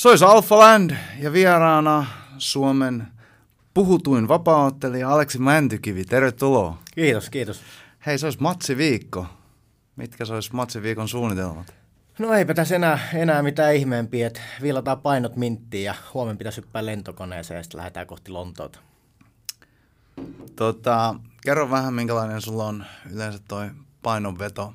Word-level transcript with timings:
Se 0.00 0.08
olisi 0.08 0.24
Alpha 0.24 0.58
Land 0.58 0.90
ja 1.18 1.32
vieraana 1.32 2.06
Suomen 2.38 3.06
puhutuin 3.74 4.28
vapaaottelija 4.28 5.10
Aleksi 5.10 5.38
Mäntykivi. 5.38 6.04
Tervetuloa. 6.04 6.78
Kiitos, 6.94 7.30
kiitos. 7.30 7.62
Hei, 8.06 8.18
se 8.18 8.26
olisi 8.26 8.40
matsiviikko. 8.40 9.26
Mitkä 9.96 10.24
se 10.24 10.34
olisi 10.34 10.54
matsiviikon 10.54 11.08
suunnitelmat? 11.08 11.74
No 12.18 12.32
eipä 12.32 12.54
tässä 12.54 12.76
enää, 12.76 12.98
enää 13.14 13.42
mitään 13.42 13.74
ihmeempiä, 13.74 14.26
että 14.26 14.40
viilataan 14.62 15.00
painot 15.00 15.36
minttiin 15.36 15.84
ja 15.84 15.94
huomenna 16.14 16.38
pitäisi 16.38 16.60
hyppää 16.60 16.86
lentokoneeseen 16.86 17.58
ja 17.58 17.62
sitten 17.62 17.78
lähdetään 17.78 18.06
kohti 18.06 18.30
Lontoota. 18.30 18.78
Tota, 20.56 21.14
kerro 21.42 21.70
vähän, 21.70 21.94
minkälainen 21.94 22.40
sulla 22.40 22.66
on 22.66 22.84
yleensä 23.12 23.38
toi 23.48 23.70
painonveto. 24.02 24.74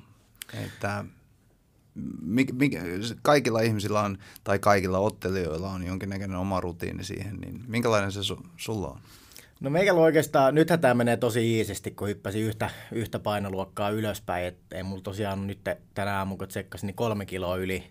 Että 0.54 1.06
mik, 2.22 2.54
mik, 2.54 2.74
kaikilla 3.22 3.62
ihmisillä 3.62 4.02
on, 4.02 4.18
tai 4.44 4.60
kaikilla 4.60 5.00
ottelijoilla 5.00 5.70
on 5.70 5.86
jonkinnäköinen 5.86 6.38
oma 6.38 6.62
rutiini 6.62 7.04
siihen, 7.04 7.38
niin 7.38 7.64
minkälainen 7.68 8.12
se 8.12 8.24
su, 8.24 8.40
sulla 8.58 8.88
on? 8.88 9.00
No 9.60 9.70
meikällä 9.70 10.02
oikeastaan, 10.02 10.56
nythän 10.56 10.80
tämä 10.80 10.94
menee 10.94 11.18
tosi 11.18 11.58
iisisti, 11.58 11.92
kun 11.92 12.08
hyppäsin 12.08 12.42
yhtä, 12.42 12.70
yhtä 12.92 13.20
painoluokkaa 13.20 13.90
ylöspäin. 13.90 14.46
Et 14.46 14.58
ei 14.72 14.84
mulla 14.84 15.02
tosiaan 15.02 15.48
nyt 15.48 15.60
tänä 15.94 16.18
aamulla, 16.18 16.38
kun 16.38 16.48
tsekkasin, 16.48 16.88
niin 16.88 16.96
kolme 16.96 17.26
kiloa 17.26 17.56
yli. 17.56 17.84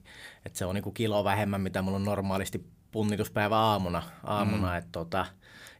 Et 0.46 0.56
se 0.56 0.64
on 0.64 0.74
niinku 0.74 0.90
kilo 0.90 1.24
vähemmän, 1.24 1.60
mitä 1.60 1.82
mulla 1.82 1.96
on 1.96 2.04
normaalisti 2.04 2.64
punnituspäivä 2.90 3.56
aamuna. 3.56 4.02
aamuna 4.24 4.70
mm. 4.70 4.78
et 4.78 4.86
tota, 4.92 5.26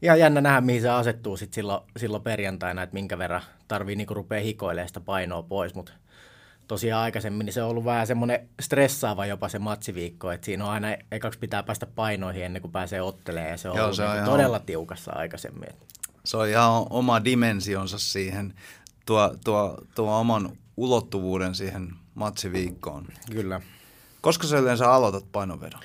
ihan 0.03 0.19
jännä 0.19 0.41
nähdä, 0.41 0.61
mihin 0.61 0.83
se 0.83 0.89
asettuu 0.89 1.37
sit 1.37 1.53
silloin, 1.53 1.83
silloin 1.97 2.23
perjantaina, 2.23 2.83
että 2.83 2.95
minkä 2.95 3.19
verran 3.19 3.43
tarvii 3.69 3.97
niinku 3.97 4.15
rupea 4.15 4.41
hikoilemaan 4.41 4.89
sitä 4.89 5.01
painoa 5.01 5.43
pois. 5.43 5.75
Mutta 5.75 5.93
tosiaan 6.69 7.03
aikaisemmin, 7.03 7.45
niin 7.45 7.55
se 7.55 7.63
on 7.63 7.71
ollut 7.71 7.85
vähän 7.85 8.07
semmoinen 8.07 8.49
stressaava 8.61 9.27
jopa 9.27 9.49
se 9.49 9.59
matsiviikko, 9.59 10.33
että 10.33 10.45
siinä 10.45 10.65
on 10.65 10.71
aina 10.71 10.89
ekaksi 11.13 11.39
pitää 11.39 11.63
päästä 11.63 11.87
painoihin 11.87 12.45
ennen 12.45 12.63
kuin 12.63 12.73
pääsee 12.73 13.03
ottelemaan 13.03 13.51
ja 13.51 13.57
se 13.57 13.69
on, 13.69 13.77
Joo, 13.77 13.85
ollut 13.85 13.97
se 13.97 14.05
on 14.05 14.17
niin 14.17 14.25
todella 14.25 14.59
tiukassa 14.59 15.13
aikaisemmin. 15.13 15.69
Se 16.25 16.37
on 16.37 16.49
ihan 16.49 16.87
oma 16.91 17.25
dimensionsa 17.25 17.99
siihen, 17.99 18.55
tuo, 19.07 19.35
tuo, 19.45 19.79
tuo 19.95 20.19
oman 20.21 20.57
ulottuvuuden 20.77 21.55
siihen 21.55 21.89
matsiviikkoon. 22.15 23.07
Kyllä. 23.33 23.61
Koska 24.21 24.47
sä 24.47 24.59
yleensä 24.59 24.93
aloitat 24.93 25.33
painovedon? 25.33 25.81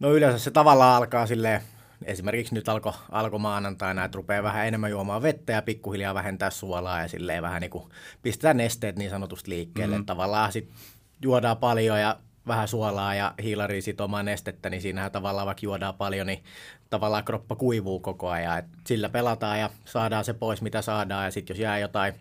No 0.00 0.12
yleensä 0.12 0.38
se 0.38 0.50
tavallaan 0.50 0.96
alkaa 0.96 1.26
silleen 1.26 1.60
esimerkiksi 2.04 2.54
nyt 2.54 2.68
alkoi 2.68 2.92
alko 3.10 3.38
maanantaina, 3.38 4.04
että 4.04 4.16
rupeaa 4.16 4.42
vähän 4.42 4.66
enemmän 4.66 4.90
juomaan 4.90 5.22
vettä 5.22 5.52
ja 5.52 5.62
pikkuhiljaa 5.62 6.14
vähentää 6.14 6.50
suolaa 6.50 7.00
ja 7.00 7.08
silleen 7.08 7.42
vähän 7.42 7.60
niin 7.60 7.70
kuin 7.70 7.84
pistetään 8.22 8.56
nesteet 8.56 8.96
niin 8.96 9.10
sanotusti 9.10 9.50
liikkeelle. 9.50 9.98
Mm. 9.98 10.06
Tavallaan 10.06 10.52
sitten 10.52 10.76
juodaan 11.22 11.56
paljon 11.56 12.00
ja 12.00 12.16
vähän 12.46 12.68
suolaa 12.68 13.14
ja 13.14 13.34
hiilari 13.42 13.82
sit 13.82 14.00
omaa 14.00 14.22
nestettä, 14.22 14.70
niin 14.70 14.82
siinähän 14.82 15.12
tavallaan 15.12 15.46
vaikka 15.46 15.64
juodaan 15.64 15.94
paljon, 15.94 16.26
niin 16.26 16.44
tavallaan 16.90 17.24
kroppa 17.24 17.56
kuivuu 17.56 18.00
koko 18.00 18.28
ajan. 18.28 18.58
Et 18.58 18.64
sillä 18.86 19.08
pelataan 19.08 19.60
ja 19.60 19.70
saadaan 19.84 20.24
se 20.24 20.32
pois, 20.32 20.62
mitä 20.62 20.82
saadaan, 20.82 21.24
ja 21.24 21.30
sitten 21.30 21.54
jos 21.54 21.60
jää 21.60 21.78
jotain 21.78 22.14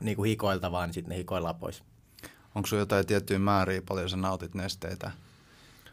niin 0.00 0.16
kuin 0.16 0.28
hikoiltavaa, 0.28 0.86
niin 0.86 0.94
sitten 0.94 1.10
ne 1.10 1.16
hikoillaan 1.16 1.56
pois. 1.56 1.82
Onko 2.54 2.66
sinulla 2.66 2.82
jotain 2.82 3.06
tiettyjä 3.06 3.38
määriä, 3.38 3.82
paljon 3.88 4.10
sä 4.10 4.16
nautit 4.16 4.54
nesteitä? 4.54 5.10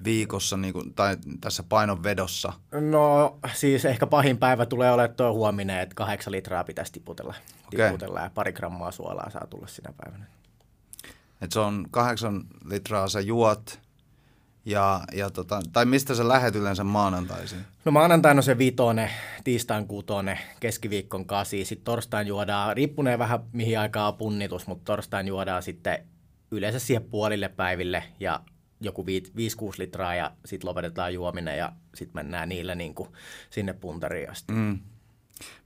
Viikossa 0.04 0.58
niin 0.58 0.74
kuin, 0.74 0.94
tai 0.94 1.18
tässä 1.42 1.64
painonvedossa? 1.64 2.54
No 2.72 3.38
siis 3.54 3.86
ehkä 3.86 4.08
pahin 4.08 4.38
päivä 4.38 4.66
tulee 4.66 4.92
olemaan 4.92 5.16
tuo 5.16 5.34
huominen, 5.34 5.80
että 5.80 5.96
kahdeksan 5.96 6.32
litraa 6.32 6.64
pitäisi 6.64 6.92
tiputella, 6.92 7.34
okay. 7.68 7.88
tiputella 7.88 8.20
ja 8.20 8.32
pari 8.34 8.54
grammaa 8.54 8.92
suolaa 8.92 9.30
saa 9.30 9.48
tulla 9.48 9.68
sinä 9.68 9.94
päivänä. 10.04 10.26
Et 11.42 11.52
se 11.52 11.60
on 11.60 11.88
kahdeksan 11.92 12.44
litraa 12.66 13.08
sä 13.08 13.20
juot, 13.20 13.80
ja, 14.66 15.02
ja 15.14 15.30
tota, 15.30 15.62
tai 15.74 15.86
mistä 15.86 16.16
sä 16.16 16.28
lähet 16.28 16.56
yleensä 16.56 16.84
maanantaisin? 16.84 17.60
No 17.86 17.92
maanantaina 17.92 18.40
on 18.40 18.44
se 18.44 18.58
vitone, 18.58 19.10
tiistain 19.44 19.88
kutone, 19.88 20.40
keskiviikkon 20.60 21.26
kasi, 21.26 21.66
sitten 21.66 21.86
torstain 21.86 22.28
juodaan, 22.28 22.76
riippuneen 22.76 23.20
vähän 23.20 23.40
mihin 23.52 23.80
aikaa 23.80 24.12
punnitus, 24.12 24.68
mutta 24.68 24.86
torstain 24.86 25.28
juodaan 25.28 25.64
sitten 25.64 26.06
yleensä 26.52 26.80
siihen 26.80 27.04
puolille 27.04 27.50
päiville 27.50 28.04
ja 28.20 28.40
joku 28.82 29.04
5-6 29.04 29.06
litraa 29.78 30.16
ja 30.16 30.32
sitten 30.46 30.70
lopetetaan 30.70 31.14
juominen 31.14 31.58
ja 31.58 31.74
sitten 31.96 32.16
mennään 32.16 32.50
niillä 32.50 32.76
niin 32.76 32.96
kuin 32.96 33.10
sinne 33.50 33.74
puntariin 33.74 34.30
asti. 34.30 34.54
Mm. 34.54 34.80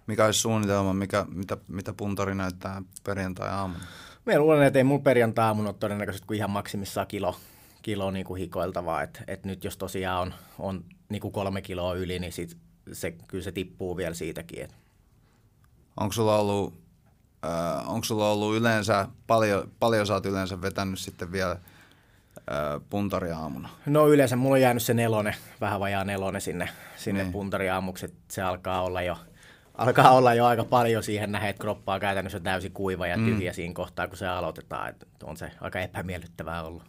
Mikä 0.07 0.25
olisi 0.25 0.39
suunnitelma, 0.39 0.93
mikä, 0.93 1.25
mitä, 1.29 1.57
mitä 1.67 1.93
puntari 1.93 2.35
näyttää 2.35 2.81
perjantai-aamuna? 3.03 3.83
Me 4.25 4.39
luulen, 4.39 4.63
että 4.63 4.79
ei 4.79 4.83
mun 4.83 5.03
perjantai-aamuna 5.03 5.69
ole 5.69 5.75
todennäköisesti 5.79 6.27
kuin 6.27 6.37
ihan 6.37 6.49
maksimissaan 6.49 7.07
kilo, 7.07 7.35
kilo 7.81 8.11
niin 8.11 8.25
kuin 8.25 8.39
hikoiltavaa. 8.39 9.01
Et, 9.01 9.23
et 9.27 9.45
nyt 9.45 9.63
jos 9.63 9.77
tosiaan 9.77 10.21
on, 10.21 10.33
on 10.59 10.85
niin 11.09 11.21
kuin 11.21 11.31
kolme 11.31 11.61
kiloa 11.61 11.93
yli, 11.93 12.19
niin 12.19 12.33
sit 12.33 12.57
se, 12.93 13.11
kyllä 13.11 13.43
se 13.43 13.51
tippuu 13.51 13.97
vielä 13.97 14.13
siitäkin. 14.13 14.63
Et. 14.63 14.75
Onko 15.97 16.13
sulla 16.13 16.35
ollut, 16.35 16.73
äh, 17.45 17.89
onko 17.89 18.03
sulla 18.03 18.31
ollut 18.31 18.55
yleensä, 18.55 19.07
paljon, 19.27 19.71
paljon 19.79 20.07
sä 20.07 20.13
oot 20.13 20.25
yleensä 20.25 20.61
vetänyt 20.61 20.99
sitten 20.99 21.31
vielä– 21.31 21.59
puntariaamuna? 22.89 23.69
No 23.85 24.07
yleensä 24.07 24.35
mulla 24.35 24.55
on 24.55 24.61
jäänyt 24.61 24.83
se 24.83 24.93
nelonen, 24.93 25.35
vähän 25.61 25.79
vajaa 25.79 26.03
nelonen 26.03 26.41
sinne, 26.41 26.69
sinne 26.97 27.23
niin. 27.23 27.31
puntariaamuksi, 27.31 28.05
että 28.05 28.19
se 28.27 28.41
alkaa 28.41 28.81
olla 28.81 29.01
jo 29.01 29.17
alkaa 29.79 30.11
olla 30.11 30.33
jo 30.33 30.45
aika 30.45 30.63
paljon 30.63 31.03
siihen 31.03 31.31
nähdä, 31.31 31.49
että 31.49 31.61
kroppa 31.61 31.93
on 31.93 31.99
käytännössä 31.99 32.39
täysin 32.39 32.71
kuiva 32.71 33.07
ja 33.07 33.17
mm. 33.17 33.25
tyhjä 33.25 33.51
mm. 33.51 33.55
siinä 33.55 33.73
kohtaa, 33.73 34.07
kun 34.07 34.17
se 34.17 34.27
aloitetaan. 34.27 34.89
Että 34.89 35.05
on 35.23 35.37
se 35.37 35.51
aika 35.61 35.79
epämiellyttävää 35.79 36.63
ollut. 36.63 36.83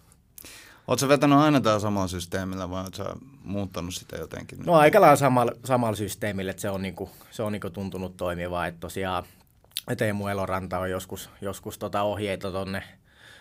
Oletko 0.87 1.09
vetänyt 1.09 1.39
aina 1.39 1.61
tällä 1.61 1.79
samalla 1.79 2.09
systeemillä 2.09 2.71
vai 2.71 2.83
oletko 2.83 3.05
muuttanut 3.45 3.95
sitä 3.95 4.17
jotenkin? 4.17 4.59
No 4.67 4.75
aika 4.75 5.01
lailla 5.01 5.17
samalla, 5.17 5.53
samalla 5.65 5.97
systeemillä, 5.97 6.51
että 6.51 6.61
se 6.61 6.71
on, 6.71 6.83
niinku, 6.83 7.11
se 7.31 7.43
on 7.43 7.53
niinku 7.53 7.71
tuntunut 7.71 8.17
toimivaa. 8.17 8.67
Että 8.67 8.81
tosiaan 8.81 9.25
Teemu 9.99 10.27
Eloranta 10.27 10.79
on 10.79 10.91
joskus, 10.91 11.31
joskus 11.41 11.79
tota 11.79 12.03
ohjeita 12.03 12.51
tuonne 12.51 12.83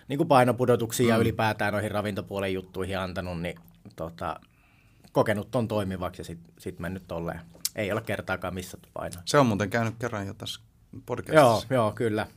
niin 0.09 0.17
kuin 0.17 0.27
painopudotuksiin 0.27 1.07
mm. 1.07 1.09
ja 1.09 1.17
ylipäätään 1.17 1.73
noihin 1.73 1.91
ravintopuolen 1.91 2.53
juttuihin 2.53 2.99
antanut, 2.99 3.41
niin 3.41 3.59
tota, 3.95 4.39
kokenut 5.11 5.55
on 5.55 5.67
toimivaksi 5.67 6.21
ja 6.21 6.25
sitten 6.25 6.53
sit 6.59 6.79
mennyt 6.79 7.07
tolleen. 7.07 7.39
Ei 7.75 7.91
ole 7.91 8.01
kertaakaan 8.01 8.53
missattu 8.53 8.89
painoa. 8.93 9.21
Se 9.25 9.37
on 9.37 9.45
muuten 9.45 9.69
käynyt 9.69 9.95
kerran 9.99 10.27
jo 10.27 10.33
tässä 10.33 10.61
podcastissa. 11.05 11.41
Joo, 11.45 11.63
joo 11.69 11.91
kyllä. 11.91 12.27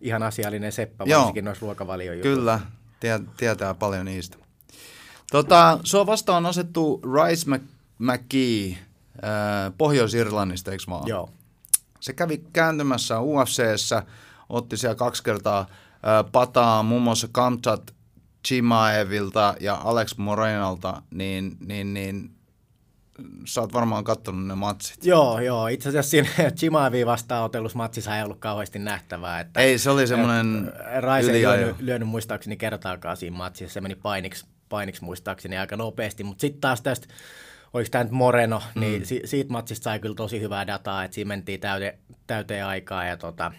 Ihan 0.00 0.22
asiallinen 0.22 0.72
seppä, 0.72 1.04
joo. 1.06 1.20
varsinkin 1.20 1.44
noissa 1.44 1.66
ruokavaliojutuissa. 1.66 2.38
Kyllä, 2.38 2.60
tie, 3.00 3.20
tietää 3.36 3.74
paljon 3.74 4.04
niistä. 4.04 4.36
Tota, 5.32 5.78
sua 5.82 6.06
vastaan 6.06 6.46
asettu 6.46 7.00
Rice 7.02 7.50
McKee 7.98 8.70
äh, 8.70 9.72
Pohjois-Irlannista, 9.78 10.72
eikö 10.72 10.84
vaan? 10.88 11.08
Joo. 11.08 11.30
Se 12.00 12.12
kävi 12.12 12.44
kääntymässä 12.52 13.20
UFCssä, 13.20 14.02
otti 14.48 14.76
siellä 14.76 14.94
kaksi 14.94 15.22
kertaa 15.24 15.66
pataa 16.32 16.82
muun 16.82 17.02
muassa 17.02 17.28
Kamchat 17.32 17.94
Chimaevilta 18.46 19.54
ja 19.60 19.80
Alex 19.84 20.16
Morenalta, 20.16 21.02
niin, 21.10 21.56
niin, 21.66 21.94
niin 21.94 22.36
sä 23.44 23.60
oot 23.60 23.72
varmaan 23.72 24.04
katsonut 24.04 24.46
ne 24.46 24.54
matsit. 24.54 25.04
Joo, 25.04 25.40
joo. 25.40 25.68
Itse 25.68 25.88
asiassa 25.88 26.10
siinä 26.10 26.28
Chimaevin 26.58 27.06
vastaanotelussa 27.06 27.78
matsissa 27.78 28.16
ei 28.16 28.24
ollut 28.24 28.38
kauheasti 28.38 28.78
nähtävää. 28.78 29.40
Että, 29.40 29.60
ei, 29.60 29.78
se 29.78 29.90
oli 29.90 30.06
semmoinen 30.06 30.72
Raise 31.00 31.32
ei 31.32 31.42
lyönyt, 31.42 31.80
lyönyt, 31.80 32.08
muistaakseni 32.08 32.56
kertaakaan 32.56 33.16
siinä 33.16 33.36
matsissa. 33.36 33.74
Se 33.74 33.80
meni 33.80 33.94
painiksi, 33.94 34.46
painiksi 34.68 35.04
muistaakseni 35.04 35.58
aika 35.58 35.76
nopeasti. 35.76 36.24
Mutta 36.24 36.40
sitten 36.40 36.60
taas 36.60 36.82
tästä, 36.82 37.06
oliko 37.72 37.88
tämä 37.90 38.04
nyt 38.04 38.12
Moreno, 38.12 38.62
niin 38.74 39.02
mm. 39.02 39.04
si, 39.04 39.20
siitä 39.24 39.52
matsista 39.52 39.84
sai 39.84 39.98
kyllä 39.98 40.14
tosi 40.14 40.40
hyvää 40.40 40.66
dataa, 40.66 41.04
että 41.04 41.14
siinä 41.14 41.28
mentiin 41.28 41.60
täyte, 41.60 41.98
täyteen 42.26 42.66
aikaa 42.66 43.04
ja 43.04 43.16
tota, 43.16 43.52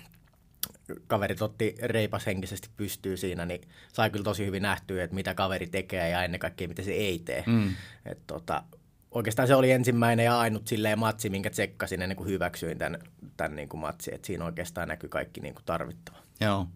kaverit 1.08 1.42
otti 1.42 1.76
reipas 1.82 2.26
henkisesti 2.26 2.70
pystyy 2.78 3.18
siinä, 3.18 3.46
niin 3.46 3.62
sai 3.94 4.10
kyllä 4.10 4.24
tosi 4.24 4.46
hyvin 4.46 4.64
nähtyä, 4.64 5.04
että 5.04 5.16
mitä 5.16 5.34
kaveri 5.34 5.68
tekee 5.68 6.10
ja 6.10 6.24
ennen 6.24 6.40
kaikkea 6.40 6.68
mitä 6.68 6.82
se 6.82 6.92
ei 6.92 7.20
tee. 7.20 7.44
Mm. 7.46 7.74
Et 8.06 8.20
tota, 8.28 8.64
oikeastaan 9.12 9.48
se 9.48 9.56
oli 9.56 9.72
ensimmäinen 9.72 10.26
ja 10.26 10.40
ainut 10.40 10.68
silleen 10.68 11.00
matsi, 11.00 11.30
minkä 11.30 11.50
tsekkasin 11.50 12.02
ennen 12.02 12.16
kuin 12.16 12.30
hyväksyin 12.30 12.78
tämän, 12.78 13.00
tämän 13.38 13.56
niin 13.56 13.70
kuin 13.70 13.82
matsi. 13.82 14.14
Et 14.14 14.26
siinä 14.26 14.46
oikeastaan 14.46 14.88
näkyy 14.88 15.10
kaikki 15.10 15.42
niin 15.42 15.54
kuin 15.54 15.66
tarvittava. 15.66 16.18
Joo. 16.42 16.68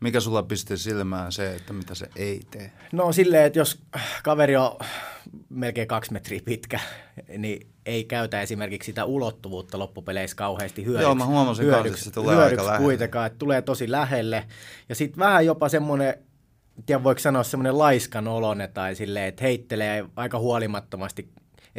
Mikä 0.00 0.20
sulla 0.20 0.42
pisti 0.42 0.78
silmään 0.78 1.32
se, 1.32 1.54
että 1.54 1.72
mitä 1.72 1.94
se 1.94 2.06
ei 2.16 2.40
tee? 2.50 2.72
No 2.92 3.12
silleen, 3.12 3.44
että 3.44 3.58
jos 3.58 3.82
kaveri 4.24 4.56
on 4.56 4.78
melkein 5.48 5.88
kaksi 5.88 6.12
metriä 6.12 6.40
pitkä, 6.44 6.80
niin 7.38 7.66
ei 7.86 8.04
käytä 8.04 8.42
esimerkiksi 8.42 8.86
sitä 8.86 9.04
ulottuvuutta 9.04 9.78
loppupeleissä 9.78 10.36
kauheasti 10.36 10.84
hyödyksi. 10.84 11.02
Joo, 11.02 11.14
mä 11.14 11.26
huomasin 11.26 11.66
hyödyksi, 11.66 11.90
että 11.90 12.04
se 12.04 12.10
tulee 12.10 12.36
hyödyksi 12.36 12.66
aika 12.66 12.82
kuitenkaan, 12.82 13.26
että 13.26 13.38
tulee 13.38 13.62
tosi 13.62 13.90
lähelle. 13.90 14.46
Ja 14.88 14.94
sitten 14.94 15.18
vähän 15.18 15.46
jopa 15.46 15.68
semmoinen, 15.68 16.14
tiedä 16.86 17.04
voiko 17.04 17.18
sanoa 17.18 17.42
semmoinen 17.42 17.78
laiskan 17.78 18.28
olone 18.28 18.68
tai 18.68 18.94
silleen, 18.94 19.26
että 19.26 19.44
heittelee 19.44 20.04
aika 20.16 20.38
huolimattomasti 20.38 21.28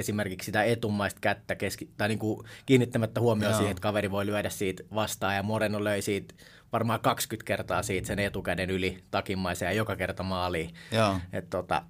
esimerkiksi 0.01 0.45
sitä 0.45 0.63
etumaista 0.63 1.19
kättä 1.21 1.55
keski, 1.55 1.89
tai 1.97 2.07
niin 2.07 2.19
kuin 2.19 2.47
kiinnittämättä 2.65 3.21
huomioon 3.21 3.55
siihen, 3.55 3.71
että 3.71 3.81
kaveri 3.81 4.11
voi 4.11 4.25
lyödä 4.25 4.49
siitä 4.49 4.83
vastaan, 4.95 5.35
ja 5.35 5.43
Moreno 5.43 5.83
löi 5.83 6.01
siitä 6.01 6.33
varmaan 6.71 6.99
20 6.99 7.47
kertaa 7.47 7.83
siitä 7.83 8.07
sen 8.07 8.19
etukäden 8.19 8.69
yli 8.69 9.03
takimaisen 9.11 9.65
ja 9.65 9.71
joka 9.71 9.95
kerta 9.95 10.23
maaliin. 10.23 10.73
Joo. 10.91 11.19
Et 11.33 11.49
tota, 11.49 11.81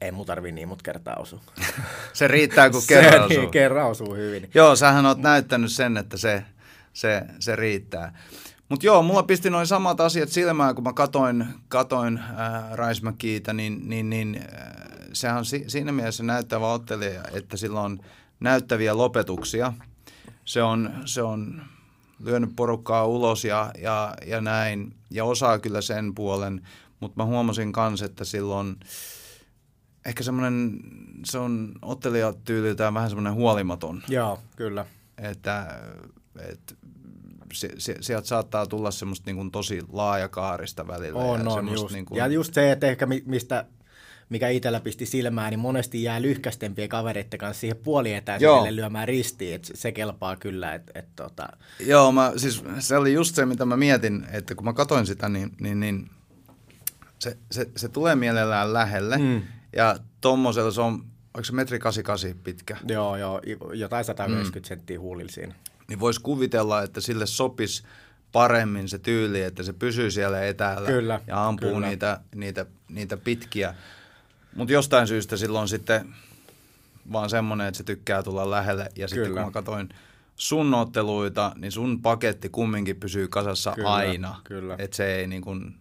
Ei 0.00 0.12
mun 0.12 0.26
tarvii 0.26 0.52
niin 0.52 0.68
mut 0.68 0.82
kertaa 0.82 1.16
osua. 1.16 1.40
se 2.12 2.28
riittää, 2.28 2.70
kun 2.70 2.82
kerran 2.88 3.12
se, 3.12 3.24
osuu. 3.24 3.40
Niin, 3.40 3.50
kerran 3.50 3.90
osuu 3.90 4.14
hyvin. 4.14 4.50
Joo, 4.54 4.76
sähän 4.76 5.06
oot 5.06 5.18
näyttänyt 5.18 5.72
sen, 5.72 5.96
että 5.96 6.16
se, 6.16 6.44
se, 6.92 7.22
se 7.40 7.56
riittää. 7.56 8.14
Mutta 8.68 8.86
joo, 8.86 9.02
mulla 9.02 9.22
pisti 9.22 9.50
noin 9.50 9.66
samat 9.66 10.00
asiat 10.00 10.28
silmään, 10.28 10.74
kun 10.74 10.84
mä 10.84 10.92
katoin, 10.92 11.46
katoin 11.68 12.18
äh, 12.18 12.72
Raismäkiitä, 12.72 13.52
niin, 13.52 13.88
niin, 13.88 14.10
niin 14.10 14.40
äh, 14.54 14.93
sehän 15.14 15.38
on 15.38 15.44
si- 15.44 15.64
siinä 15.66 15.92
mielessä 15.92 16.22
näyttävä 16.22 16.72
ottelija, 16.72 17.22
että 17.32 17.56
sillä 17.56 17.80
on 17.80 17.98
näyttäviä 18.40 18.96
lopetuksia. 18.96 19.72
Se 20.44 20.62
on, 20.62 20.90
se 21.04 21.22
on 21.22 21.62
lyönyt 22.24 22.50
porukkaa 22.56 23.06
ulos 23.06 23.44
ja, 23.44 23.72
ja, 23.78 24.14
ja 24.26 24.40
näin, 24.40 24.94
ja 25.10 25.24
osaa 25.24 25.58
kyllä 25.58 25.80
sen 25.80 26.14
puolen, 26.14 26.66
mutta 27.00 27.22
mä 27.22 27.24
huomasin 27.24 27.72
myös, 27.90 28.02
että 28.02 28.24
silloin 28.24 28.76
ehkä 30.04 30.22
semmoinen, 30.22 30.80
se 31.24 31.38
on 31.38 31.72
ottelijatyyliltään 31.82 32.94
vähän 32.94 33.10
semmoinen 33.10 33.34
huolimaton. 33.34 34.02
Joo, 34.08 34.38
kyllä. 34.56 34.86
Että, 35.18 35.80
että 36.50 36.74
se, 37.52 37.70
se, 37.78 37.96
sieltä 38.00 38.26
saattaa 38.26 38.66
tulla 38.66 38.90
semmoista 38.90 39.26
niin 39.26 39.36
kuin 39.36 39.50
tosi 39.50 39.82
laajakaarista 39.92 40.86
välillä. 40.86 41.18
On, 41.18 41.40
ja 41.40 41.50
on 41.50 41.72
just. 41.72 41.94
Niin 41.94 42.04
kuin... 42.04 42.18
Ja 42.18 42.26
just 42.26 42.54
se, 42.54 42.72
että 42.72 42.86
ehkä 42.86 43.06
mistä, 43.06 43.66
mikä 44.28 44.48
itsellä 44.48 44.80
pisti 44.80 45.06
silmään, 45.06 45.50
niin 45.50 45.60
monesti 45.60 46.02
jää 46.02 46.22
lyhkästempien 46.22 46.88
kavereiden 46.88 47.38
kanssa 47.38 47.60
siihen 47.60 47.76
puolietäisyydelle 47.76 48.76
lyömään 48.76 49.08
ristiin, 49.08 49.54
että 49.54 49.68
se 49.74 49.92
kelpaa 49.92 50.36
kyllä. 50.36 50.74
Että, 50.74 50.92
että, 50.94 51.12
tota... 51.16 51.48
Joo, 51.80 52.12
mä, 52.12 52.32
siis 52.36 52.64
se 52.78 52.96
oli 52.96 53.12
just 53.12 53.34
se, 53.34 53.46
mitä 53.46 53.64
mä 53.64 53.76
mietin, 53.76 54.26
että 54.32 54.54
kun 54.54 54.64
mä 54.64 54.72
katoin 54.72 55.06
sitä, 55.06 55.28
niin, 55.28 55.50
niin, 55.60 55.80
niin 55.80 56.10
se, 57.18 57.36
se, 57.50 57.68
se 57.76 57.88
tulee 57.88 58.14
mielellään 58.14 58.72
lähelle. 58.72 59.18
Mm. 59.18 59.42
Ja 59.76 59.96
tommosella 60.20 60.70
se 60.70 60.80
on, 60.80 60.92
onko 61.34 61.44
se 61.44 61.52
metri 61.52 61.78
88 61.78 62.44
pitkä? 62.44 62.76
Joo, 62.88 63.16
joo, 63.16 63.40
jotain 63.74 64.04
190 64.04 64.58
mm. 64.58 64.64
senttiä 64.68 65.00
huulilla 65.00 65.32
siinä 65.32 65.54
niin 65.88 66.00
voisi 66.00 66.20
kuvitella, 66.20 66.82
että 66.82 67.00
sille 67.00 67.26
sopisi 67.26 67.82
paremmin 68.32 68.88
se 68.88 68.98
tyyli, 68.98 69.42
että 69.42 69.62
se 69.62 69.72
pysyy 69.72 70.10
siellä 70.10 70.44
etäällä 70.44 70.86
kyllä, 70.86 71.20
ja 71.26 71.46
ampuu 71.46 71.72
kyllä. 71.72 71.88
Niitä, 71.88 72.20
niitä, 72.34 72.66
niitä 72.88 73.16
pitkiä. 73.16 73.74
Mutta 74.56 74.72
jostain 74.72 75.06
syystä 75.08 75.36
silloin 75.36 75.68
sitten 75.68 76.14
vaan 77.12 77.30
semmoinen, 77.30 77.66
että 77.66 77.78
se 77.78 77.84
tykkää 77.84 78.22
tulla 78.22 78.50
lähelle. 78.50 78.88
Ja 78.96 79.08
sitten 79.08 79.26
kyllä. 79.26 79.40
kun 79.40 79.48
mä 79.48 79.52
katsoin 79.52 79.88
sun 80.36 80.74
otteluita, 80.74 81.52
niin 81.56 81.72
sun 81.72 82.02
paketti 82.02 82.48
kumminkin 82.48 82.96
pysyy 82.96 83.28
kasassa 83.28 83.72
kyllä, 83.72 83.92
aina. 83.92 84.40
Kyllä. 84.44 84.74
Että 84.78 84.96
se 84.96 85.14
ei 85.14 85.26
niin 85.26 85.42
kuin, 85.42 85.74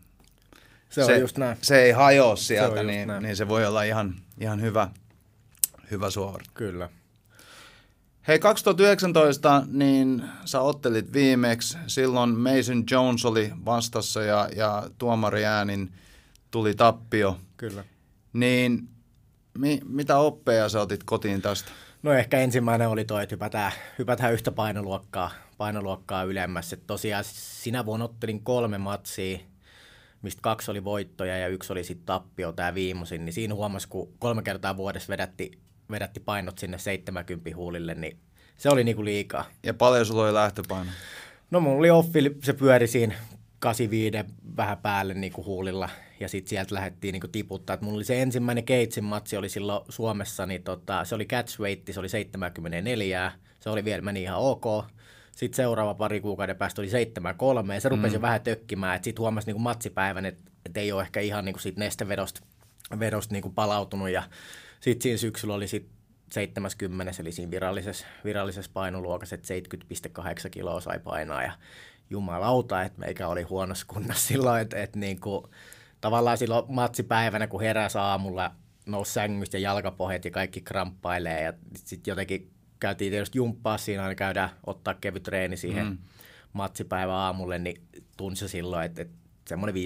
se, 0.90 1.06
se, 1.06 1.14
on 1.14 1.20
just 1.20 1.38
näin. 1.38 1.58
se 1.62 1.82
ei 1.82 1.92
hajoa 1.92 2.36
sieltä, 2.36 2.76
se 2.76 2.84
niin, 2.84 3.10
niin 3.20 3.36
se 3.36 3.48
voi 3.48 3.66
olla 3.66 3.84
ihan, 3.84 4.16
ihan 4.40 4.62
hyvä, 4.62 4.90
hyvä 5.92 6.10
suori. 6.10 6.46
Kyllä. 6.54 6.90
Hei, 8.28 8.40
2019 8.40 9.64
niin 9.72 10.24
sä 10.46 10.62
ottelit 10.62 11.14
viimeksi. 11.14 11.78
Silloin 11.88 12.30
Mason 12.30 12.84
Jones 12.92 13.26
oli 13.26 13.52
vastassa 13.66 14.24
ja, 14.24 14.50
ja 14.56 14.90
tuomari 14.98 15.46
äänin 15.46 15.94
tuli 16.52 16.74
tappio. 16.74 17.38
Kyllä. 17.58 17.84
Niin 18.34 18.90
mi, 19.58 19.80
mitä 19.86 20.18
oppeja 20.18 20.70
sä 20.70 20.82
otit 20.82 21.04
kotiin 21.04 21.42
tästä? 21.42 21.72
No 22.04 22.14
ehkä 22.14 22.40
ensimmäinen 22.40 22.90
oli 22.90 23.06
toi, 23.06 23.24
että 23.24 23.34
hypätään, 23.34 23.72
hypätään 24.00 24.34
yhtä 24.34 24.52
painoluokkaa, 24.52 25.32
painoluokkaa 25.58 26.24
ylemmässä. 26.24 26.74
Et 26.76 26.88
tosiaan 26.88 27.24
sinä 27.28 27.86
vuonna 27.86 28.06
ottelin 28.06 28.44
kolme 28.44 28.78
matsia, 28.78 29.40
mistä 30.22 30.42
kaksi 30.42 30.72
oli 30.72 30.84
voittoja 30.84 31.38
ja 31.38 31.48
yksi 31.48 31.74
oli 31.74 31.84
sitten 31.84 32.06
tappio, 32.06 32.52
tämä 32.52 32.74
viimeisin. 32.74 33.26
Niin 33.26 33.34
siinä 33.34 33.56
huomasi, 33.56 33.88
kun 33.88 34.14
kolme 34.20 34.42
kertaa 34.44 34.78
vuodessa 34.78 35.10
vedätti 35.10 35.52
vedätti 35.92 36.20
painot 36.20 36.58
sinne 36.58 36.78
70 36.78 37.56
huulille, 37.56 37.96
niin 37.96 38.18
se 38.58 38.70
oli 38.70 38.84
niinku 38.84 39.06
liikaa. 39.06 39.46
Ja 39.64 39.74
paljon 39.74 40.06
sulla 40.06 40.24
oli 40.24 40.34
lähtöpaino? 40.34 40.92
No 41.52 41.60
mulla 41.60 41.78
oli 41.78 41.90
offi, 41.90 42.20
se 42.44 42.54
pyöri 42.54 42.88
siinä 42.88 43.16
85 43.60 44.34
vähän 44.58 44.78
päälle 44.78 45.14
niinku 45.14 45.46
huulilla 45.46 45.90
ja 46.24 46.30
sitten 46.30 46.50
sieltä 46.50 46.76
lähdettiin 46.76 47.14
niinku 47.14 47.28
tiputtaa. 47.28 47.74
Et 47.74 47.82
mulla 47.82 47.96
oli 47.96 48.04
se 48.04 48.22
ensimmäinen 48.22 48.64
Keitsin 48.64 49.04
matsi 49.04 49.38
oli 49.38 49.50
silloin 49.50 49.86
Suomessa, 49.90 50.46
niin 50.46 50.64
tota, 50.64 51.06
se 51.06 51.16
oli 51.16 51.26
catch 51.26 51.60
weight, 51.60 51.94
se 51.94 52.00
oli 52.00 52.10
74, 52.10 53.32
se 53.60 53.70
oli 53.70 53.86
vielä, 53.86 54.02
meni 54.02 54.22
ihan 54.24 54.40
ok. 54.40 54.86
Sitten 55.32 55.56
seuraava 55.56 55.94
pari 55.94 56.22
kuukauden 56.22 56.56
päästä 56.56 56.82
oli 56.82 56.90
7-3 57.70 57.74
ja 57.74 57.82
se 57.82 57.90
rupesi 57.90 58.18
mm. 58.18 58.22
vähän 58.22 58.42
tökkimään, 58.42 59.04
sitten 59.04 59.22
huomasi 59.22 59.48
niinku 59.48 59.60
matsipäivän, 59.60 60.26
että 60.26 60.52
et 60.66 60.78
ei 60.78 60.92
ole 60.92 61.02
ehkä 61.02 61.20
ihan 61.20 61.46
niinku 61.46 61.60
siitä 61.60 61.80
nestevedosta 61.80 62.42
vedosta 63.00 63.34
niinku 63.34 63.50
palautunut 63.50 64.10
ja 64.10 64.24
sitten 64.80 65.04
siinä 65.04 65.18
syksyllä 65.18 65.54
oli 65.54 65.68
sit 65.68 65.90
70, 66.32 67.14
eli 67.20 67.32
siinä 67.32 67.52
virallisessa, 67.52 68.06
virallisessa 68.24 68.72
painoluokassa, 68.74 69.36
että 69.36 69.54
70,8 70.20 70.50
kiloa 70.52 70.82
sai 70.82 71.00
painaa 71.00 71.44
ja 71.44 71.52
jumalauta, 72.10 72.82
että 72.82 73.00
meikä 73.00 73.28
oli 73.28 73.42
huonossa 73.42 73.86
kunnossa 73.90 74.28
silloin, 74.34 74.62
että, 74.62 74.84
että 74.84 75.00
niin 75.00 75.20
kuin, 75.20 75.44
tavallaan 76.04 76.38
silloin 76.38 76.66
matsipäivänä, 76.68 77.48
kun 77.48 77.62
heräsi 77.62 77.98
aamulla, 77.98 78.52
nousi 78.86 79.14
sängystä 79.14 79.58
ja 79.58 79.62
jalkapohjat 79.62 80.26
ja 80.26 80.32
kaikki 80.32 80.62
kramppailee 80.62 81.42
ja 81.42 81.54
sitten 81.76 82.12
jotenkin 82.12 82.52
käytiin 82.80 83.12
tietysti 83.12 83.38
jumppaa 83.38 83.78
siinä, 83.78 84.04
aina 84.04 84.16
käydään 84.16 84.50
ottaa 84.66 84.94
kevyt 84.94 85.24
treeni 85.24 85.58
siihen 85.58 85.86
mm. 85.86 85.98
matsipäivän 86.54 87.16
aamulle, 87.16 87.60
niin 87.60 87.82
tunsi 88.18 88.48
silloin, 88.48 88.86
että, 88.86 89.02
että 89.02 89.16
semmoinen 89.48 89.76
15-20 89.76 89.80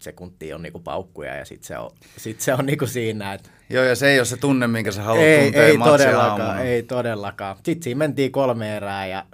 sekuntia 0.00 0.54
on 0.54 0.62
niinku 0.62 0.80
paukkuja 0.80 1.34
ja 1.34 1.44
sitten 1.44 1.66
se 1.66 1.78
on, 1.78 1.90
sit 2.16 2.40
se 2.40 2.54
on 2.54 2.66
niinku 2.66 2.86
siinä. 2.86 3.32
Että 3.32 3.50
Joo, 3.70 3.84
ja 3.84 3.96
se 3.96 4.10
ei 4.10 4.18
ole 4.18 4.24
se 4.24 4.36
tunne, 4.36 4.66
minkä 4.66 4.92
sä 4.92 5.02
haluat 5.02 5.24
ei, 5.24 5.44
tuntea 5.44 5.66
ei 5.66 5.78
todellakaan, 5.78 6.66
ei 6.66 6.82
todellakaan. 6.82 7.56
Sitten 7.56 7.82
siinä 7.82 7.98
mentiin 7.98 8.32
kolme 8.32 8.76
erää 8.76 9.06
ja, 9.06 9.26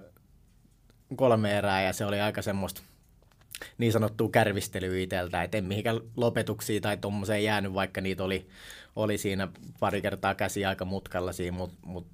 kolme 1.16 1.58
erää 1.58 1.82
ja 1.82 1.92
se 1.92 2.04
oli 2.04 2.20
aika 2.20 2.42
semmoista 2.42 2.82
niin 3.78 3.92
sanottua 3.92 4.28
kärvistelyä 4.32 4.98
itseltä, 4.98 5.42
että 5.42 5.58
en 5.58 5.64
mihinkään 5.64 6.00
lopetuksia 6.16 6.80
tai 6.80 6.96
tuommoiseen 6.96 7.44
jäänyt, 7.44 7.74
vaikka 7.74 8.00
niitä 8.00 8.24
oli, 8.24 8.48
oli 8.96 9.18
siinä 9.18 9.48
pari 9.80 10.02
kertaa 10.02 10.34
käsi 10.34 10.64
aika 10.64 10.84
mutkalla 10.84 11.32
siinä, 11.32 11.56
mutta 11.56 11.76
mut, 11.86 12.06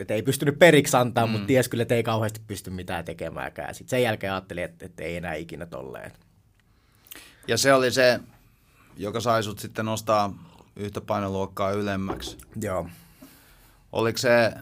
et 0.00 0.10
ei 0.10 0.22
pystynyt 0.22 0.58
periksi 0.58 0.96
antaa, 0.96 1.26
mm. 1.26 1.32
mutta 1.32 1.46
ties 1.46 1.68
kyllä, 1.68 1.82
että 1.82 1.94
ei 1.94 2.02
kauheasti 2.02 2.40
pysty 2.46 2.70
mitään 2.70 3.04
tekemäänkään. 3.04 3.74
Sitten 3.74 3.90
sen 3.90 4.02
jälkeen 4.02 4.32
ajattelin, 4.32 4.64
että, 4.64 4.86
että 4.86 5.02
ei 5.02 5.16
enää 5.16 5.34
ikinä 5.34 5.66
tolleen. 5.66 6.12
Ja 7.48 7.58
se 7.58 7.74
oli 7.74 7.90
se, 7.90 8.20
joka 8.96 9.20
sai 9.20 9.42
sut 9.42 9.58
sitten 9.58 9.84
nostaa 9.84 10.34
yhtä 10.76 11.00
painoluokkaa 11.00 11.70
ylemmäksi. 11.70 12.38
Joo. 12.60 12.88
Oliko 13.92 14.18
se, 14.18 14.52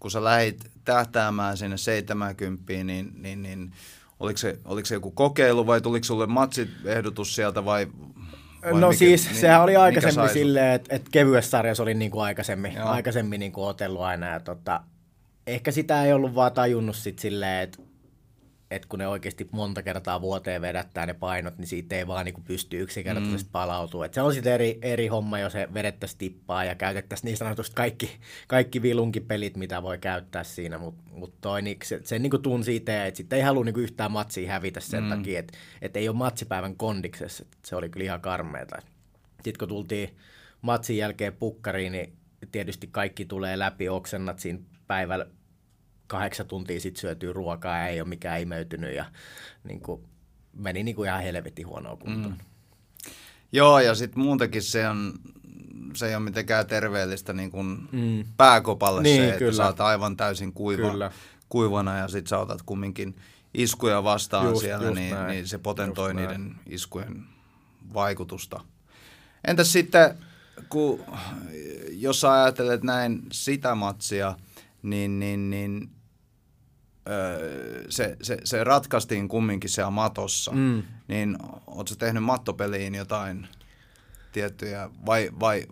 kun 0.00 0.10
sä 0.10 0.24
lähit 0.24 0.70
tähtäämään 0.84 1.56
sinne 1.56 1.76
70, 1.76 2.72
niin, 2.84 3.12
niin, 3.14 3.42
niin 3.42 3.72
oliko, 4.20 4.38
se, 4.38 4.58
oliko 4.64 4.86
se 4.86 4.94
joku 4.94 5.10
kokeilu 5.10 5.66
vai 5.66 5.80
tuliko 5.80 6.04
sulle 6.04 6.26
matsiehdotus 6.26 7.34
sieltä 7.34 7.64
vai, 7.64 7.86
vai 8.62 8.80
No 8.80 8.88
mikä, 8.88 8.98
siis 8.98 9.26
niin, 9.26 9.36
sehän 9.36 9.62
oli 9.62 9.76
aikaisemmin 9.76 10.28
silleen, 10.28 10.74
että, 10.74 10.96
että 10.96 11.08
kevyessä 11.12 11.50
sarjassa 11.50 11.82
oli 11.82 11.94
niin 11.94 12.10
kuin 12.10 12.22
aikaisemmin, 12.22 12.72
Joo. 12.74 12.88
aikaisemmin 12.88 13.40
niin 13.40 13.52
kuin 13.52 13.66
otellut 13.66 14.02
aina 14.02 14.26
ja 14.26 14.40
tota, 14.40 14.80
ehkä 15.46 15.70
sitä 15.70 16.04
ei 16.04 16.12
ollut 16.12 16.34
vaan 16.34 16.52
tajunnut 16.52 16.96
sitten 16.96 17.22
silleen, 17.22 17.62
että 17.62 17.78
että 18.70 18.88
kun 18.88 18.98
ne 18.98 19.08
oikeasti 19.08 19.48
monta 19.52 19.82
kertaa 19.82 20.20
vuoteen 20.20 20.62
vedättää 20.62 21.06
ne 21.06 21.14
painot, 21.14 21.58
niin 21.58 21.66
siitä 21.66 21.96
ei 21.96 22.06
vaan 22.06 22.24
niin 22.24 22.44
pysty 22.44 22.80
yksinkertaisesti 22.80 23.48
mm. 23.48 23.52
palautua. 23.52 24.06
Et 24.06 24.14
se 24.14 24.22
on 24.22 24.34
sitten 24.34 24.52
eri, 24.52 24.78
eri 24.82 25.06
homma, 25.06 25.38
jos 25.38 25.52
se 25.52 25.68
vedettäisiin 25.74 26.18
tippaa 26.18 26.64
ja 26.64 26.74
käytettäisiin 26.74 27.28
niin 27.28 27.36
sanotusti 27.36 27.74
kaikki, 27.74 28.10
kaikki 28.48 28.82
vilunkipelit, 28.82 29.56
mitä 29.56 29.82
voi 29.82 29.98
käyttää 29.98 30.44
siinä, 30.44 30.78
mutta 30.78 31.02
mut 31.10 31.40
toi, 31.40 31.62
niin 31.62 31.78
se, 31.84 32.00
se 32.04 32.18
niin 32.18 32.42
tunsi 32.42 32.76
itse, 32.76 33.06
että 33.06 33.16
sitten 33.16 33.36
ei 33.36 33.42
halua 33.42 33.64
niin 33.64 33.80
yhtään 33.80 34.12
matsia 34.12 34.52
hävitä 34.52 34.80
sen 34.80 35.02
mm. 35.02 35.10
takia, 35.10 35.38
että 35.38 35.58
et 35.82 35.96
ei 35.96 36.08
ole 36.08 36.16
matsipäivän 36.16 36.76
kondiksessa. 36.76 37.44
Et 37.52 37.64
se 37.64 37.76
oli 37.76 37.88
kyllä 37.88 38.04
ihan 38.04 38.20
karmeeta. 38.20 38.76
Sitten 39.34 39.58
kun 39.58 39.68
tultiin 39.68 40.16
matsin 40.62 40.96
jälkeen 40.96 41.32
pukkariin, 41.32 41.92
niin 41.92 42.12
tietysti 42.52 42.88
kaikki 42.92 43.24
tulee 43.24 43.58
läpi, 43.58 43.88
oksennat 43.88 44.38
siinä 44.38 44.58
päivällä 44.86 45.26
kahdeksan 46.08 46.46
tuntia 46.46 46.80
sitten 46.80 47.00
syötyy 47.00 47.32
ruokaa 47.32 47.78
ja 47.78 47.86
ei 47.86 48.00
ole 48.00 48.08
mikään 48.08 48.40
imeytynyt 48.40 48.94
ja 48.94 49.04
niin 49.64 49.80
kuin, 49.80 50.04
meni 50.52 50.82
niin 50.82 50.96
kuin 50.96 51.08
ihan 51.08 51.22
helvetin 51.22 51.66
huonoa 51.66 51.96
kuntoon. 51.96 52.34
Mm. 52.34 52.44
Joo, 53.52 53.80
ja 53.80 53.94
sitten 53.94 54.22
muutenkin 54.22 54.62
se 54.62 54.88
on, 54.88 55.14
se 55.94 56.08
ei 56.08 56.14
ole 56.14 56.24
mitenkään 56.24 56.66
terveellistä 56.66 57.32
niin 57.32 57.50
kuin 57.50 57.88
mm. 57.92 58.24
pääkopalle 58.36 59.02
niin, 59.02 59.22
se, 59.22 59.28
että 59.28 59.38
kyllä. 59.38 59.52
sä 59.52 59.66
oot 59.66 59.80
aivan 59.80 60.16
täysin 60.16 60.52
kuiva, 60.52 60.90
kyllä. 60.90 61.10
kuivana 61.48 61.98
ja 61.98 62.08
sitten 62.08 62.28
sä 62.28 62.38
otat 62.38 62.62
kumminkin 62.62 63.16
iskuja 63.54 64.04
vastaan 64.04 64.46
just, 64.46 64.60
siellä, 64.60 64.86
just 64.86 64.94
niin, 64.94 65.16
niin 65.26 65.48
se 65.48 65.58
potentoi 65.58 66.10
just 66.10 66.16
niiden 66.16 66.42
näin. 66.42 66.60
iskujen 66.66 67.24
vaikutusta. 67.94 68.60
Entäs 69.46 69.72
sitten, 69.72 70.14
kun, 70.68 71.04
jos 71.90 72.20
sä 72.20 72.32
ajattelet 72.32 72.82
näin 72.82 73.22
sitä 73.32 73.74
matsia, 73.74 74.34
niin, 74.82 75.18
niin, 75.18 75.50
niin 75.50 75.90
se, 77.88 78.16
se, 78.22 78.38
se 78.44 78.64
ratkaistiin 78.64 79.28
kumminkin 79.28 79.70
siellä 79.70 79.90
matossa, 79.90 80.52
mm. 80.52 80.82
niin 81.08 81.36
ootko 81.66 81.94
tehnyt 81.98 82.24
mattopeliin 82.24 82.94
jotain 82.94 83.48
tiettyjä, 84.32 84.90
vai, 85.06 85.30
vai 85.40 85.66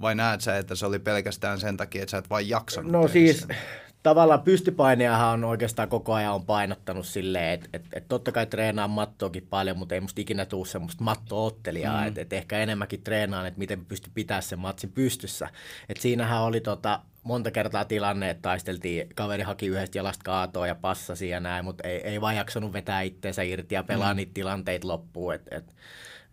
vai 0.00 0.14
näet 0.14 0.40
sä, 0.40 0.58
että 0.58 0.74
se 0.74 0.86
oli 0.86 0.98
pelkästään 0.98 1.60
sen 1.60 1.76
takia, 1.76 2.02
että 2.02 2.10
sä 2.10 2.18
et 2.18 2.30
vain 2.30 2.48
jaksanut 2.48 2.92
No 2.92 3.08
siis 3.08 3.40
sitä? 3.40 3.54
Tavallaan 4.02 4.42
pystypaineahan 4.42 5.28
on 5.28 5.44
oikeastaan 5.44 5.88
koko 5.88 6.14
ajan 6.14 6.34
on 6.34 6.46
painottanut 6.46 7.06
silleen, 7.06 7.52
että 7.52 7.68
et, 7.72 7.84
et 7.92 8.08
totta 8.08 8.32
kai 8.32 8.46
treenaan 8.46 8.90
mattoakin 8.90 9.46
paljon, 9.50 9.78
mutta 9.78 9.94
ei 9.94 10.00
musta 10.00 10.20
ikinä 10.20 10.46
tule 10.46 10.66
semmoista 10.66 11.04
mattoottelijaa, 11.04 12.00
mm. 12.00 12.08
että 12.08 12.20
et 12.20 12.32
ehkä 12.32 12.58
enemmänkin 12.58 13.02
treenaan, 13.02 13.46
että 13.46 13.58
miten 13.58 13.86
pysty 13.86 14.10
pitämään 14.14 14.42
sen 14.42 14.58
matsin 14.58 14.92
pystyssä. 14.92 15.48
Et 15.88 15.96
siinähän 15.96 16.42
oli 16.42 16.60
tota, 16.60 17.00
monta 17.22 17.50
kertaa 17.50 17.84
tilanne, 17.84 18.30
että 18.30 18.42
taisteltiin, 18.42 19.08
kaveri 19.14 19.42
haki 19.42 19.66
yhdestä 19.66 19.98
jalasta 19.98 20.24
kaatoa 20.24 20.66
ja 20.66 20.74
passasi 20.74 21.28
ja 21.28 21.40
näin, 21.40 21.64
mutta 21.64 21.88
ei, 21.88 21.96
ei 21.96 22.20
vaan 22.20 22.36
jaksanut 22.36 22.72
vetää 22.72 23.02
itseensä 23.02 23.42
irti 23.42 23.74
ja 23.74 23.82
pelaa 23.82 24.14
mm. 24.14 24.16
niitä 24.16 24.34
tilanteita 24.34 24.88
loppuun. 24.88 25.34
Et, 25.34 25.48
et, 25.50 25.74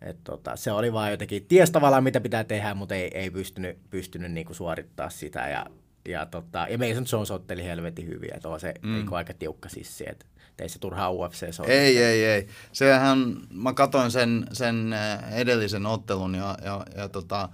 et 0.02 0.16
tota, 0.24 0.56
se 0.56 0.72
oli 0.72 0.92
vaan 0.92 1.10
jotenkin, 1.10 1.46
ties 1.46 1.70
tavallaan 1.70 2.04
mitä 2.04 2.20
pitää 2.20 2.44
tehdä, 2.44 2.74
mutta 2.74 2.94
ei, 2.94 3.10
ei 3.14 3.30
pystynyt, 3.30 3.78
pystynyt 3.90 4.32
niinku 4.32 4.54
suorittaa 4.54 5.10
sitä 5.10 5.48
ja 5.48 5.66
ja, 6.08 6.26
tota, 6.26 6.66
ja 6.70 6.78
Mason 6.78 7.06
Jones 7.12 7.30
otteli 7.30 7.64
helvetin 7.64 8.06
hyviä, 8.06 8.32
että 8.36 8.48
on 8.48 8.60
se 8.60 8.74
mm. 8.82 8.92
niin 8.92 9.14
aika 9.14 9.34
tiukka 9.34 9.68
sissi, 9.68 10.04
että 10.08 10.26
ei 10.58 10.68
se 10.68 10.78
turhaa 10.78 11.10
UFC 11.10 11.54
se 11.54 11.62
Ei, 11.66 11.98
ei, 11.98 12.24
ei. 12.24 12.48
Sehän, 12.72 13.36
mä 13.50 13.72
katsoin 13.72 14.10
sen, 14.10 14.46
sen 14.52 14.92
äh, 14.92 15.38
edellisen 15.38 15.86
ottelun 15.86 16.34
ja, 16.34 16.58
ja, 16.64 16.86
ja 16.96 17.08
tota, 17.08 17.48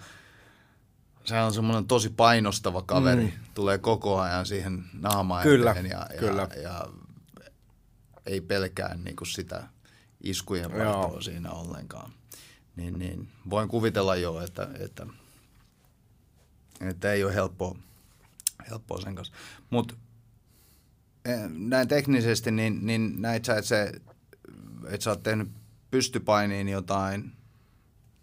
sehän 1.24 1.44
on 1.44 1.54
semmoinen 1.54 1.86
tosi 1.86 2.10
painostava 2.10 2.82
kaveri. 2.82 3.22
Mm. 3.22 3.32
Tulee 3.54 3.78
koko 3.78 4.20
ajan 4.20 4.46
siihen 4.46 4.84
naamaan 5.00 5.42
kyllä, 5.42 5.70
eteen 5.70 5.86
ja, 5.86 6.06
kyllä. 6.18 6.48
Ja, 6.56 6.62
ja, 6.62 6.86
ei 8.26 8.40
pelkää 8.40 8.96
niin 9.04 9.16
kuin 9.16 9.28
sitä 9.28 9.62
iskujen 10.20 10.72
vaihtoa 10.72 11.20
siinä 11.20 11.50
ollenkaan. 11.50 12.12
Niin, 12.76 12.98
niin, 12.98 13.28
voin 13.50 13.68
kuvitella 13.68 14.16
jo, 14.16 14.40
että, 14.40 14.68
että, 14.78 15.06
että 16.80 17.12
ei 17.12 17.24
ole 17.24 17.34
helppoa 17.34 17.76
helppoa 18.70 19.00
sen 19.00 19.14
kanssa. 19.14 19.34
Mutta 19.70 19.94
eh, 21.24 21.40
näin 21.48 21.88
teknisesti, 21.88 22.50
niin, 22.50 22.86
niin 22.86 23.22
näit 23.22 23.44
sä, 23.44 23.52
että, 23.56 23.68
se, 23.68 23.92
että 24.88 25.04
sä 25.04 25.10
oot 25.10 25.22
tehnyt 25.22 25.48
pystypainiin 25.90 26.68
jotain 26.68 27.32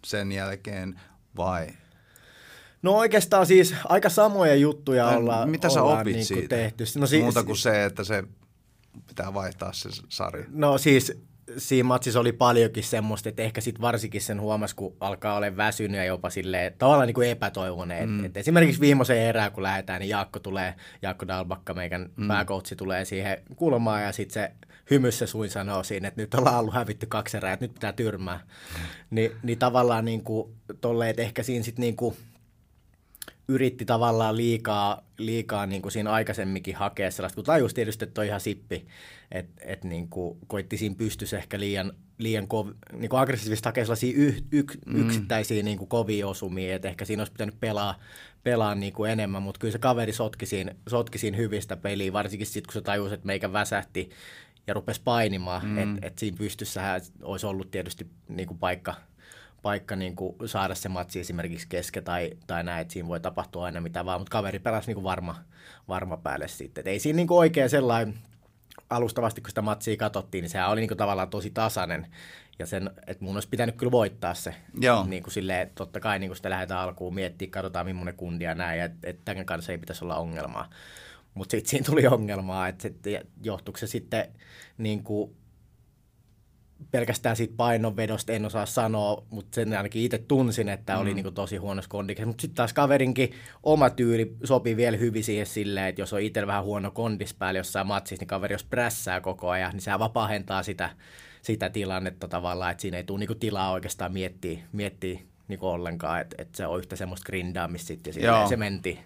sen 0.04 0.32
jälkeen 0.32 1.00
vai? 1.36 1.66
No 2.82 2.92
oikeastaan 2.92 3.46
siis 3.46 3.74
aika 3.84 4.08
samoja 4.08 4.54
juttuja 4.54 5.04
tai 5.04 5.16
ollaan, 5.16 5.50
Mitä 5.50 5.68
sä 5.68 5.82
ollaan 5.82 6.00
opit 6.00 6.14
niin 6.14 6.24
siitä? 6.26 6.48
tehty. 6.48 6.84
No, 6.98 7.06
si- 7.06 7.22
Muuta 7.22 7.44
kuin 7.44 7.56
se, 7.56 7.84
että 7.84 8.04
se 8.04 8.24
pitää 9.06 9.34
vaihtaa 9.34 9.72
se 9.72 9.88
sarja. 10.08 10.44
No 10.48 10.78
siis 10.78 11.12
siinä 11.58 11.86
matsissa 11.86 12.20
oli 12.20 12.32
paljonkin 12.32 12.84
semmoista, 12.84 13.28
että 13.28 13.42
ehkä 13.42 13.60
sitten 13.60 13.82
varsinkin 13.82 14.20
sen 14.20 14.40
huomasi, 14.40 14.76
kun 14.76 14.96
alkaa 15.00 15.36
olla 15.36 15.56
väsynyt 15.56 15.96
ja 15.96 16.04
jopa 16.04 16.30
silleen, 16.30 16.74
tavallaan 16.78 17.06
niin 17.06 17.14
kuin 17.14 17.28
epätoivoinen. 17.28 18.08
Mm. 18.08 18.24
Et, 18.24 18.36
esimerkiksi 18.36 18.80
viimeisen 18.80 19.18
erään, 19.18 19.52
kun 19.52 19.62
lähdetään, 19.62 20.00
niin 20.00 20.08
Jaakko 20.08 20.38
tulee, 20.38 20.74
Jaakko 21.02 21.28
Dalbakka, 21.28 21.74
meidän 21.74 22.10
mm. 22.16 22.28
pääkoutsi, 22.28 22.76
tulee 22.76 23.04
siihen 23.04 23.42
kulmaan 23.56 24.02
ja 24.02 24.12
sitten 24.12 24.34
se 24.34 24.52
hymyssä 24.90 25.26
suin 25.26 25.50
sanoo 25.50 25.82
siinä, 25.82 26.08
että 26.08 26.20
nyt 26.20 26.34
ollaan 26.34 26.58
ollut 26.58 26.74
hävitty 26.74 27.06
kaksi 27.06 27.36
erää, 27.36 27.52
että 27.52 27.64
nyt 27.64 27.74
pitää 27.74 27.92
tyrmää. 27.92 28.40
Mm. 28.74 28.80
Ni, 29.10 29.32
niin 29.42 29.58
tavallaan 29.58 30.04
niin 30.04 30.24
kuin, 30.24 30.52
tolle, 30.80 31.10
että 31.10 31.22
ehkä 31.22 31.42
siinä 31.42 31.64
sitten 31.64 31.82
niin 31.82 31.96
kuin, 31.96 32.16
yritti 33.48 33.84
tavallaan 33.84 34.36
liikaa, 34.36 35.02
liikaa 35.18 35.66
niin 35.66 35.82
kuin 35.82 35.92
siinä 35.92 36.10
aikaisemminkin 36.10 36.76
hakea 36.76 37.10
sellaista, 37.10 37.34
kun 37.34 37.44
tajus 37.44 37.74
tietysti, 37.74 38.04
että 38.04 38.20
on 38.20 38.26
ihan 38.26 38.40
sippi, 38.40 38.86
että 39.30 39.62
et 39.64 39.84
niin 39.84 40.08
kuin 40.08 40.38
koitti 40.46 40.76
siinä 40.76 40.94
pystyssä 40.98 41.38
ehkä 41.38 41.60
liian, 41.60 41.92
liian 42.18 42.48
kov, 42.48 42.68
niin 42.92 43.08
kuin 43.08 43.20
aggressiivisesti 43.20 43.68
hakea 43.68 43.84
sellaisia 43.84 44.14
y, 44.16 44.34
y, 44.52 44.64
mm. 44.86 45.00
yksittäisiä 45.00 45.62
niin 45.62 45.78
kuin 45.78 45.88
kovia 45.88 46.28
osumia, 46.28 46.74
että 46.74 46.88
ehkä 46.88 47.04
siinä 47.04 47.20
olisi 47.20 47.32
pitänyt 47.32 47.60
pelaa, 47.60 47.98
pelaa 48.42 48.74
niin 48.74 48.92
kuin 48.92 49.10
enemmän, 49.10 49.42
mutta 49.42 49.58
kyllä 49.58 49.72
se 49.72 49.78
kaveri 49.78 50.12
sotki 50.12 50.46
siinä, 50.46 50.74
sotki 50.88 51.18
siinä 51.18 51.36
hyvistä 51.36 51.76
peliä, 51.76 52.12
varsinkin 52.12 52.46
sitten 52.46 52.66
kun 52.66 52.72
se 52.72 52.80
tajusi, 52.80 53.14
että 53.14 53.26
meikä 53.26 53.52
väsähti 53.52 54.10
ja 54.66 54.74
rupesi 54.74 55.00
painimaan, 55.04 55.66
mm. 55.66 55.78
että 55.78 56.06
et 56.06 56.18
siinä 56.18 56.36
pystyssähän 56.36 57.00
olisi 57.22 57.46
ollut 57.46 57.70
tietysti 57.70 58.06
niin 58.28 58.48
kuin 58.48 58.58
paikka, 58.58 58.94
paikka 59.62 59.96
niin 59.96 60.16
kuin 60.16 60.36
saada 60.46 60.74
se 60.74 60.88
matsi 60.88 61.20
esimerkiksi 61.20 61.66
keske 61.68 62.00
tai, 62.00 62.30
tai 62.46 62.64
näin, 62.64 62.82
että 62.82 62.92
siinä 62.92 63.08
voi 63.08 63.20
tapahtua 63.20 63.64
aina 63.64 63.80
mitä 63.80 64.04
vaan, 64.04 64.20
mutta 64.20 64.32
kaveri 64.32 64.58
pelasi 64.58 64.86
niin 64.86 64.94
kuin 64.94 65.04
varma, 65.04 65.36
varma 65.88 66.16
päälle 66.16 66.48
sitten. 66.48 66.82
Et 66.82 66.86
ei 66.86 66.98
siinä 66.98 67.16
niin 67.16 67.26
kuin 67.26 67.38
oikein 67.38 67.70
sellainen 67.70 68.14
alustavasti, 68.90 69.40
kun 69.40 69.50
sitä 69.50 69.62
matsia 69.62 69.96
katsottiin, 69.96 70.42
niin 70.42 70.50
sehän 70.50 70.70
oli 70.70 70.80
niin 70.80 70.88
kuin 70.88 70.98
tavallaan 70.98 71.30
tosi 71.30 71.50
tasainen. 71.50 72.06
Ja 72.58 72.66
sen, 72.66 72.90
että 73.06 73.24
mun 73.24 73.36
olisi 73.36 73.48
pitänyt 73.48 73.76
kyllä 73.76 73.92
voittaa 73.92 74.34
se. 74.34 74.54
Joo. 74.80 75.04
Niin 75.06 75.22
kuin 75.22 75.32
silleen, 75.32 75.60
että 75.60 75.74
totta 75.74 76.00
kai 76.00 76.18
niin 76.18 76.28
kuin 76.28 76.36
sitä 76.36 76.50
lähdetään 76.50 76.80
alkuun 76.80 77.14
miettiä, 77.14 77.48
katsotaan 77.50 77.86
millainen 77.86 78.16
kundi 78.16 78.44
ja 78.44 78.54
näin, 78.54 78.80
että, 78.80 78.98
että 79.02 79.22
tämän 79.24 79.46
kanssa 79.46 79.72
ei 79.72 79.78
pitäisi 79.78 80.04
olla 80.04 80.16
ongelmaa. 80.16 80.70
Mutta 81.34 81.50
sitten 81.50 81.70
siinä 81.70 81.86
tuli 81.86 82.06
ongelmaa, 82.06 82.68
että, 82.68 82.88
johtuiko 83.42 83.78
se 83.78 83.86
sitten 83.86 84.28
niin 84.78 85.02
kuin 85.02 85.36
pelkästään 86.90 87.36
siitä 87.36 87.54
painonvedosta 87.56 88.32
en 88.32 88.44
osaa 88.44 88.66
sanoa, 88.66 89.26
mutta 89.30 89.54
sen 89.54 89.76
ainakin 89.76 90.02
itse 90.02 90.18
tunsin, 90.18 90.68
että 90.68 90.98
oli 90.98 91.10
mm. 91.10 91.14
niin 91.14 91.24
kuin 91.24 91.34
tosi 91.34 91.56
huonossa 91.56 91.88
kondiksessa. 91.88 92.26
Mutta 92.26 92.42
sitten 92.42 92.56
taas 92.56 92.72
kaverinkin 92.72 93.32
oma 93.62 93.90
tyyli 93.90 94.36
sopii 94.44 94.76
vielä 94.76 94.96
hyvin 94.96 95.24
siihen 95.24 95.46
silleen, 95.46 95.86
että 95.86 96.02
jos 96.02 96.12
on 96.12 96.20
itse 96.20 96.46
vähän 96.46 96.64
huono 96.64 96.90
kondis 96.90 97.34
päällä 97.34 97.58
jossain 97.58 97.86
matsissa, 97.86 98.22
niin 98.22 98.28
kaveri 98.28 98.54
jos 98.54 98.64
prässää 98.64 99.20
koko 99.20 99.50
ajan, 99.50 99.72
niin 99.72 99.80
sehän 99.80 100.00
vapaahentaa 100.00 100.62
sitä, 100.62 100.90
sitä 101.42 101.70
tilannetta 101.70 102.28
tavallaan, 102.28 102.70
että 102.70 102.82
siinä 102.82 102.96
ei 102.96 103.04
tule 103.04 103.18
niin 103.18 103.38
tilaa 103.40 103.72
oikeastaan 103.72 104.12
miettiä, 104.12 104.58
miettiä 104.72 105.20
niin 105.48 105.60
ollenkaan, 105.62 106.20
että, 106.20 106.36
että 106.38 106.56
se 106.56 106.66
on 106.66 106.78
yhtä 106.78 106.96
semmoista 106.96 107.26
grindaamista 107.26 107.86
sitten 107.86 108.14
ja 108.22 108.46
se 108.48 108.56
menti. 108.56 108.98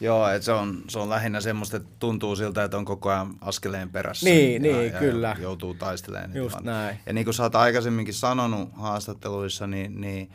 Joo, 0.00 0.28
että 0.28 0.44
se 0.44 0.52
on, 0.52 0.82
se 0.88 0.98
on 0.98 1.10
lähinnä 1.10 1.40
semmoista, 1.40 1.76
että 1.76 1.88
tuntuu 1.98 2.36
siltä, 2.36 2.64
että 2.64 2.76
on 2.76 2.84
koko 2.84 3.10
ajan 3.10 3.34
askeleen 3.40 3.90
perässä. 3.90 4.30
Niin, 4.30 4.64
ja, 4.64 4.72
niin 4.72 4.92
ja 4.92 4.98
kyllä. 4.98 5.36
Joutuu 5.40 5.74
taistelemaan. 5.74 6.36
Just 6.36 6.54
vaan. 6.54 6.64
näin. 6.64 6.98
Ja 7.06 7.12
niin 7.12 7.24
kuin 7.24 7.34
sä 7.34 7.42
oot 7.42 7.54
aikaisemminkin 7.54 8.14
sanonut 8.14 8.70
haastatteluissa, 8.72 9.66
niin, 9.66 10.00
niin 10.00 10.30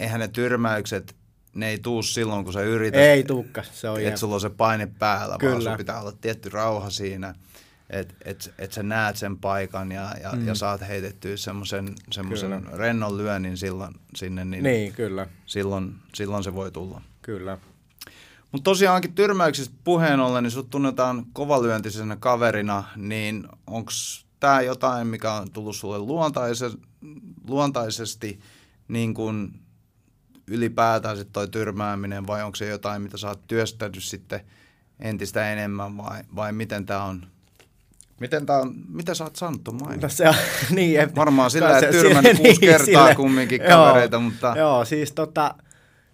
eihän 0.00 0.20
ne 0.20 0.28
tyrmäykset, 0.28 1.16
ne 1.54 1.68
ei 1.68 1.78
tuu 1.78 2.02
silloin, 2.02 2.44
kun 2.44 2.52
sä 2.52 2.60
yrität. 2.60 3.00
Ei 3.00 3.24
tuukka, 3.24 3.62
se 3.62 3.88
on 3.88 4.00
Että 4.00 4.20
sulla 4.20 4.34
on 4.34 4.40
se 4.40 4.50
paine 4.50 4.88
päällä, 4.98 5.36
Kyllä. 5.38 5.52
vaan 5.52 5.62
sun 5.62 5.76
pitää 5.76 6.00
olla 6.00 6.12
tietty 6.12 6.48
rauha 6.48 6.90
siinä, 6.90 7.34
että 7.90 8.14
et, 8.24 8.54
et 8.58 8.72
sä 8.72 8.82
näet 8.82 9.16
sen 9.16 9.36
paikan 9.36 9.92
ja, 9.92 10.14
ja, 10.22 10.32
mm. 10.32 10.46
ja 10.46 10.54
saat 10.54 10.80
heitettyä 10.88 11.36
semmoisen 11.36 12.66
rennon 12.72 13.16
lyönnin 13.16 13.56
silloin 13.56 13.94
sinne, 14.16 14.44
niin, 14.44 14.62
niin 14.62 14.92
kyllä. 14.92 15.26
Silloin, 15.46 15.94
silloin 16.14 16.44
se 16.44 16.54
voi 16.54 16.70
tulla. 16.70 17.02
Kyllä. 17.22 17.58
Mutta 18.52 18.64
tosiaankin 18.64 19.14
tyrmäyksistä 19.14 19.74
puheen 19.84 20.20
ollen, 20.20 20.42
niin 20.42 20.50
sut 20.50 20.70
tunnetaan 20.70 21.26
kovalyöntisenä 21.32 22.16
kaverina, 22.16 22.84
niin 22.96 23.48
onko 23.66 23.90
tämä 24.40 24.60
jotain, 24.60 25.06
mikä 25.06 25.32
on 25.32 25.50
tullut 25.50 25.76
sulle 25.76 25.98
luontaise, 25.98 26.70
luontaisesti 27.48 28.40
niin 28.88 29.14
kuin 29.14 29.60
ylipäätään 30.46 31.16
sit 31.16 31.32
toi 31.32 31.48
tyrmääminen, 31.48 32.26
vai 32.26 32.42
onko 32.42 32.56
se 32.56 32.68
jotain, 32.68 33.02
mitä 33.02 33.16
sä 33.16 33.28
oot 33.28 33.46
työstänyt 33.46 34.04
sitten 34.04 34.40
entistä 35.00 35.52
enemmän, 35.52 35.96
vai, 35.96 36.22
vai 36.36 36.52
miten 36.52 36.86
tämä 36.86 37.04
on? 37.04 37.26
Miten, 38.20 38.46
tää 38.46 38.58
on, 38.58 38.74
mitä 38.88 39.14
sä 39.14 39.24
oot 39.24 39.36
saanut 39.36 39.64
tuon 39.64 39.78
no 40.02 40.08
se 40.08 40.28
on, 40.28 40.34
niin, 40.76 41.00
et, 41.00 41.16
Varmaan 41.16 41.50
sillä, 41.50 41.78
että 41.78 41.90
tyrmännyt 41.90 42.36
kuusi 42.36 42.50
niin, 42.50 42.60
kertaa 42.60 42.84
sille, 42.86 43.14
kumminkin 43.14 43.60
kavereita, 43.68 44.16
joo, 44.16 44.20
mutta... 44.20 44.54
Joo, 44.56 44.84
siis 44.84 45.12
tota, 45.12 45.54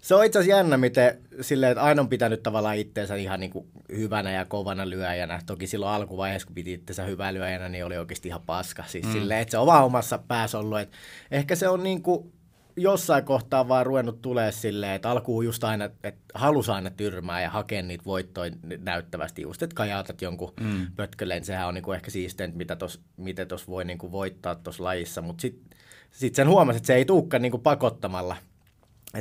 se 0.06 0.14
on 0.14 0.24
itse 0.24 0.38
asiassa 0.38 0.56
jännä, 0.56 0.76
miten 0.76 1.18
silleen, 1.40 1.72
että 1.72 1.82
aina 1.82 2.02
on 2.02 2.08
pitänyt 2.08 2.42
tavallaan 2.42 2.76
itteensä 2.76 3.14
ihan 3.14 3.40
niin 3.40 3.50
kuin 3.50 3.66
hyvänä 3.96 4.32
ja 4.32 4.44
kovana 4.44 4.90
lyöjänä. 4.90 5.40
Toki 5.46 5.66
silloin 5.66 5.92
alkuvaiheessa, 5.92 6.46
kun 6.46 6.54
piti 6.54 6.72
itseensä 6.72 7.04
hyvää 7.04 7.34
lyöjänä, 7.34 7.68
niin 7.68 7.84
oli 7.84 7.98
oikeasti 7.98 8.28
ihan 8.28 8.42
paska. 8.46 8.84
Siis 8.86 9.06
mm. 9.06 9.12
silleen, 9.12 9.40
että 9.40 9.50
se 9.50 9.58
on 9.58 9.66
vaan 9.66 9.84
omassa 9.84 10.18
päässä 10.18 10.58
ollut. 10.58 10.80
Että 10.80 10.96
ehkä 11.30 11.54
se 11.54 11.68
on 11.68 11.82
niin 11.82 12.02
kuin 12.02 12.32
jossain 12.76 13.24
kohtaa 13.24 13.68
vaan 13.68 13.86
ruvennut 13.86 14.22
tulee 14.22 14.52
silleen, 14.52 14.92
että 14.92 15.10
alkuun 15.10 15.44
just 15.44 15.64
aina, 15.64 15.84
että 15.84 16.20
halusi 16.34 16.70
aina 16.70 16.90
tyrmää 16.90 17.42
ja 17.42 17.50
hakea 17.50 17.82
niitä 17.82 18.04
voittoja 18.04 18.52
näyttävästi 18.78 19.42
just, 19.42 19.62
että 19.62 19.74
kajautat 19.74 20.22
jonkun 20.22 20.52
mm. 20.60 20.86
pötköleen. 20.96 21.44
Sehän 21.44 21.68
on 21.68 21.74
niinku 21.74 21.92
ehkä 21.92 22.10
siisteintä, 22.10 22.56
mitä 22.56 22.76
tos, 22.76 23.00
miten 23.16 23.48
tuossa 23.48 23.66
voi 23.66 23.84
niinku 23.84 24.12
voittaa 24.12 24.54
tuossa 24.54 24.84
lajissa, 24.84 25.22
mutta 25.22 25.40
sitten 25.40 25.78
sit 26.10 26.34
sen 26.34 26.48
huomasi, 26.48 26.76
että 26.76 26.86
se 26.86 26.94
ei 26.94 27.04
tulekaan 27.04 27.42
niinku 27.42 27.58
pakottamalla– 27.58 28.36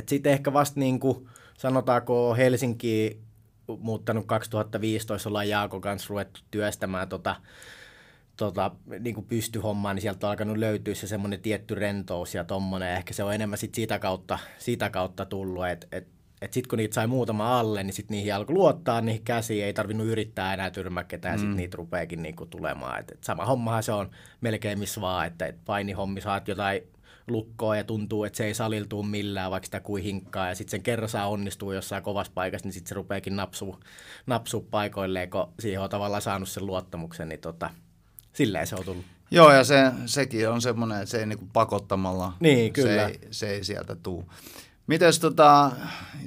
sitten 0.06 0.32
ehkä 0.32 0.52
vasta 0.52 0.80
niin 0.80 1.00
kuin, 1.00 1.28
sanotaanko 1.58 2.34
Helsinki 2.34 3.20
muuttanut 3.78 4.26
2015, 4.26 5.28
ollaan 5.28 5.48
Jaakon 5.48 5.80
kanssa 5.80 6.08
ruvettu 6.08 6.40
työstämään 6.50 7.08
tota, 7.08 7.36
tota, 8.36 8.70
niin 9.00 9.14
kuin 9.14 9.26
pystyhommaa, 9.26 9.94
niin 9.94 10.02
sieltä 10.02 10.26
on 10.26 10.30
alkanut 10.30 10.56
löytyä 10.56 10.94
se 10.94 11.06
semmoinen 11.06 11.40
tietty 11.40 11.74
rentous 11.74 12.34
ja 12.34 12.44
tommonen. 12.44 12.96
Ehkä 12.96 13.14
se 13.14 13.24
on 13.24 13.34
enemmän 13.34 13.58
sit 13.58 13.74
sitä, 13.74 13.98
kautta, 13.98 14.38
sitä 14.58 14.90
kautta 14.90 15.24
tullut, 15.24 15.68
että 15.68 15.86
et, 15.92 16.08
et 16.42 16.52
sitten 16.52 16.68
kun 16.68 16.76
niitä 16.76 16.94
sai 16.94 17.06
muutama 17.06 17.58
alle, 17.58 17.82
niin 17.82 17.94
sitten 17.94 18.16
niihin 18.16 18.34
alkoi 18.34 18.54
luottaa 18.54 19.00
niihin 19.00 19.22
käsiin, 19.22 19.64
ei 19.64 19.72
tarvinnut 19.72 20.06
yrittää 20.06 20.54
enää 20.54 20.70
tyrmää 20.70 21.04
ketään, 21.04 21.34
mm. 21.34 21.40
sitten 21.40 21.56
niitä 21.56 21.76
rupeekin 21.76 22.22
niinku 22.22 22.46
tulemaan. 22.46 23.00
Et, 23.00 23.10
et 23.10 23.24
sama 23.24 23.44
hommahan 23.44 23.82
se 23.82 23.92
on 23.92 24.10
melkein 24.40 24.78
missä 24.78 25.00
vaan, 25.00 25.26
että 25.26 25.46
et 25.46 25.64
painihommi 25.64 26.20
saat 26.20 26.48
jotain 26.48 26.82
lukkoon 27.28 27.76
ja 27.76 27.84
tuntuu, 27.84 28.24
että 28.24 28.36
se 28.36 28.44
ei 28.44 28.54
saliltuu 28.54 29.02
millään, 29.02 29.50
vaikka 29.50 29.64
sitä 29.64 29.80
kuin 29.80 30.02
hinkkaa. 30.02 30.48
Ja 30.48 30.54
sitten 30.54 30.70
sen 30.70 30.82
kerran 30.82 31.08
saa 31.08 31.28
onnistuu 31.28 31.72
jossain 31.72 32.02
kovassa 32.02 32.32
paikassa, 32.34 32.66
niin 32.66 32.72
sitten 32.72 32.88
se 32.88 32.94
rupeakin 32.94 33.36
napsuu, 33.36 33.80
napsuu 34.26 34.60
paikoilleen, 34.70 35.30
kun 35.30 35.52
siihen 35.60 35.80
on 35.80 35.90
tavallaan 35.90 36.22
saanut 36.22 36.48
sen 36.48 36.66
luottamuksen, 36.66 37.28
niin 37.28 37.40
tota, 37.40 37.70
silleen 38.32 38.66
se 38.66 38.76
on 38.76 38.84
tullut. 38.84 39.04
Joo, 39.30 39.52
ja 39.52 39.64
se, 39.64 39.92
sekin 40.06 40.48
on 40.48 40.62
semmoinen, 40.62 40.98
että 40.98 41.10
se 41.10 41.18
ei 41.18 41.26
niinku 41.26 41.48
pakottamalla, 41.52 42.32
Niin, 42.40 42.72
kyllä. 42.72 42.88
Se, 42.88 43.04
ei, 43.06 43.20
se 43.30 43.50
ei 43.50 43.64
sieltä 43.64 43.94
tuu. 43.94 44.24
Mites 44.86 45.18
tota, 45.18 45.72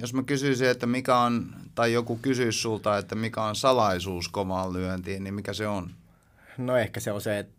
jos 0.01 0.13
mä 0.13 0.23
kysyisin, 0.23 0.69
että 0.69 0.85
mikä 0.85 1.17
on, 1.17 1.55
tai 1.75 1.93
joku 1.93 2.19
kysyisi 2.21 2.59
sulta, 2.59 2.97
että 2.97 3.15
mikä 3.15 3.43
on 3.43 3.55
salaisuus 3.55 4.29
kovaan 4.29 4.73
lyöntiin, 4.73 5.23
niin 5.23 5.33
mikä 5.33 5.53
se 5.53 5.67
on? 5.67 5.91
No 6.57 6.77
ehkä 6.77 6.99
se 6.99 7.11
on 7.11 7.21
se, 7.21 7.39
että 7.39 7.58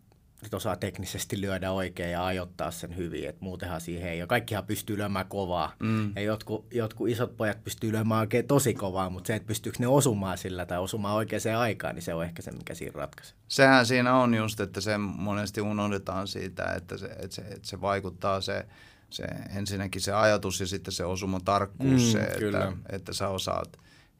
osaa 0.53 0.75
teknisesti 0.75 1.41
lyödä 1.41 1.71
oikein 1.71 2.11
ja 2.11 2.25
ajoittaa 2.25 2.71
sen 2.71 2.97
hyvin, 2.97 3.29
että 3.29 3.43
muutenhan 3.43 3.81
siihen 3.81 4.09
ei 4.09 4.21
ole. 4.21 4.27
Kaikkihan 4.27 4.65
pystyy 4.65 4.97
lyömään 4.97 5.25
kovaa 5.27 5.75
mm. 5.79 6.11
ja 6.15 6.21
jotkut, 6.21 6.73
jotkut 6.73 7.09
isot 7.09 7.37
pojat 7.37 7.63
pystyy 7.63 7.91
lyömään 7.91 8.19
oikein 8.19 8.47
tosi 8.47 8.73
kovaa, 8.73 9.09
mutta 9.09 9.27
se, 9.27 9.35
että 9.35 9.47
pystyykö 9.47 9.77
ne 9.79 9.87
osumaan 9.87 10.37
sillä 10.37 10.65
tai 10.65 10.79
osumaan 10.79 11.15
oikeaan 11.15 11.59
aikaan, 11.59 11.95
niin 11.95 12.03
se 12.03 12.13
on 12.13 12.23
ehkä 12.23 12.41
se, 12.41 12.51
mikä 12.51 12.73
siinä 12.73 12.93
ratkaisee. 12.95 13.35
Sehän 13.47 13.85
siinä 13.85 14.15
on 14.15 14.33
just, 14.33 14.59
että 14.59 14.81
se 14.81 14.97
monesti 14.97 15.61
unohdetaan 15.61 16.27
siitä, 16.27 16.73
että 16.73 16.97
se, 16.97 17.05
että 17.05 17.35
se, 17.35 17.41
että 17.41 17.67
se 17.67 17.81
vaikuttaa 17.81 18.41
se, 18.41 18.65
se 19.09 19.23
ensinnäkin 19.55 20.01
se 20.01 20.13
ajatus 20.13 20.59
ja 20.59 20.67
sitten 20.67 20.91
se 20.91 21.05
osuma 21.05 21.39
tarkkuus, 21.45 21.91
mm, 22.01 22.11
se, 22.11 22.19
että, 22.19 22.73
että 22.89 23.13
sä 23.13 23.27
osaat 23.27 23.77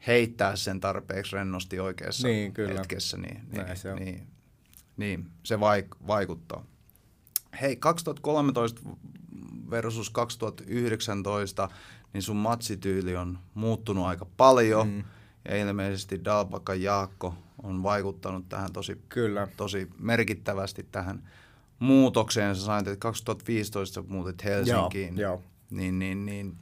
heittää 0.07 0.55
sen 0.55 0.79
tarpeeksi 0.79 1.35
rennosti 1.35 1.79
oikeassa 1.79 2.27
niin, 2.27 2.53
kyllä. 2.53 2.73
hetkessä, 2.73 3.17
niin, 3.17 3.41
niin, 3.51 3.77
se, 3.77 3.95
niin, 3.95 4.27
niin, 4.97 5.27
se 5.43 5.55
vaik- 5.55 6.07
vaikuttaa. 6.07 6.65
Hei, 7.61 7.75
2013 7.75 8.81
versus 9.71 10.09
2019, 10.09 11.69
niin 12.13 12.21
sun 12.21 12.35
matsityyli 12.35 13.15
on 13.15 13.39
muuttunut 13.53 14.05
aika 14.05 14.25
paljon, 14.37 14.87
mm. 14.87 15.03
ja 15.49 15.57
ilmeisesti 15.57 16.25
Dalbaka 16.25 16.75
Jaakko 16.75 17.35
on 17.63 17.83
vaikuttanut 17.83 18.49
tähän 18.49 18.73
tosi, 18.73 19.01
Kyllä. 19.09 19.47
tosi 19.57 19.89
merkittävästi 19.99 20.85
tähän 20.91 21.29
muutokseen. 21.79 22.55
Sä 22.55 22.61
sanoit, 22.65 22.87
että 22.87 22.99
2015 22.99 24.03
muutit 24.07 24.43
Helsinkiin. 24.43 25.17
Joo, 25.17 25.31
joo. 25.31 25.41
Niin, 25.69 25.99
niin, 25.99 26.25
niin. 26.25 26.57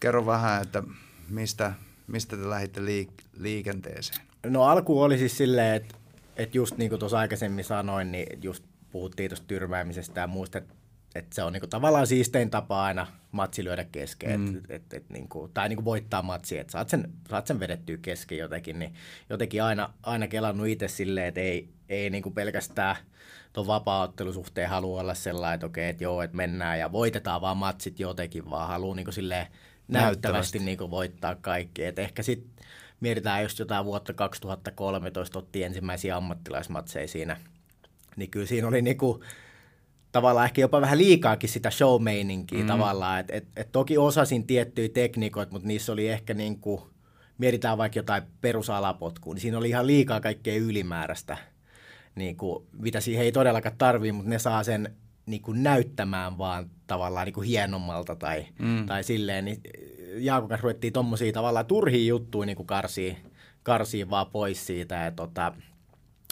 Kerro 0.00 0.26
vähän, 0.26 0.62
että 0.62 0.82
mistä, 1.28 1.72
mistä 2.06 2.36
te 2.36 2.50
lähditte 2.50 2.80
liik- 2.80 3.24
liikenteeseen? 3.38 4.20
No 4.46 4.62
alku 4.62 5.02
oli 5.02 5.18
siis 5.18 5.36
silleen, 5.36 5.74
että, 5.74 5.95
että 6.36 6.58
just 6.58 6.76
niin 6.76 6.90
kuin 6.90 6.98
tuossa 6.98 7.18
aikaisemmin 7.18 7.64
sanoin, 7.64 8.12
niin 8.12 8.42
just 8.42 8.64
puhuttiin 8.90 9.30
tuosta 9.30 9.46
tyrmäämisestä 9.46 10.20
ja 10.20 10.26
muusta, 10.26 10.58
että, 10.58 10.74
että 11.14 11.34
se 11.34 11.42
on 11.42 11.52
niin 11.52 11.60
kuin 11.60 11.70
tavallaan 11.70 12.06
siistein 12.06 12.50
tapa 12.50 12.84
aina 12.84 13.06
matsi 13.32 13.64
lyödä 13.64 13.84
kesken, 13.84 14.40
mm. 14.40 14.56
et, 14.56 14.70
et, 14.70 14.94
et, 14.94 15.10
niin 15.10 15.28
kuin, 15.28 15.52
tai 15.52 15.68
niin 15.68 15.76
kuin 15.76 15.84
voittaa 15.84 16.22
matsi, 16.22 16.58
että 16.58 16.70
saat 16.70 16.88
sen, 16.88 17.12
saat 17.30 17.46
sen 17.46 17.60
vedettyä 17.60 17.96
kesken 18.02 18.38
jotenkin, 18.38 18.78
niin 18.78 18.94
jotenkin 19.30 19.62
aina, 19.62 19.92
aina 20.02 20.28
kelannut 20.28 20.66
itse 20.66 20.88
silleen, 20.88 21.26
että 21.26 21.40
ei, 21.40 21.68
ei 21.88 22.10
niin 22.10 22.22
kuin 22.22 22.34
pelkästään– 22.34 22.96
tuon 23.56 23.66
vapaa-ottelusuhteen 23.66 24.68
haluaa 24.68 25.00
olla 25.00 25.14
sellainen, 25.14 25.54
että 25.54 25.66
okei, 25.66 25.88
että 25.88 26.04
joo, 26.04 26.22
että 26.22 26.36
mennään 26.36 26.78
ja 26.78 26.92
voitetaan 26.92 27.40
vaan 27.40 27.56
matsit 27.56 28.00
jotenkin, 28.00 28.50
vaan 28.50 28.68
haluaa 28.68 28.96
niin 28.96 29.12
silleen 29.12 29.46
näyttävästi 29.88 30.58
niin 30.58 30.78
kuin 30.78 30.90
voittaa 30.90 31.34
kaikki. 31.34 31.84
Et 31.84 31.98
ehkä 31.98 32.22
sitten 32.22 32.66
mietitään 33.00 33.42
just 33.42 33.58
jotain 33.58 33.84
vuotta 33.84 34.12
2013, 34.12 35.38
otti 35.38 35.62
ensimmäisiä 35.62 36.16
ammattilaismatseja 36.16 37.08
siinä, 37.08 37.36
niin 38.16 38.30
kyllä 38.30 38.46
siinä 38.46 38.68
oli 38.68 38.82
niin 38.82 38.98
kuin, 38.98 39.20
tavallaan 40.12 40.46
ehkä 40.46 40.60
jopa 40.60 40.80
vähän 40.80 40.98
liikaakin 40.98 41.48
sitä 41.48 41.70
show 41.70 42.02
mm. 42.52 42.66
tavallaan, 42.66 43.20
että 43.20 43.34
et, 43.34 43.46
et 43.56 43.72
toki 43.72 43.98
osasin 43.98 44.46
tiettyjä 44.46 44.88
tekniikoita, 44.88 45.52
mutta 45.52 45.68
niissä 45.68 45.92
oli 45.92 46.08
ehkä 46.08 46.34
niin 46.34 46.60
kuin, 46.60 46.82
mietitään 47.38 47.78
vaikka 47.78 47.98
jotain 47.98 48.22
perusalapotkuun, 48.40 49.34
niin 49.34 49.42
siinä 49.42 49.58
oli 49.58 49.68
ihan 49.68 49.86
liikaa 49.86 50.20
kaikkea 50.20 50.54
ylimääräistä– 50.56 51.36
niin 52.16 52.36
kuin, 52.36 52.66
mitä 52.72 53.00
siihen 53.00 53.24
ei 53.24 53.32
todellakaan 53.32 53.76
tarvii, 53.78 54.12
mutta 54.12 54.30
ne 54.30 54.38
saa 54.38 54.62
sen 54.62 54.96
niin 55.26 55.42
kuin 55.42 55.62
näyttämään 55.62 56.38
vaan 56.38 56.70
tavallaan 56.86 57.24
niin 57.24 57.34
kuin 57.34 57.48
hienommalta 57.48 58.16
tai, 58.16 58.46
mm. 58.58 58.86
tai 58.86 59.04
silleen, 59.04 59.44
niin 59.44 59.60
Jaakon 60.16 60.48
kanssa 60.48 60.62
ruvettiin 60.62 60.92
tommosia 60.92 61.32
tavallaan 61.32 61.66
turhia 61.66 62.08
juttuja 62.08 62.46
niin 62.46 62.56
kuin 62.56 62.66
karsii, 62.66 63.16
karsii 63.62 64.10
vaan 64.10 64.26
pois 64.26 64.66
siitä, 64.66 64.94
ja 64.94 65.10
tota, 65.10 65.52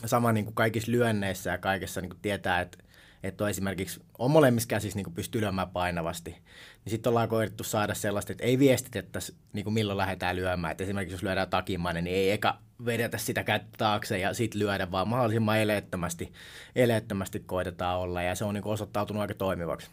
sama 0.06 0.32
niin 0.32 0.44
kuin 0.44 0.54
kaikissa 0.54 0.92
lyönneissä 0.92 1.50
ja 1.50 1.58
kaikessa 1.58 2.00
niin 2.00 2.10
kuin 2.10 2.20
tietää, 2.22 2.60
että 2.60 2.78
että 3.22 3.44
on 3.44 3.50
esimerkiksi 3.50 4.00
on 4.18 4.30
molemmissa 4.30 4.68
käsissä 4.68 4.98
niin 4.98 5.14
pystyy 5.14 5.40
lyömään 5.40 5.70
painavasti. 5.70 6.30
Niin 6.30 6.90
sitten 6.90 7.10
ollaan 7.10 7.28
koetettu 7.28 7.64
saada 7.64 7.94
sellaista, 7.94 8.32
että 8.32 8.44
ei 8.44 8.58
viestitettäisi 8.58 9.34
niin 9.52 9.64
kuin 9.64 9.74
milloin 9.74 9.98
lähdetään 9.98 10.36
lyömään. 10.36 10.72
Et 10.72 10.80
esimerkiksi 10.80 11.14
jos 11.14 11.22
lyödään 11.22 11.50
takimainen, 11.50 12.04
niin 12.04 12.16
ei 12.16 12.30
eka 12.30 12.58
vedetä 12.84 13.18
sitä 13.18 13.44
kättä 13.44 13.76
taakse 13.78 14.18
ja 14.18 14.34
sitten 14.34 14.58
lyödä, 14.58 14.90
vaan 14.90 15.08
mahdollisimman 15.08 15.58
eleettömästi, 15.58 16.32
eleettömästi 16.76 17.40
koitetaan 17.40 17.98
olla. 17.98 18.22
Ja 18.22 18.34
se 18.34 18.44
on 18.44 18.54
niin 18.54 18.64
osoittautunut 18.64 19.20
aika 19.20 19.34
toimivaksi. 19.34 19.88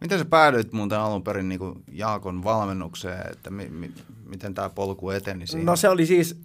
Miten 0.00 0.18
sä 0.18 0.24
päädyit 0.24 0.72
muuten 0.72 0.98
alun 0.98 1.24
perin 1.24 1.48
niin 1.48 1.60
Jaakon 1.92 2.44
valmennukseen, 2.44 3.32
että 3.32 3.50
mi- 3.50 3.68
mi- 3.68 3.92
miten 4.24 4.54
tämä 4.54 4.68
polku 4.70 5.10
eteni 5.10 5.46
siihen? 5.46 5.66
No 5.66 5.76
se 5.76 5.88
oli 5.88 6.06
siis 6.06 6.40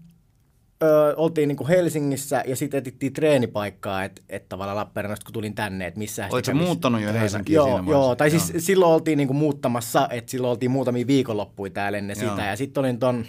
ö, 0.83 1.13
oltiin 1.17 1.47
niin 1.47 1.57
kuin 1.57 1.67
Helsingissä 1.67 2.43
ja 2.47 2.55
sitten 2.55 2.77
etittiin 2.77 3.13
treenipaikkaa, 3.13 4.03
että 4.03 4.21
et 4.29 4.49
tavallaan 4.49 4.77
Lappeenrannasta 4.77 5.25
kun 5.25 5.33
tulin 5.33 5.55
tänne, 5.55 5.87
että 5.87 5.97
missä 5.97 6.27
Oletko 6.31 6.53
muuttanut 6.53 7.01
jo 7.01 7.13
Helsinkiin 7.13 7.55
joo, 7.55 7.77
siinä 7.77 7.91
Joo, 7.91 8.15
tai 8.15 8.29
siis 8.29 8.49
joo. 8.49 8.59
silloin 8.59 8.93
oltiin 8.93 9.17
niin 9.17 9.27
kuin 9.27 9.37
muuttamassa, 9.37 10.07
että 10.11 10.31
silloin 10.31 10.51
oltiin 10.51 10.71
muutamia 10.71 11.07
viikonloppuja 11.07 11.71
täällä 11.71 11.97
ennen 11.97 12.17
joo. 12.21 12.29
sitä 12.29 12.45
ja 12.45 12.55
sitten 12.55 12.81
olin 12.81 12.99
ton 12.99 13.25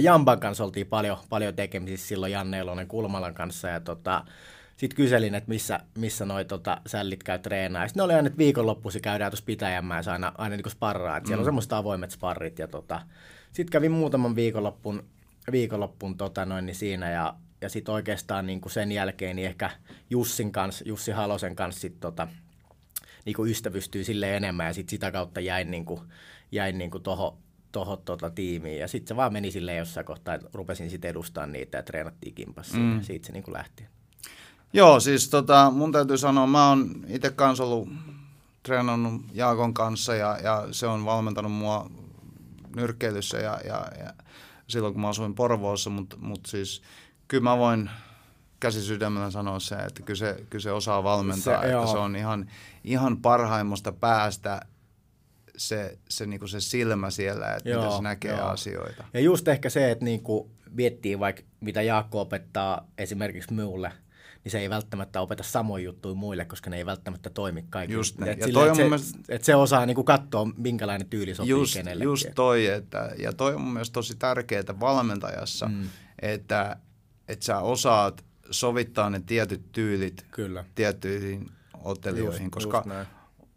Jamban 0.00 0.40
kanssa 0.40 0.64
oltiin 0.64 0.86
paljon, 0.86 1.18
paljon 1.28 1.54
tekemisissä 1.54 2.08
silloin 2.08 2.32
Janne 2.32 2.58
Elonen 2.58 2.88
Kulmalan 2.88 3.34
kanssa 3.34 3.68
ja 3.68 3.80
tota, 3.80 4.24
sitten 4.76 4.96
kyselin, 4.96 5.34
että 5.34 5.48
missä, 5.48 5.80
missä 5.98 6.24
noi 6.24 6.44
tota, 6.44 6.80
sällit 6.86 7.22
käy 7.22 7.38
treenaa. 7.38 7.88
Sitten 7.88 8.00
ne 8.00 8.04
oli 8.04 8.14
aina, 8.14 8.26
että 8.26 8.38
viikonloppuisin 8.38 9.02
käydään 9.02 9.32
tuossa 9.32 9.44
Pitäjänmäessä 9.44 10.12
aina, 10.12 10.32
aina 10.38 10.56
niin 10.56 10.70
sparraa. 10.70 11.20
Siellä 11.20 11.36
mm. 11.36 11.40
on 11.40 11.44
semmoista 11.44 11.76
avoimet 11.76 12.10
sparrit. 12.10 12.58
Ja 12.58 12.68
tota, 12.68 13.02
sitten 13.52 13.72
kävin 13.72 13.92
muutaman 13.92 14.36
viikonloppun 14.36 15.04
viikonloppuun 15.52 16.16
tota 16.16 16.44
noin, 16.44 16.66
niin 16.66 16.76
siinä 16.76 17.10
ja, 17.10 17.34
ja 17.60 17.68
sitten 17.68 17.94
oikeastaan 17.94 18.46
niin 18.46 18.60
kuin 18.60 18.72
sen 18.72 18.92
jälkeen 18.92 19.36
niin 19.36 19.46
ehkä 19.46 19.70
Jussin 20.10 20.52
kanssa, 20.52 20.84
Jussi 20.88 21.12
Halosen 21.12 21.56
kanssa 21.56 21.80
sit, 21.80 22.00
tota, 22.00 22.28
niin 23.24 23.36
kuin 23.36 23.50
ystävystyy 23.50 24.04
sille 24.04 24.36
enemmän 24.36 24.66
ja 24.66 24.74
sitten 24.74 24.90
sitä 24.90 25.10
kautta 25.10 25.40
jäin, 25.40 25.70
niin 25.70 25.84
kuin, 25.84 26.00
jäin 26.52 26.78
niin 26.78 26.90
kuin 26.90 27.02
toho, 27.02 27.38
toho 27.76 27.96
tota, 27.96 28.30
tiimiin. 28.30 28.78
Ja 28.78 28.88
sitten 28.88 29.08
se 29.08 29.16
vaan 29.16 29.32
meni 29.32 29.50
sille 29.50 29.74
jossain 29.74 30.06
kohtaa, 30.06 30.34
että 30.34 30.48
rupesin 30.52 30.90
sitten 30.90 31.10
edustamaan 31.10 31.52
niitä 31.52 31.78
ja 31.78 31.82
treenattiin 31.82 32.34
kimpassa. 32.34 32.76
Mm. 32.76 32.96
Ja 32.96 33.04
siitä 33.04 33.26
se 33.26 33.32
niin 33.32 33.42
kuin 33.42 33.54
lähti. 33.54 33.86
Joo, 34.72 35.00
siis 35.00 35.28
tota, 35.28 35.70
mun 35.70 35.92
täytyy 35.92 36.18
sanoa, 36.18 36.46
mä 36.46 36.68
oon 36.68 37.04
itse 37.08 37.30
kanssa 37.30 37.64
ollut 37.64 37.88
treenannut 38.62 39.22
Jaakon 39.32 39.74
kanssa 39.74 40.14
ja, 40.14 40.38
ja 40.42 40.68
se 40.70 40.86
on 40.86 41.04
valmentanut 41.04 41.52
mua 41.52 41.90
nyrkkeilyssä 42.76 43.38
ja, 43.38 43.60
ja, 43.64 43.86
ja 43.98 44.12
silloin, 44.68 44.94
kun 44.94 45.00
mä 45.00 45.08
asuin 45.08 45.34
Porvoossa, 45.34 45.90
mutta 45.90 46.16
mut 46.20 46.46
siis 46.46 46.82
kyllä 47.28 47.42
mä 47.42 47.58
voin 47.58 47.90
käsi 48.60 48.82
sydämellä 48.82 49.30
sanoa 49.30 49.58
se, 49.58 49.74
että 49.74 50.02
kyllä 50.02 50.18
se, 50.18 50.44
kyllä 50.50 50.62
se 50.62 50.72
osaa 50.72 51.02
valmentaa, 51.02 51.62
se, 51.62 51.72
että 51.72 51.86
se 51.86 51.98
on 51.98 52.16
ihan, 52.16 52.50
ihan 52.84 53.16
parhaimmasta 53.16 53.92
päästä 53.92 54.60
se, 55.56 55.98
se, 56.08 56.26
niin 56.26 56.40
kuin 56.40 56.48
se 56.48 56.60
silmä 56.60 57.10
siellä, 57.10 57.54
että 57.54 57.68
joo, 57.68 57.82
miten 57.82 57.96
se 57.96 58.02
näkee 58.02 58.36
joo. 58.36 58.46
asioita. 58.46 59.04
Ja 59.14 59.20
just 59.20 59.48
ehkä 59.48 59.70
se, 59.70 59.90
että 59.90 60.04
niin 60.04 60.22
kuin 60.22 60.50
miettii 60.70 61.18
vaikka 61.18 61.42
mitä 61.60 61.82
Jaakko 61.82 62.20
opettaa 62.20 62.90
esimerkiksi 62.98 63.52
minulle– 63.52 63.92
niin 64.46 64.52
se 64.52 64.58
ei 64.58 64.70
välttämättä 64.70 65.20
opeta 65.20 65.42
samoja 65.42 65.84
juttuja 65.84 66.14
muille, 66.14 66.44
koska 66.44 66.70
ne 66.70 66.76
ei 66.76 66.86
välttämättä 66.86 67.30
toimi 67.30 67.64
kaikille. 67.70 67.98
Just. 67.98 68.22
Et 68.22 68.40
ja 68.40 68.52
toi 68.52 68.70
on 68.70 68.76
se, 68.76 68.82
mielestä... 68.82 69.18
et 69.28 69.44
se 69.44 69.54
osaa 69.54 69.86
niinku 69.86 70.04
katsoa, 70.04 70.46
minkälainen 70.56 71.08
tyyli 71.08 71.34
sopii 71.34 71.50
just, 71.50 71.74
kenellekin. 71.74 72.04
Just 72.04 72.26
toi, 72.34 72.66
että, 72.66 73.10
ja 73.18 73.32
toi 73.32 73.54
on 73.54 73.60
mun 73.60 73.72
mielestä 73.72 73.92
tosi 73.92 74.16
tärkeää 74.16 74.80
valmentajassa, 74.80 75.68
mm. 75.68 75.88
että, 76.22 76.76
että 77.28 77.44
sä 77.44 77.60
osaat 77.60 78.24
sovittaa 78.50 79.10
ne 79.10 79.22
tietyt 79.26 79.72
tyylit 79.72 80.26
Kyllä. 80.30 80.64
tiettyihin 80.74 81.50
ottelijoihin, 81.84 82.42
just, 82.42 82.52
koska 82.54 82.82
just 82.86 83.08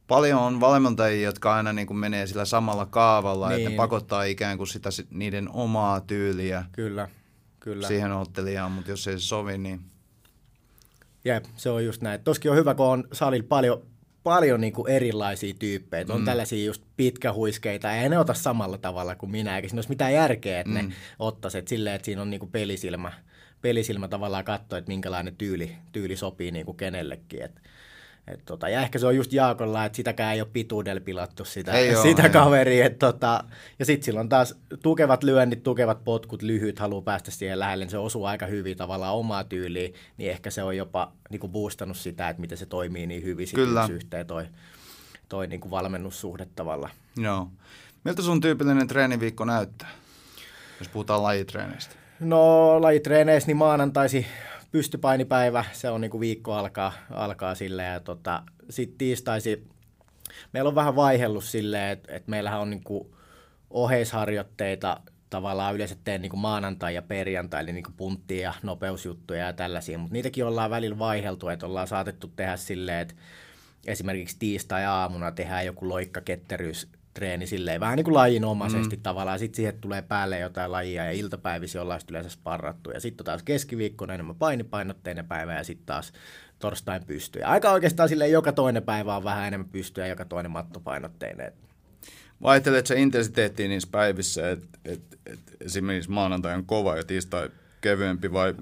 paljon 0.09 0.39
on 0.39 0.59
valmentajia, 0.59 1.25
jotka 1.25 1.55
aina 1.55 1.73
niin 1.73 1.87
kuin 1.87 1.97
menee 1.97 2.27
sillä 2.27 2.45
samalla 2.45 2.85
kaavalla, 2.85 3.49
niin. 3.49 3.67
että 3.67 3.77
pakottaa 3.77 4.23
ikään 4.23 4.57
kuin 4.57 4.67
sitä 4.67 4.89
niiden 5.09 5.49
omaa 5.51 6.01
tyyliä 6.01 6.65
kyllä, 6.71 7.09
kyllä. 7.59 7.87
siihen 7.87 8.11
ottelijaan, 8.11 8.71
mutta 8.71 8.91
jos 8.91 9.07
ei 9.07 9.19
se 9.19 9.25
sovi, 9.25 9.57
niin 9.57 9.81
Jep, 11.25 11.45
se 11.55 11.69
on 11.69 11.85
just 11.85 12.01
näin. 12.01 12.23
Toskin 12.23 12.51
on 12.51 12.57
hyvä, 12.57 12.75
kun 12.75 12.85
on 12.85 13.07
salilla 13.13 13.45
paljon, 13.49 13.83
paljon 14.23 14.61
niin 14.61 14.73
kuin 14.73 14.91
erilaisia 14.91 15.53
tyyppejä. 15.59 16.03
Mm. 16.03 16.11
On 16.11 16.25
tällaisia 16.25 16.65
just 16.65 16.83
pitkähuiskeita, 16.97 17.93
ei 17.93 18.09
ne 18.09 18.19
ota 18.19 18.33
samalla 18.33 18.77
tavalla 18.77 19.15
kuin 19.15 19.31
minä, 19.31 19.55
eikä 19.55 19.67
siinä 19.67 19.77
olisi 19.77 19.89
mitään 19.89 20.13
järkeä, 20.13 20.59
että 20.59 20.81
mm. 20.81 20.87
ne 20.87 20.93
ottaisi. 21.19 21.57
Että 21.57 21.69
silleen, 21.69 21.95
että 21.95 22.05
siinä 22.05 22.21
on 22.21 22.29
niin 22.29 22.39
kuin 22.39 22.51
pelisilmä, 22.51 23.11
pelisilmä 23.61 24.07
tavallaan 24.07 24.43
katsoa, 24.43 24.77
että 24.77 24.89
minkälainen 24.89 25.35
tyyli, 25.35 25.75
tyyli 25.91 26.15
sopii 26.15 26.51
niin 26.51 26.65
kuin 26.65 26.77
kenellekin. 26.77 27.41
Et, 27.41 27.61
Et 28.29 28.45
tota, 28.45 28.69
ja 28.69 28.81
ehkä 28.81 28.99
se 28.99 29.07
on 29.07 29.15
just 29.15 29.33
Jaakolla, 29.33 29.85
että 29.85 29.95
sitäkään 29.95 30.33
ei 30.33 30.41
ole 30.41 30.49
pituudella 30.53 31.01
pilattu 31.01 31.45
sitä, 31.45 31.71
Ei 31.71 31.95
sitä 31.95 32.23
ei. 32.23 32.29
kaveria. 32.29 32.85
Et 32.85 32.99
tota, 32.99 33.43
ja 33.79 33.85
sitten 33.85 34.05
silloin 34.05 34.29
taas 34.29 34.55
tukevat 34.83 35.23
lyönnit, 35.23 35.63
tukevat 35.63 36.03
potkut, 36.03 36.41
lyhyt, 36.41 36.79
haluaa 36.79 37.01
päästä 37.01 37.31
siihen 37.31 37.59
lähelle, 37.59 37.85
niin 37.85 37.91
se 37.91 37.97
osuu 37.97 38.25
aika 38.25 38.45
hyvin 38.45 38.77
tavallaan 38.77 39.15
omaa 39.15 39.43
tyyliin, 39.43 39.93
niin 40.17 40.31
ehkä 40.31 40.49
se 40.49 40.63
on 40.63 40.77
jopa 40.77 41.11
niin 41.29 41.39
kuin 41.39 41.51
boostannut 41.51 41.97
sitä, 41.97 42.29
että 42.29 42.41
miten 42.41 42.57
se 42.57 42.65
toimii 42.65 43.07
niin 43.07 43.23
hyvin 43.23 43.47
Kyllä. 43.55 43.87
yhteen 43.91 44.27
toi, 44.27 44.45
toi 45.29 45.47
niin 45.47 45.59
kuin 45.59 45.71
valmennussuhde 45.71 46.47
tavallaan. 46.55 46.93
Joo. 47.17 47.47
Miltä 48.03 48.21
sun 48.21 48.41
tyypillinen 48.41 48.87
treeniviikko 48.87 49.45
näyttää, 49.45 49.89
jos 50.79 50.87
puhutaan 50.89 51.23
lajitreeneistä? 51.23 51.95
No 52.19 52.81
lajitreeneissä 52.81 53.47
niin 53.47 53.57
maanantaisi 53.57 54.25
pystypainipäivä, 54.71 55.65
se 55.71 55.89
on 55.89 56.01
niin 56.01 56.11
kuin 56.11 56.21
viikko 56.21 56.53
alkaa, 56.53 56.93
alkaa 57.11 57.55
silleen 57.55 57.93
ja 57.93 57.99
tota, 57.99 58.43
sitten 58.69 58.97
tiistaisi, 58.97 59.67
meillä 60.53 60.67
on 60.67 60.75
vähän 60.75 60.95
vaihellut 60.95 61.43
silleen, 61.43 61.91
että, 61.91 62.15
että 62.15 62.29
meillähän 62.29 62.59
on 62.59 62.69
niin 62.69 62.83
kuin 62.83 63.07
oheisharjoitteita 63.69 65.01
tavallaan 65.29 65.75
yleensä 65.75 65.95
teen 66.03 66.21
niin 66.21 66.29
kuin 66.29 66.39
maanantai 66.39 66.95
ja 66.95 67.01
perjantai, 67.01 67.63
eli 67.63 67.73
niin 67.73 67.83
kuin 67.83 67.95
punttia 67.97 68.41
ja 68.41 68.53
nopeusjuttuja 68.63 69.45
ja 69.45 69.53
tällaisia, 69.53 69.97
mutta 69.97 70.13
niitäkin 70.13 70.45
ollaan 70.45 70.69
välillä 70.69 70.99
vaiheltu, 70.99 71.49
että 71.49 71.65
ollaan 71.65 71.87
saatettu 71.87 72.27
tehdä 72.27 72.57
silleen, 72.57 72.99
että 72.99 73.15
esimerkiksi 73.87 74.35
tiistai-aamuna 74.39 75.31
tehdään 75.31 75.65
joku 75.65 75.89
loikkaketteryys 75.89 76.87
treeni 77.13 77.47
silleen, 77.47 77.79
vähän 77.79 77.95
niin 77.95 78.03
kuin 78.03 78.13
lajinomaisesti 78.13 78.95
mm. 78.95 79.01
tavallaan, 79.01 79.39
sitten 79.39 79.55
siihen 79.55 79.81
tulee 79.81 80.01
päälle 80.01 80.39
jotain 80.39 80.71
lajia 80.71 81.05
ja 81.05 81.11
iltapäivisin 81.11 81.81
ollaan 81.81 82.01
yleensä 82.09 82.29
sparrattu 82.29 82.91
ja 82.91 82.99
sitten 82.99 83.25
taas 83.25 83.43
keskiviikkona 83.43 84.13
enemmän 84.13 84.35
painipainotteinen 84.35 85.27
päivä 85.27 85.53
ja 85.53 85.63
sitten 85.63 85.85
taas 85.85 86.13
torstain 86.59 87.05
pystyä. 87.05 87.47
Aika 87.47 87.71
oikeastaan 87.71 88.09
silleen 88.09 88.31
joka 88.31 88.51
toinen 88.51 88.83
päivä 88.83 89.15
on 89.15 89.23
vähän 89.23 89.47
enemmän 89.47 89.69
pystyä 89.69 90.05
ja 90.05 90.09
joka 90.09 90.25
toinen 90.25 90.51
mattopainotteinen. 90.51 91.53
Vaihtelet 92.41 92.85
se 92.85 93.01
intensiteettiä 93.01 93.67
niissä 93.67 93.89
päivissä, 93.91 94.51
että 94.51 94.67
et, 94.85 95.01
et 95.25 95.39
esimerkiksi 95.61 96.11
maanantai 96.11 96.55
on 96.55 96.65
kova 96.65 96.97
ja 96.97 97.03
tiistai 97.03 97.49
kevyempi 97.81 98.33
vai 98.33 98.53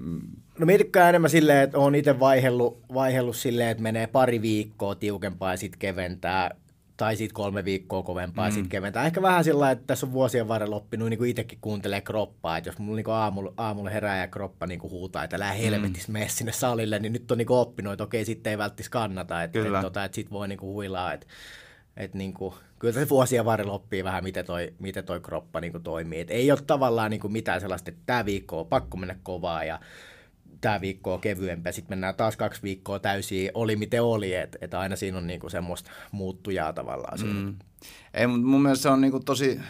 No 0.58 0.66
mietitkää 0.66 1.08
enemmän 1.08 1.30
silleen, 1.30 1.64
että 1.64 1.78
on 1.78 1.94
itse 1.94 2.20
vaihellut, 2.20 2.80
vaihellut 2.94 3.36
silleen, 3.36 3.68
että 3.68 3.82
menee 3.82 4.06
pari 4.06 4.42
viikkoa 4.42 4.94
tiukempaa 4.94 5.50
ja 5.50 5.56
sitten 5.56 5.78
keventää, 5.78 6.50
tai 6.98 7.16
sitten 7.16 7.34
kolme 7.34 7.64
viikkoa 7.64 8.02
kovempaa 8.02 8.44
mm. 8.44 8.48
ja 8.48 8.52
sitten 8.52 8.68
keventää. 8.68 9.06
Ehkä 9.06 9.22
vähän 9.22 9.44
sillä 9.44 9.70
että 9.70 9.84
tässä 9.86 10.06
on 10.06 10.12
vuosien 10.12 10.48
varrella 10.48 10.76
oppinut 10.76 11.08
niin 11.08 11.18
kuin 11.18 11.30
itsekin 11.30 11.58
kuuntelee 11.60 12.00
kroppaa, 12.00 12.56
että 12.56 12.68
jos 12.70 12.78
mulla 12.78 12.96
niin 12.96 13.10
aamulla, 13.10 13.52
aamulla 13.56 13.90
herää 13.90 14.18
ja 14.18 14.28
kroppa 14.28 14.66
niin 14.66 14.80
kuin 14.80 14.90
huutaa, 14.90 15.24
että 15.24 15.36
älä 15.36 15.52
helvetissä 15.52 16.12
mene 16.12 16.28
sinne 16.28 16.52
salille, 16.52 16.98
niin 16.98 17.12
nyt 17.12 17.30
on 17.30 17.38
niin 17.38 17.46
kuin 17.46 17.58
oppinut, 17.58 17.92
että 17.92 18.04
okei, 18.04 18.24
sitten 18.24 18.50
ei 18.50 18.58
välttis 18.58 18.88
kannata, 18.88 19.42
että, 19.42 19.58
että, 19.58 19.82
tota, 19.82 20.04
että 20.04 20.14
sitten 20.14 20.32
voi 20.32 20.48
niin 20.48 20.58
kuin 20.58 20.72
huilaa, 20.72 21.12
että, 21.12 21.26
että 21.96 22.18
niin 22.18 22.34
kuin, 22.34 22.54
kyllä 22.78 22.94
se 22.94 23.08
vuosien 23.08 23.44
varrella 23.44 23.72
oppii 23.72 24.04
vähän, 24.04 24.24
miten 24.24 24.44
toi, 24.44 24.74
miten 24.78 25.04
toi 25.04 25.20
kroppa 25.20 25.60
niin 25.60 25.72
kuin 25.72 25.82
toimii. 25.82 26.20
Et 26.20 26.30
ei 26.30 26.50
ole 26.50 26.60
tavallaan 26.66 27.10
niin 27.10 27.20
kuin 27.20 27.32
mitään 27.32 27.60
sellaista, 27.60 27.90
että 27.90 28.02
tämä 28.06 28.24
viikko 28.24 28.60
on 28.60 28.66
pakko 28.66 28.96
mennä 28.96 29.16
kovaa 29.22 29.64
ja 29.64 29.80
tämä 30.60 30.80
viikko 30.80 31.14
on 31.14 31.20
kevyempi, 31.20 31.72
sitten 31.72 31.92
mennään 31.92 32.14
taas 32.14 32.36
kaksi 32.36 32.62
viikkoa 32.62 32.98
täysiä, 32.98 33.50
oli 33.54 33.76
miten 33.76 34.02
oli, 34.02 34.34
että 34.34 34.58
et 34.60 34.74
aina 34.74 34.96
siinä 34.96 35.18
on 35.18 35.26
niinku 35.26 35.50
semmoista 35.50 35.90
muuttujaa 36.12 36.72
tavallaan. 36.72 37.18
Siinä. 37.18 37.34
Mm. 37.40 37.56
Ei, 38.14 38.26
mutta 38.26 38.46
mun 38.46 38.62
mielestä 38.62 38.82
se 38.82 38.88
on 38.88 39.00
niinku 39.00 39.20
tosi, 39.20 39.60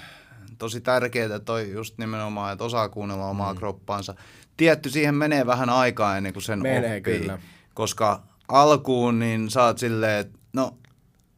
tosi 0.58 0.80
tärkeää 0.80 1.38
toi 1.38 1.72
just 1.72 1.98
nimenomaan, 1.98 2.52
että 2.52 2.64
osaa 2.64 2.88
kuunnella 2.88 3.26
omaa 3.26 3.52
mm. 3.52 3.58
kroppaansa. 3.58 4.14
Tietty, 4.56 4.90
siihen 4.90 5.14
menee 5.14 5.46
vähän 5.46 5.70
aikaa 5.70 6.16
ennen 6.16 6.32
kuin 6.32 6.42
sen 6.42 6.62
Menee 6.62 6.96
oppii. 6.98 7.18
kyllä. 7.18 7.38
Koska 7.74 8.22
alkuun 8.48 9.18
niin 9.18 9.48
oot 9.66 9.78
silleen, 9.78 10.20
että 10.20 10.38
no 10.52 10.78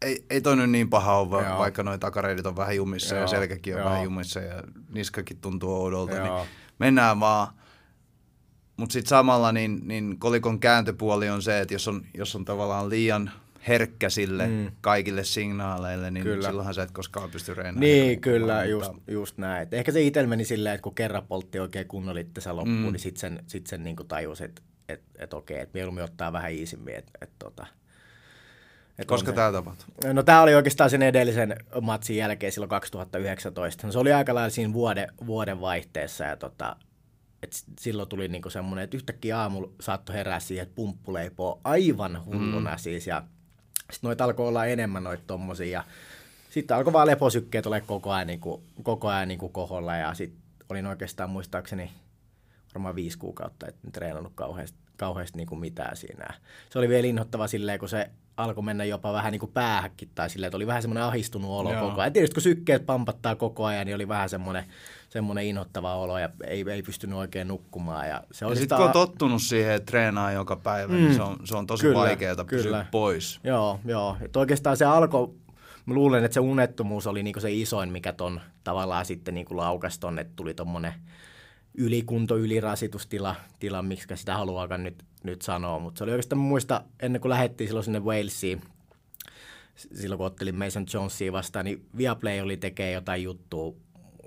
ei, 0.03 0.25
ei 0.31 0.41
toi 0.41 0.57
nyt 0.57 0.71
niin 0.71 0.91
paha 0.91 1.17
ole, 1.19 1.47
Joo. 1.47 1.59
vaikka 1.59 1.83
noi 1.83 1.99
takareidit 1.99 2.47
on 2.47 2.57
vähän 2.57 2.77
jumissa 2.77 3.15
ja 3.15 3.21
Joo, 3.21 3.29
selkäkin 3.29 3.75
on 3.75 3.81
joo. 3.81 3.91
vähän 3.91 4.05
jumissa 4.05 4.41
ja 4.41 4.63
niskakin 4.93 5.37
tuntuu 5.41 5.75
oudolta, 5.75 6.17
Joo. 6.17 6.39
niin 6.39 6.49
mennään 6.79 7.21
vaan. 7.21 7.49
Mutta 8.81 8.93
sitten 8.93 9.09
samalla 9.09 9.53
niin, 9.53 9.81
niin 9.85 10.19
kolikon 10.19 10.61
kääntöpuoli 10.61 11.29
on 11.29 11.43
se, 11.43 11.61
että 11.61 11.75
jos 11.75 11.89
on, 11.89 12.03
jos 12.15 12.37
on 12.37 12.45
tavallaan 12.45 12.91
liian 12.91 13.31
herkkä 13.69 14.11
sille 14.11 14.47
mm. 14.47 14.71
Kaikille 14.81 15.25
signaaleille, 15.25 16.11
niin 16.11 16.25
Kyllä. 16.25 16.47
silloinhan 16.47 16.75
sä 16.75 16.83
et 16.83 16.91
koskaan 16.91 17.31
pysty 17.31 17.55
reenaamaan. 17.55 17.81
Niin, 17.81 18.21
kyllä, 18.21 18.65
just, 18.65 18.91
just 19.07 19.39
näin. 19.39 19.63
Et 19.63 19.75
ehkä 19.75 19.93
se 19.93 20.03
itsellä 20.03 20.29
meni 20.29 20.45
silleen, 20.45 20.75
että 20.75 20.83
kun 20.83 20.95
kerran 20.95 21.27
poltti 21.29 21.61
oikein 21.61 21.89
kunnolla 21.89 22.21
itsensä 22.21 22.57
loppuun, 22.57 22.77
Mm. 22.79 22.93
niin 22.93 22.99
sitten 23.01 23.21
sen, 23.21 23.45
sit 23.47 23.67
sen 23.67 23.85
niinku 23.85 24.05
tajusi, 24.05 24.45
että 24.45 24.63
et, 24.89 25.03
et 25.19 25.35
okei, 25.35 25.59
että 25.59 25.71
mieluummin 25.75 26.05
ottaa 26.05 26.33
vähän 26.33 26.53
iisimmin. 26.53 26.95
Et, 26.97 27.11
et 27.21 27.31
tota, 27.39 27.67
et 28.99 29.09
Koska 29.09 29.33
tämä 29.33 29.53
tapahtui? 29.53 30.15
No 30.15 30.23
tämä 30.23 30.43
oli 30.43 30.55
oikeastaan 30.55 30.91
sen 30.91 31.03
edellisen 31.03 31.57
matsin 31.81 32.17
jälkeen 32.17 32.53
silloin 32.53 32.71
2019. 32.71 33.87
No, 33.87 33.93
se 33.93 33.99
oli 33.99 34.13
aika 34.13 34.35
lailla 34.35 34.51
siinä 34.51 34.73
vuoden, 34.73 35.09
vuoden 35.27 35.61
vaihteessa 35.61 36.25
ja 36.25 36.37
tota, 36.37 36.77
et 37.43 37.53
silloin 37.81 38.09
tuli 38.09 38.29
niinku 38.29 38.51
semmoinen, 38.51 38.85
että 38.85 38.97
yhtäkkiä 38.97 39.41
aamulla 39.41 39.71
saattoi 39.81 40.15
herää 40.15 40.41
siihen, 40.41 40.63
että 40.63 40.75
pumppuleipo 40.75 41.53
on 41.53 41.61
aivan 41.65 42.25
hulluna 42.25 42.71
mm. 42.71 42.79
siis 42.79 43.07
ja 43.07 43.25
sitten 43.93 44.09
noita 44.09 44.25
alkoi 44.25 44.49
olla 44.49 44.67
enemmän 44.67 45.05
noita 45.05 45.23
tommosia 45.27 45.71
ja 45.71 45.85
sitten 46.51 46.77
alkoi 46.77 46.93
vaan 46.93 47.07
leposykkeet 47.07 47.67
olla 47.67 47.81
koko 47.81 48.13
ajan, 48.13 48.27
niinku, 48.27 48.63
koko 48.83 49.09
ajan 49.09 49.29
niinku 49.29 49.49
koholla 49.49 49.97
ja 49.97 50.15
sitten 50.15 50.41
olin 50.69 50.87
oikeastaan 50.87 51.31
muistaakseni 51.31 51.91
varmaan 52.75 52.95
viisi 52.95 53.19
kuukautta, 53.19 53.69
että 53.69 53.81
en 53.85 53.93
treenannut 53.93 54.33
kauheasti, 54.35 54.79
kauheasti 54.97 55.37
niin 55.37 55.47
kuin 55.47 55.59
mitään 55.59 55.97
siinä. 55.97 56.35
Se 56.71 56.79
oli 56.79 56.89
vielä 56.89 57.07
inhottava 57.07 57.47
silleen, 57.47 57.79
kun 57.79 57.89
se 57.89 58.11
alkoi 58.43 58.65
mennä 58.65 58.85
jopa 58.85 59.13
vähän 59.13 59.33
niin 59.33 59.41
kuin 59.41 59.53
päähänkin 59.53 60.09
tai 60.15 60.31
silleen, 60.31 60.49
että 60.49 60.57
oli 60.57 60.67
vähän 60.67 60.83
semmoinen 60.83 61.05
ahistunut 61.05 61.51
olo 61.51 61.73
Joo. 61.73 61.89
koko 61.89 62.01
ajan. 62.01 62.13
Tietysti 62.13 62.35
kun 62.35 62.43
sykkeet 62.43 62.87
pampattaa 62.87 63.37
koko 63.37 63.65
ajan, 63.65 63.87
niin 63.87 63.95
oli 63.95 64.09
vähän 64.09 64.29
semmoinen, 64.29 64.65
semmoinen 65.09 65.45
inhottava 65.45 65.97
olo 65.97 66.19
ja 66.19 66.29
ei, 66.47 66.65
ei 66.71 66.83
pystynyt 66.83 67.19
oikein 67.19 67.49
nukkumaan. 67.49 68.09
Ja 68.09 68.23
se 68.33 68.45
Ja 68.45 68.49
oli 68.49 68.57
sitten 68.57 68.77
kun 68.77 68.87
on 68.87 68.93
tottunut 68.93 69.43
siihen, 69.43 69.75
että 69.75 69.87
treenaa 69.87 70.33
joka 70.33 70.57
päivä, 70.57 70.93
mm. 70.93 70.99
niin 70.99 71.15
se 71.15 71.23
on, 71.23 71.37
se 71.45 71.57
on 71.57 71.67
tosi 71.67 71.83
Kyllä, 71.83 71.99
vaikeaa 71.99 72.45
pysyä 72.45 72.63
kyllä. 72.63 72.87
pois. 72.91 73.41
Joo, 73.45 73.81
joo. 73.85 74.17
Et 74.21 74.37
oikeastaan 74.37 74.77
se 74.77 74.85
alkoi, 74.85 75.29
mä 75.87 75.95
luulen, 75.95 76.25
että 76.25 76.35
se 76.35 76.41
unettomuus 76.41 77.07
oli 77.07 77.23
niinku 77.23 77.41
se 77.41 77.53
isoin, 77.53 77.93
mikä 77.93 78.13
ton 78.13 78.41
tavallaan 78.65 79.07
sitten 79.07 79.35
niinku 79.35 79.57
laukas 79.57 79.99
ton, 79.99 80.19
että 80.19 80.33
tuli 80.37 80.55
tommonen 80.55 80.95
ylikunto, 81.81 82.37
ylirasitustila, 82.39 83.37
tila, 83.59 83.83
miksi 83.83 84.07
sitä 84.15 84.37
haluaakaan 84.37 84.83
nyt, 84.83 85.05
nyt 85.25 85.43
sanoa. 85.43 85.79
Mutta 85.79 85.99
se 85.99 86.05
oli 86.05 86.13
oikeastaan, 86.13 86.39
muista, 86.41 86.85
ennen 87.01 87.21
kuin 87.21 87.31
lähdettiin 87.31 87.69
silloin 87.69 87.85
sinne 87.85 88.01
Walesiin, 88.01 88.61
silloin 89.75 90.17
kun 90.17 90.27
ottelin 90.27 90.55
Mason 90.55 90.87
Jonesia 90.95 91.33
vastaan, 91.33 91.65
niin 91.65 91.87
Viaplay 91.97 92.41
oli 92.41 92.57
tekee 92.57 92.93
jotain 92.93 93.23
juttua, 93.23 93.75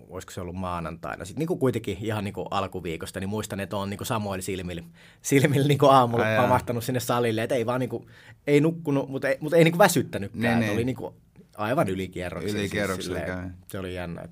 olisiko 0.10 0.32
se 0.32 0.42
ollut 0.42 0.56
maanantaina. 0.56 1.26
Sitten 1.26 1.40
niin 1.40 1.48
kuin 1.48 1.60
kuitenkin 1.60 1.98
ihan 2.02 2.24
niin 2.24 2.34
kuin 2.34 2.48
alkuviikosta, 2.52 3.20
niin 3.20 3.30
muistan, 3.30 3.60
että 3.60 3.78
on 3.78 3.90
niin 3.90 3.98
kuin 3.98 4.08
samoilla 4.08 4.42
silmillä, 4.42 4.84
silmillä 5.22 5.68
niin 5.68 5.78
kuin 5.78 5.92
aamulla 5.92 6.26
Ai 6.26 6.34
jaa. 6.34 6.44
pamahtanut 6.44 6.84
sinne 6.84 7.00
salille, 7.00 7.44
että 7.44 7.56
ei 7.56 7.66
vaan 7.66 7.80
niin 7.80 7.90
kuin, 7.90 8.08
ei 8.48 8.62
nukkunut, 8.62 9.10
mutta 9.10 9.30
ei, 9.30 9.38
mutta 9.40 9.58
ei 9.58 9.64
niin 9.64 9.72
kuin 9.72 9.80
väsyttänytkään. 9.80 10.42
Niin, 10.42 10.50
Niin, 10.50 10.60
niin. 10.60 10.68
niin. 10.68 10.76
Oli 10.76 10.86
niin 10.86 10.96
kuin 10.96 11.14
aivan 11.58 11.90
ylikierroksilla. 11.90 12.60
Ylikierroksilla 12.60 13.18
siis 13.18 13.28
silleen, 13.28 13.50
kävi. 13.50 13.64
Se 13.68 13.80
oli 13.80 13.96
jännä. 13.96 14.28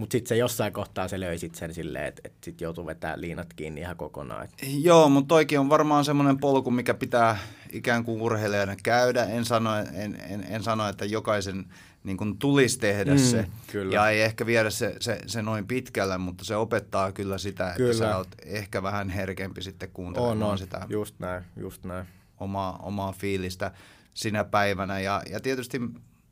Mutta 0.00 0.12
sitten 0.12 0.28
se 0.28 0.36
jossain 0.36 0.72
kohtaa 0.72 1.08
se 1.08 1.20
löi 1.20 1.38
sit 1.38 1.54
sen 1.54 1.74
silleen, 1.74 2.04
että 2.06 2.22
et 2.24 2.32
sitten 2.44 2.64
joutuu 2.66 2.86
vetämään 2.86 3.20
liinat 3.20 3.54
kiinni 3.54 3.80
ihan 3.80 3.96
kokonaan. 3.96 4.44
Et, 4.44 4.50
Joo, 4.82 5.08
mutta 5.08 5.28
toikin 5.28 5.60
on 5.60 5.68
varmaan 5.68 6.04
semmoinen 6.04 6.38
polku, 6.38 6.70
mikä 6.70 6.94
pitää 6.94 7.38
ikään 7.72 8.04
kuin 8.04 8.22
urheilijana 8.22 8.76
käydä. 8.82 9.24
En 9.24 9.44
sano, 9.44 9.70
en, 9.76 10.18
en, 10.28 10.46
en 10.48 10.62
sano 10.62 10.88
että 10.88 11.04
jokaisen 11.04 11.64
niin 12.04 12.16
kuin 12.16 12.38
tulisi 12.38 12.78
tehdä 12.78 13.12
Mm, 13.14 13.18
se. 13.18 13.46
kyllä. 13.66 13.94
Ja 13.94 14.08
ei 14.08 14.22
ehkä 14.22 14.46
viedä 14.46 14.70
se, 14.70 14.96
se, 15.00 15.20
se 15.26 15.42
noin 15.42 15.66
pitkälle, 15.66 16.18
mutta 16.18 16.44
se 16.44 16.56
opettaa 16.56 17.12
kyllä 17.12 17.38
sitä, 17.38 17.66
että 17.66 17.76
Kyllä. 17.76 17.94
sä 17.94 18.16
oot 18.16 18.28
ehkä 18.44 18.82
vähän 18.82 19.08
herkempi 19.08 19.62
sitten 19.62 19.88
on, 19.88 19.92
kuuntelemaan 19.92 20.50
on. 20.50 20.58
sitä 20.58 20.86
Just 20.88 21.14
näin, 21.18 21.44
just 21.56 21.84
näin. 21.84 22.06
omaa, 22.38 22.78
omaa 22.82 23.12
fiilistä 23.12 23.70
sinä 24.14 24.44
päivänä. 24.44 25.00
Ja, 25.00 25.22
ja 25.30 25.40
tietysti 25.40 25.80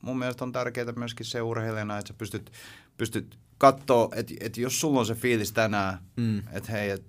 mun 0.02 0.18
mielestä 0.18 0.44
on 0.44 0.52
tärkeää 0.52 0.92
myöskin 0.96 1.26
se 1.26 1.42
urheilijana, 1.42 1.98
että 1.98 2.08
sä 2.08 2.14
pystyt, 2.18 2.52
pystyt 2.98 3.38
katsoa, 3.58 4.08
että, 4.14 4.34
että 4.40 4.60
jos 4.60 4.80
sulla 4.80 5.00
on 5.00 5.06
se 5.06 5.14
fiilis 5.14 5.52
tänään, 5.52 5.98
mm. 6.16 6.38
että 6.52 6.72
hei, 6.72 6.90
et 6.90 7.04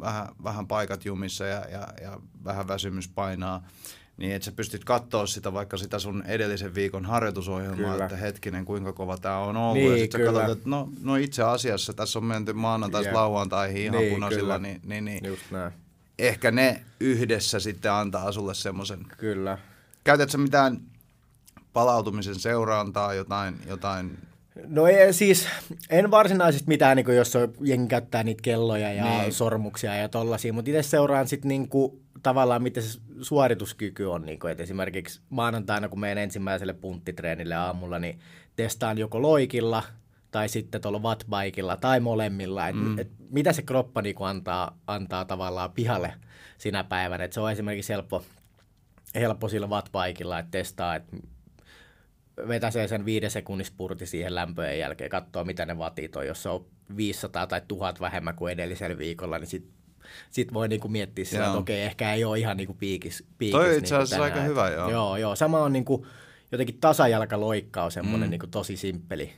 vähän, 0.00 0.28
vähän 0.44 0.66
paikat 0.66 1.04
jumissa 1.04 1.44
ja, 1.46 1.64
ja, 1.70 1.88
ja 2.02 2.20
vähän 2.44 2.68
väsymys 2.68 3.08
painaa, 3.08 3.66
niin 4.16 4.32
että 4.32 4.46
sä 4.46 4.52
pystyt 4.52 4.84
katsoa 4.84 5.26
sitä 5.26 5.52
vaikka 5.52 5.76
sitä 5.76 5.98
sun 5.98 6.22
edellisen 6.26 6.74
viikon 6.74 7.04
harjoitusohjelmaa, 7.04 7.92
Kyllä. 7.92 8.04
että 8.04 8.16
hetkinen, 8.16 8.64
kuinka 8.64 8.92
kova 8.92 9.18
tämä 9.18 9.38
on 9.38 9.56
ollut. 9.56 9.74
Niin, 9.74 9.92
ja 9.92 9.98
sitten 9.98 10.20
sä 10.20 10.32
katsot, 10.32 10.58
että 10.58 10.68
no, 10.70 10.88
no 11.02 11.16
itse 11.16 11.42
asiassa 11.42 11.92
tässä 11.92 12.18
on 12.18 12.24
menty 12.24 12.52
maanantaista 12.52 13.08
Jep. 13.08 13.14
lauantaihin 13.14 13.82
ihan 13.82 13.96
Niin, 13.98 14.12
punaisilla, 14.12 14.42
kyllä. 14.54 14.58
niin, 14.58 14.80
niin, 14.84 15.04
niin 15.04 15.24
Just 15.26 15.50
näin. 15.50 15.72
ehkä 16.18 16.50
ne 16.50 16.82
yhdessä 17.00 17.60
sitten 17.60 17.92
antaa 17.92 18.32
sulle 18.32 18.54
semmoisen 18.54 19.06
Kyllä. 19.18 19.58
Käytätkö 20.04 20.38
mitään 20.38 20.80
palautumisen 21.72 22.34
seurantaa, 22.34 23.14
jotain, 23.14 23.60
jotain 23.66 24.18
No 24.66 24.86
ei, 24.86 25.12
siis 25.12 25.48
en 25.90 26.10
varsinaisesti 26.10 26.68
mitään, 26.68 26.96
niin 26.96 27.16
jos 27.16 27.36
on, 27.36 27.52
jengi 27.60 27.88
käyttää 27.88 28.22
niitä 28.22 28.42
kelloja 28.42 28.92
ja 28.92 29.04
Niin. 29.04 29.32
sormuksia 29.32 29.96
ja 29.96 30.08
tollasia, 30.08 30.52
mutta 30.52 30.70
itse 30.70 30.82
seuraan 30.82 31.28
sitten 31.28 31.48
niin 31.48 31.68
tavallaan 32.22 32.62
miten 32.62 32.82
se 32.82 32.98
suorituskyky 33.20 34.04
on. 34.04 34.26
Niin 34.26 34.38
kuin, 34.38 34.50
että 34.50 34.62
esimerkiksi 34.62 35.20
maanantaina, 35.30 35.88
kun 35.88 36.00
menen 36.00 36.18
ensimmäiselle 36.18 36.72
punttitreenille 36.72 37.54
aamulla, 37.54 37.98
niin 37.98 38.18
testaan 38.56 38.98
joko 38.98 39.22
loikilla 39.22 39.82
tai 40.30 40.48
sitten 40.48 40.80
tuolla 40.80 40.98
wattbikeilla 40.98 41.76
tai 41.76 42.00
molemmilla. 42.00 42.68
Et, 42.68 42.76
mm. 42.76 42.98
et 42.98 43.10
mitä 43.30 43.52
se 43.52 43.62
kroppa 43.62 44.02
niin 44.02 44.14
kuin 44.14 44.28
antaa, 44.28 44.78
antaa 44.86 45.24
tavallaan 45.24 45.72
pihalle 45.72 46.14
sinä 46.58 46.84
päivänä. 46.84 47.24
Et 47.24 47.32
se 47.32 47.40
on 47.40 47.52
esimerkiksi 47.52 47.92
helppo, 47.92 48.24
helppo 49.14 49.48
sillä 49.48 49.66
wattbikeilla, 49.66 50.38
että 50.38 50.50
testaa, 50.50 50.96
että 50.96 51.16
vetäsee 52.48 52.88
sen 52.88 53.04
viiden 53.04 53.30
sekunnin 53.30 53.64
spurti 53.64 54.06
siihen 54.06 54.34
lämpöjen 54.34 54.78
jälkeen, 54.78 55.10
katsoo 55.10 55.44
mitä 55.44 55.66
ne 55.66 55.78
vatit 55.78 56.16
on. 56.16 56.26
Jos 56.26 56.42
se 56.42 56.48
on 56.48 56.66
500 56.96 57.46
tai 57.46 57.62
1000 57.68 58.00
vähemmän 58.00 58.34
kuin 58.34 58.52
edellisellä 58.52 58.98
viikolla, 58.98 59.38
niin 59.38 59.46
sitten 59.46 59.72
sit 60.30 60.52
voi 60.52 60.68
niinku 60.68 60.88
miettiä 60.88 61.24
sitä, 61.24 61.46
että 61.46 61.58
okei, 61.58 61.82
ehkä 61.82 62.12
ei 62.12 62.24
ole 62.24 62.38
ihan 62.38 62.56
niinku 62.56 62.74
piikis, 62.74 63.24
piikis 63.38 63.52
Toi 63.52 63.64
niinku 63.64 63.78
itse 63.78 63.96
asiassa 63.96 64.24
aika 64.24 64.40
hyvä, 64.40 64.70
joo. 64.70 64.90
Joo, 64.90 65.16
joo. 65.16 65.36
Sama 65.36 65.62
on 65.62 65.72
niinku, 65.72 66.06
jotenkin 66.52 66.80
on 67.84 67.92
semmoinen 67.92 68.28
mm. 68.28 68.30
niinku 68.30 68.46
tosi 68.46 68.76
simppeli. 68.76 69.32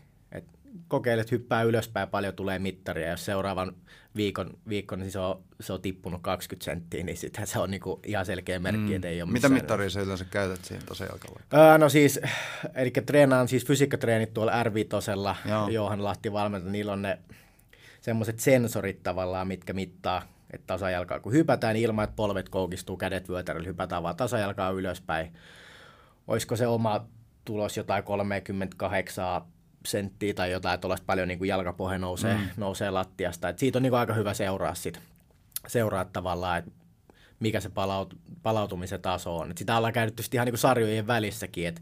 Et 0.75 0.81
kokeilet 0.89 1.31
hyppää 1.31 1.63
ylöspäin, 1.63 2.09
paljon 2.09 2.35
tulee 2.35 2.59
mittaria, 2.59 3.05
ja 3.05 3.11
jos 3.11 3.25
seuraavan 3.25 3.77
viikon, 4.17 4.51
viikon 4.69 4.99
niin 4.99 5.11
se 5.11 5.19
on, 5.19 5.43
se 5.61 5.73
on 5.73 5.83
tippunut 5.83 6.23
20 6.23 6.65
senttiä, 6.65 7.05
niin 7.05 7.17
sitten 7.17 7.47
se 7.47 7.59
on 7.59 7.71
niinku 7.71 8.01
ihan 8.07 8.27
selkeä 8.27 8.59
merkki, 8.59 8.91
mm. 8.91 8.97
että 8.97 9.09
ei 9.09 9.23
ole 9.23 9.31
Mitä 9.31 9.49
mittaria 9.49 9.91
sä 9.91 10.01
yleensä 10.01 10.25
käytät 10.25 10.65
siihen 10.65 10.87
tasajalkaloikkaan? 10.87 11.63
Öö, 11.63 11.79
no 11.79 11.89
siis, 11.89 12.21
eli 12.75 12.91
treenaan 12.91 13.49
siis 13.49 13.67
fysiikkatreenit 13.67 14.35
tuolla 14.35 14.63
r 14.63 14.73
Johan 15.71 16.05
Lahti 16.05 16.33
valmenta, 16.33 16.71
niillä 16.71 16.93
on 16.93 17.03
ne 17.03 17.19
semmoiset 18.01 18.41
sensorit 18.41 19.03
tavallaan, 19.03 19.49
mitkä 19.49 19.73
mittaa, 19.73 20.23
että 20.51 20.67
tasajalkaa 20.67 21.21
kun 21.21 21.33
hypätään 21.33 21.75
niin 21.75 21.85
ilman, 21.85 22.05
että 22.05 22.17
polvet 22.17 22.49
koukistuu, 22.49 22.97
kädet 22.97 23.29
vyötärillä, 23.29 23.67
hypätään 23.67 24.03
vaan 24.03 24.17
tasajalkaa 24.17 24.71
ylöspäin. 24.71 25.33
Olisiko 26.27 26.57
se 26.57 26.67
oma 26.67 27.07
tulos 27.45 27.77
jotain 27.77 28.05
38 28.05 29.43
senttiä 29.87 30.35
tai 30.35 30.51
jotain, 30.51 30.75
että 30.75 30.89
olisi 30.89 31.03
paljon 31.07 31.29
niin 31.29 31.39
kuin 31.39 31.49
jalkapohja 31.49 31.99
nousee, 31.99 32.35
mm. 32.35 32.49
nousee 32.57 32.91
lattiasta. 32.91 33.49
Et 33.49 33.59
siitä 33.59 33.79
on 33.79 33.83
niin 33.83 33.91
kuin 33.91 34.01
aika 34.01 34.15
hyvä 34.15 34.35
seuraa 34.35 34.75
sit, 34.75 35.01
seuraa 35.67 36.05
tavallaan, 36.05 36.59
että 36.59 36.71
mikä 37.41 37.61
se 37.61 37.69
palaut, 37.69 38.17
palautumisen 38.43 39.03
taso 39.03 39.37
on. 39.37 39.51
Et 39.51 39.59
sitä 39.59 39.77
ollaan 39.77 39.93
käytetty 39.93 40.23
ihan 40.33 40.45
niin 40.45 40.53
kuin 40.53 40.59
sarjojen 40.59 41.07
välissäkin, 41.07 41.69
että 41.69 41.81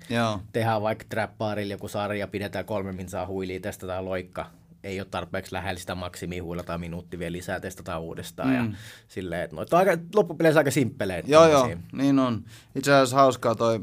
tehdään 0.52 0.82
vaikka 0.82 1.04
trap 1.08 1.30
joku 1.68 1.88
sarja, 1.88 2.28
pidetään 2.28 2.64
kolme 2.64 2.92
minsaa 2.92 3.26
huiliin, 3.26 3.62
testataan 3.62 4.04
loikka, 4.04 4.46
ei 4.84 5.00
ole 5.00 5.08
tarpeeksi 5.10 5.52
lähellä 5.52 5.80
sitä 5.80 5.94
maksimihuilla 5.94 6.78
minuutti 6.78 7.18
vielä 7.18 7.32
lisää, 7.32 7.60
testataan 7.60 8.00
uudestaan. 8.00 8.48
Mm. 8.48 8.54
Ja 8.54 8.64
silleen, 9.08 9.42
että 9.42 9.56
on 9.56 9.66
aika, 9.72 10.02
loppupeleissä 10.14 10.60
aika 10.60 10.70
simppeleitä. 10.70 11.30
Joo, 11.30 11.48
joo, 11.48 11.70
niin 11.92 12.18
on. 12.18 12.44
Itse 12.74 12.92
asiassa 12.92 13.16
hauskaa 13.16 13.54
toi 13.54 13.80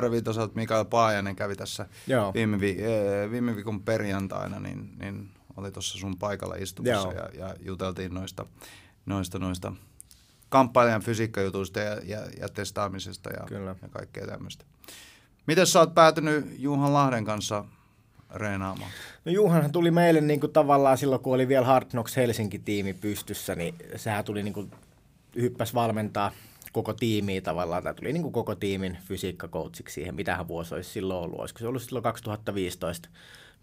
r 0.00 0.10
Mikael 0.54 0.84
Paajanen 0.84 1.36
kävi 1.36 1.56
tässä 1.56 1.86
joo. 2.06 2.34
Viime, 2.34 2.60
vi- 2.60 2.82
ee, 2.82 3.30
viime 3.30 3.56
viikon 3.56 3.82
perjantaina, 3.82 4.60
niin, 4.60 4.98
niin 4.98 5.30
oli 5.56 5.72
tuossa 5.72 5.98
sun 5.98 6.18
paikalla 6.18 6.54
istumassa 6.54 7.12
ja, 7.12 7.28
ja 7.34 7.54
juteltiin 7.60 8.14
noista, 8.14 8.46
noista, 9.06 9.38
noista 9.38 9.72
kamppailijan 10.48 11.02
fysiikkajutuista 11.02 11.80
ja, 11.80 12.00
ja, 12.04 12.18
ja 12.40 12.48
testaamisesta 12.48 13.30
ja, 13.30 13.44
Kyllä. 13.46 13.76
ja 13.82 13.88
kaikkea 13.88 14.26
tämmöistä. 14.26 14.64
Miten 15.46 15.66
sä 15.66 15.78
oot 15.80 15.94
päätynyt 15.94 16.54
Juhan 16.58 16.94
Lahden 16.94 17.24
kanssa 17.24 17.64
reenaamaan? 18.34 18.90
No 19.24 19.32
Juhanhan 19.32 19.72
tuli 19.72 19.90
meille 19.90 20.20
niin 20.20 20.40
kuin 20.40 20.52
tavallaan 20.52 20.98
silloin, 20.98 21.22
kun 21.22 21.34
oli 21.34 21.48
vielä 21.48 21.66
Hard 21.66 21.86
Knocks 21.90 22.16
Helsinki-tiimi 22.16 22.92
pystyssä, 22.94 23.54
niin 23.54 23.74
sehän 23.96 24.24
tuli 24.24 24.42
niin 24.42 24.54
kuin, 24.54 24.70
hyppäs 25.36 25.74
valmentaa 25.74 26.32
koko 26.76 26.92
tiimiä 26.92 27.40
tavallaan, 27.40 27.82
tai 27.82 27.94
tuli 27.94 28.12
niin 28.12 28.22
kuin 28.22 28.32
koko 28.32 28.54
tiimin 28.54 28.98
fysiikkakoutsiksi 29.08 29.94
siihen, 29.94 30.14
mitähän 30.14 30.48
vuosi 30.48 30.74
olisi 30.74 30.90
silloin 30.90 31.24
ollut. 31.24 31.40
Olisiko 31.40 31.58
se 31.58 31.66
ollut 31.66 31.82
silloin 31.82 32.02
2015 32.02 33.08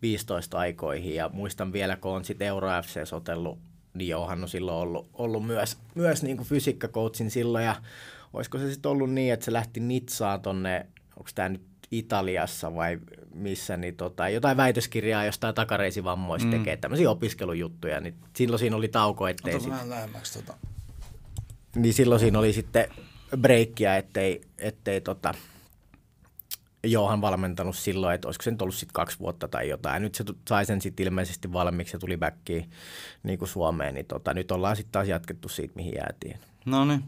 15 0.01 0.57
aikoihin, 0.57 1.15
ja 1.15 1.29
muistan 1.33 1.73
vielä, 1.73 1.95
kun 1.95 2.11
on 2.11 2.25
sitten 2.25 2.47
Euro 2.47 2.67
FC 2.81 3.07
sotellut, 3.07 3.59
niin 3.93 4.09
Johan 4.09 4.43
on 4.43 4.49
silloin 4.49 4.77
ollut, 4.77 5.09
ollut 5.13 5.45
myös, 5.45 5.77
myös 5.95 6.23
niin 6.23 6.37
kuin 6.37 6.47
fysiikkakoutsin 6.47 7.31
silloin, 7.31 7.65
ja 7.65 7.75
olisiko 8.33 8.57
se 8.57 8.71
sitten 8.71 8.91
ollut 8.91 9.11
niin, 9.11 9.33
että 9.33 9.45
se 9.45 9.53
lähti 9.53 9.79
Nitsaan 9.79 10.41
tonne, 10.41 10.85
onko 11.17 11.29
tämä 11.35 11.49
nyt 11.49 11.61
Italiassa 11.91 12.75
vai 12.75 12.99
missä, 13.33 13.77
niin 13.77 13.95
tota, 13.95 14.29
jotain 14.29 14.57
väitöskirjaa 14.57 15.25
jostain 15.25 15.55
takareisivammoista 15.55 16.47
mm. 16.47 16.57
tekee, 16.57 16.77
tämmöisiä 16.77 17.09
opiskelujuttuja, 17.09 17.99
niin 17.99 18.15
silloin 18.35 18.59
siinä 18.59 18.75
oli 18.75 18.87
tauko, 18.87 19.27
ettei 19.27 19.59
sit... 19.59 19.69
vähän 19.69 19.89
lähemmäksi 19.89 20.39
tota. 20.39 20.72
Niin 21.75 21.93
silloin 21.93 22.19
siinä 22.19 22.39
oli 22.39 22.53
sitten 22.53 22.87
breikkiä, 23.37 23.97
ettei, 23.97 24.41
ettei 24.57 25.01
tota, 25.01 25.33
Johan 26.83 27.21
valmentanut 27.21 27.75
silloin, 27.75 28.15
että 28.15 28.27
olisiko 28.27 28.43
se 28.43 28.51
nyt 28.51 28.61
ollut 28.61 28.75
sitten 28.75 28.93
kaksi 28.93 29.19
vuotta 29.19 29.47
tai 29.47 29.69
jotain. 29.69 30.01
Nyt 30.01 30.15
se 30.15 30.23
sai 30.49 30.65
sen 30.65 30.81
sitten 30.81 31.05
ilmeisesti 31.05 31.53
valmiiksi 31.53 31.95
ja 31.95 31.99
tuli 31.99 32.17
backiin 32.17 32.69
niin 33.23 33.39
kuin 33.39 33.49
Suomeen, 33.49 33.93
niin 33.93 34.05
tota, 34.05 34.33
nyt 34.33 34.51
ollaan 34.51 34.75
sitten 34.75 34.91
taas 34.91 35.07
jatkettu 35.07 35.49
siitä, 35.49 35.73
mihin 35.75 35.93
jäätiin. 35.95 36.39
No 36.65 36.85
niin. 36.85 37.03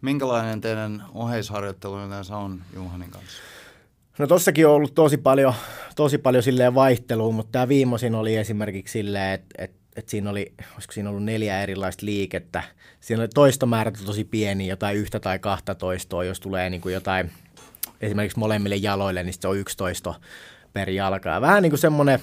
Minkälainen 0.00 0.60
teidän 0.60 1.04
oheisharjoittelu 1.14 1.98
yleensä 1.98 2.36
on 2.36 2.62
Juhanin 2.74 3.10
kanssa? 3.10 3.42
No 4.18 4.26
tossakin 4.26 4.66
on 4.66 4.72
ollut 4.72 4.94
tosi 4.94 5.18
paljon, 5.18 5.54
tosi 5.96 6.18
paljon 6.18 6.42
silleen 6.42 6.74
vaihtelua, 6.74 7.32
mutta 7.32 7.52
tämä 7.52 7.68
viimeisin 7.68 8.14
oli 8.14 8.36
esimerkiksi 8.36 8.92
silleen, 8.92 9.32
että, 9.34 9.54
että, 9.58 9.81
että 9.96 10.10
siinä 10.10 10.30
oli, 10.30 10.52
olisiko 10.74 10.92
siinä 10.92 11.10
ollut 11.10 11.24
neljä 11.24 11.62
erilaista 11.62 12.06
liikettä. 12.06 12.62
Siinä 13.00 13.22
oli 13.22 13.28
toistomäärät 13.28 13.98
tosi 14.06 14.24
pieni, 14.24 14.68
jotain 14.68 14.96
yhtä 14.96 15.20
tai 15.20 15.38
kahta 15.38 15.74
toistoa, 15.74 16.24
jos 16.24 16.40
tulee 16.40 16.70
niin 16.70 16.80
kuin 16.80 16.94
jotain 16.94 17.30
esimerkiksi 18.00 18.38
molemmille 18.38 18.76
jaloille, 18.76 19.22
niin 19.22 19.34
se 19.40 19.48
on 19.48 19.58
yksi 19.58 19.76
toisto 19.76 20.16
per 20.72 20.90
jalka. 20.90 21.40
vähän 21.40 21.62
niin 21.62 21.70
kuin 21.70 21.78
semmoinen 21.78 22.20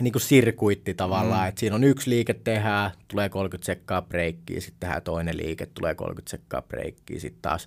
niin 0.00 0.12
kuin 0.12 0.22
sirkuitti 0.22 0.94
tavallaan, 0.94 1.42
mm. 1.42 1.48
että 1.48 1.60
siinä 1.60 1.76
on 1.76 1.84
yksi 1.84 2.10
liike 2.10 2.34
tehdään, 2.34 2.90
tulee 3.08 3.28
30 3.28 3.66
sekkaa 3.66 4.02
breikkiä, 4.02 4.60
sitten 4.60 4.80
tehdään 4.80 5.02
toinen 5.02 5.36
liike, 5.36 5.66
tulee 5.66 5.94
30 5.94 6.30
sekkaa 6.30 6.62
breikkiä, 6.62 7.20
sitten 7.20 7.42
taas 7.42 7.66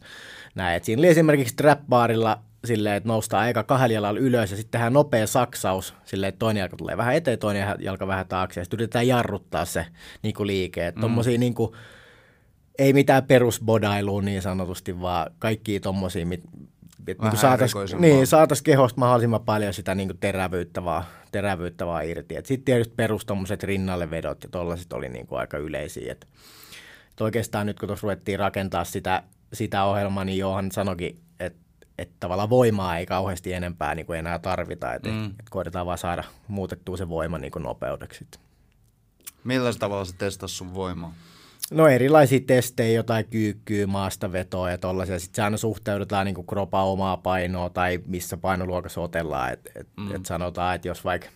näin. 0.56 0.78
Et 0.78 0.84
siinä 0.84 1.00
oli 1.00 1.08
esimerkiksi 1.08 1.56
trap 1.56 1.80
barilla 1.90 2.40
silleen, 2.66 2.96
että 2.96 3.10
noustaan 3.10 3.50
eka 3.50 3.64
kahdella 3.64 3.94
jalalla 3.94 4.20
ylös 4.20 4.52
ja 4.52 4.58
sitten 4.58 4.72
tehdään 4.72 4.94
nopea 4.94 5.28
saksaus 5.28 5.94
silleen, 6.06 6.30
että 6.30 6.40
toinen 6.40 6.62
jalka 6.62 6.78
tulee 6.78 6.98
vähän 6.98 7.16
eteen, 7.16 7.40
toinen 7.40 7.76
jalka 7.80 8.08
vähän 8.08 8.28
taakse 8.28 8.60
ja 8.60 8.66
sitten 8.66 8.78
yritetään 8.78 9.08
jarruttaa 9.08 9.66
se 9.66 9.86
niin 10.22 10.34
kuin 10.34 10.48
liike. 10.48 10.88
Että 10.88 11.00
mm. 11.00 11.02
tommosia 11.02 11.38
niin 11.38 11.54
kuin, 11.54 11.72
ei 12.80 12.94
mitään 12.94 13.24
perusbodailua 13.24 14.22
niin 14.22 14.42
sanotusti, 14.42 15.02
vaan 15.02 15.32
kaikki 15.40 15.80
tommosia, 15.80 16.26
mit, 16.26 16.44
että 17.08 17.30
niin 17.30 17.38
saataisiin 17.38 18.02
niin, 18.02 18.28
saatais 18.28 18.62
kehosta 18.62 19.00
mahdollisimman 19.00 19.44
paljon 19.46 19.74
sitä 19.74 19.96
niin 19.96 20.08
kuin 20.10 20.18
terävyyttä, 20.20 20.84
vaan, 20.84 21.04
terävyyttä 21.32 21.86
vaan 21.86 22.06
irti. 22.06 22.36
Sitten 22.36 22.66
tietysti 22.66 22.94
perus 22.96 23.26
rinnalle 23.64 24.12
vedot 24.12 24.44
ja 24.44 24.50
tollaiset 24.50 24.94
oli 24.94 25.10
niin 25.10 25.28
kuin 25.28 25.40
aika 25.40 25.58
yleisiä. 25.58 26.12
Et, 26.12 26.28
et 27.12 27.22
oikeastaan 27.22 27.66
nyt 27.66 27.80
kun 27.80 27.88
tuossa 27.88 28.06
ruvettiin 28.06 28.40
rakentaa 28.40 28.84
sitä, 28.84 29.24
sitä 29.54 29.84
ohjelmaa, 29.84 30.26
niin 30.26 30.38
Johan 30.38 30.72
sanoikin, 30.72 31.20
että 31.98 32.16
tavallaan 32.20 32.50
voimaa 32.50 32.98
ei 32.98 33.06
kauheasti 33.06 33.54
enempää 33.54 33.96
niin 33.96 34.06
kuin 34.06 34.20
enää 34.20 34.40
tarvita, 34.40 34.94
että 34.94 35.10
mm. 35.10 35.26
et 35.26 35.50
koitetaan 35.50 35.86
vaan 35.86 35.98
saada 35.98 36.24
muutettua 36.48 36.98
se 36.98 37.10
voima 37.10 37.38
niin 37.38 37.52
kuin 37.52 37.64
nopeudeksi. 37.64 38.28
Millä 39.44 39.74
tavalla 39.74 40.06
se 40.06 40.16
testasi 40.16 40.56
sun 40.56 40.74
voimaa? 40.74 41.14
No 41.72 41.88
erilaisia 41.88 42.40
testejä, 42.48 42.96
jotain 42.96 43.26
kyykkyä, 43.26 43.88
maastavetoa 43.88 44.72
ja 44.72 44.78
tollaisia. 44.78 45.20
Sitten 45.20 45.36
se 45.36 45.44
aina 45.44 45.58
suhteudutaan 45.58 46.26
niin 46.26 46.36
kuin 46.36 46.48
kropa 46.48 46.84
omaa 46.84 47.18
painoa 47.18 47.70
tai 47.70 48.00
missä 48.06 48.38
painoluokassa 48.38 49.02
otellaan. 49.02 49.54
Et, 49.54 49.72
et, 49.76 49.88
mm. 49.98 50.16
et 50.16 50.26
sanotaan, 50.26 50.76
että 50.76 50.88
jos 50.88 51.06
vaikka 51.06 51.28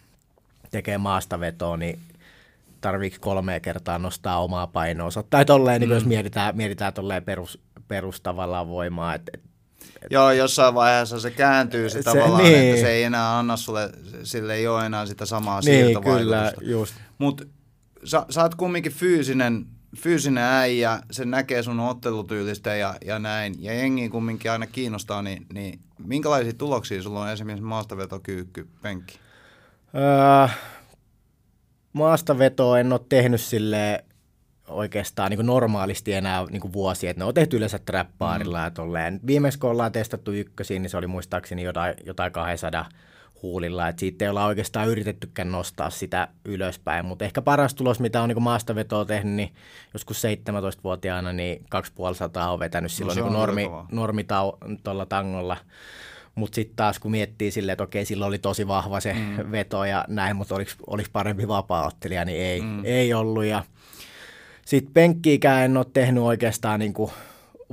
tekee 0.71 0.97
maastavetoa, 0.97 1.78
niin 1.78 2.00
tarviiko 2.82 3.17
kolme 3.19 3.60
kertaa 3.60 4.00
nostaa 4.00 4.43
omaa 4.43 4.67
painoa. 4.67 5.10
Tai 5.30 5.45
tolleen, 5.45 5.82
mm. 5.82 5.88
niin 5.88 5.95
jos 5.95 6.06
mietitään, 6.06 6.58
mietitään 6.58 6.93
tolleen 6.93 7.24
perus, 7.24 7.60
perus 7.88 8.21
tavallaan 8.21 8.67
voimaa, 8.67 9.15
että 9.15 9.32
et, 9.34 9.43
et, 9.43 9.51
Joo, 10.10 10.32
jossain 10.32 10.74
vaiheessa 10.74 11.20
se 11.20 11.32
kääntyy 11.32 11.90
se, 11.90 11.94
se 11.98 12.04
tavallaan, 12.04 12.44
niin. 12.44 12.70
että 12.70 12.82
se 12.82 12.90
ei 12.90 13.04
enää 13.04 13.38
anna 13.38 13.58
sulle, 13.58 13.90
sille 14.24 14.56
ei 14.56 14.68
ole 14.68 14.86
enää 14.86 15.06
sitä 15.06 15.26
samaa 15.26 15.60
niin, 15.60 15.86
siirtovaikutusta. 15.86 16.60
Kyllä, 16.60 16.72
just. 16.72 16.96
Mutta 17.18 17.44
sä, 18.04 18.26
sä 18.30 18.42
oot 18.42 18.56
kumminkin 18.56 18.92
fyysinen 18.92 19.66
fyysinen 19.98 20.44
äijä, 20.44 21.02
se 21.12 21.26
näkee 21.26 21.64
sun 21.64 21.80
ottelutyylistä 21.80 22.76
ja, 22.76 22.96
ja 23.06 23.20
näin, 23.20 23.56
ja 23.60 23.74
jengi 23.74 24.10
kumminkin 24.10 24.52
aina 24.52 24.68
kiinnostaa, 24.68 25.22
niin, 25.22 25.46
niin 25.54 25.80
minkälaisia 25.98 26.54
tuloksia 26.54 27.02
sulla 27.02 27.22
on 27.22 27.30
esimerkiksi 27.30 27.66
maastavetokyykky, 27.66 28.68
penkki? 28.82 29.20
Öö, 29.96 30.56
maastavetoa 31.94 32.80
en 32.80 32.94
ole 32.94 33.02
tehnyt 33.10 33.42
sille 33.42 34.06
oikeastaan 34.72 35.30
niin 35.30 35.38
kuin 35.38 35.48
normaalisti 35.48 36.14
enää 36.14 36.46
niin 36.50 36.62
kuin 36.62 36.74
vuosia, 36.74 37.10
että 37.12 37.22
ne 37.22 37.26
on 37.26 37.34
tehty 37.34 37.58
yleensä 37.58 37.80
trappaarilla 37.80 38.58
mm. 38.58 38.64
ja 38.64 38.72
tolleen. 38.72 39.20
Viimeksi 39.28 39.60
kun 39.60 39.70
ollaan 39.70 39.92
testattu 39.92 40.32
ykkösiin, 40.32 40.82
niin 40.82 40.90
se 40.90 40.98
oli 40.98 41.08
muistaakseni 41.08 41.64
jotain, 41.64 41.94
jotain 42.06 42.32
200 42.32 42.86
huulilla, 43.44 43.88
että 43.88 44.00
siitä 44.00 44.26
ei 44.26 44.30
olla 44.30 44.46
oikeastaan 44.46 44.90
yritettykään 44.90 45.52
nostaa 45.52 45.90
sitä 45.90 46.28
ylöspäin, 46.46 47.06
mutta 47.06 47.26
ehkä 47.26 47.42
paras 47.42 47.76
tulos, 47.76 48.00
mitä 48.00 48.22
on 48.22 48.30
niin 48.30 48.44
maastavetoa 48.44 49.06
tehnyt, 49.06 49.34
niin 49.34 49.54
joskus 49.94 50.24
17-vuotiaana, 50.24 51.34
niin 51.34 51.66
2500 51.70 52.52
on 52.52 52.60
vetänyt 52.60 52.92
silloin 52.92 53.18
no, 53.18 53.26
niin 53.26 53.34
normi, 53.34 53.70
normi 53.92 54.26
tuolla 54.84 55.06
tangolla, 55.06 55.58
mutta 56.36 56.56
sitten 56.56 56.76
taas 56.76 57.00
kun 57.00 57.12
miettii 57.12 57.52
silleen, 57.52 57.74
että 57.74 57.84
okei, 57.84 58.06
silloin 58.06 58.28
oli 58.28 58.40
tosi 58.40 58.68
vahva 58.68 59.00
se 59.00 59.14
mm. 59.14 59.52
veto 59.52 59.86
ja 59.86 60.06
näin, 60.08 60.36
mutta 60.36 60.56
oliko, 60.56 60.72
oliko 60.88 61.10
parempi 61.14 61.48
vapaa-ottelija, 61.48 62.26
niin 62.26 62.42
ei, 62.42 62.62
mm. 62.62 62.86
ei 62.86 63.14
ollut. 63.14 63.46
Ja 63.46 63.64
sitten 64.65 64.93
penkkiikään 64.93 65.65
en 65.65 65.78
ole 65.78 65.86
tehnyt 65.93 66.24
oikeastaan 66.24 66.80
niin 66.80 66.93
kuin 66.93 67.12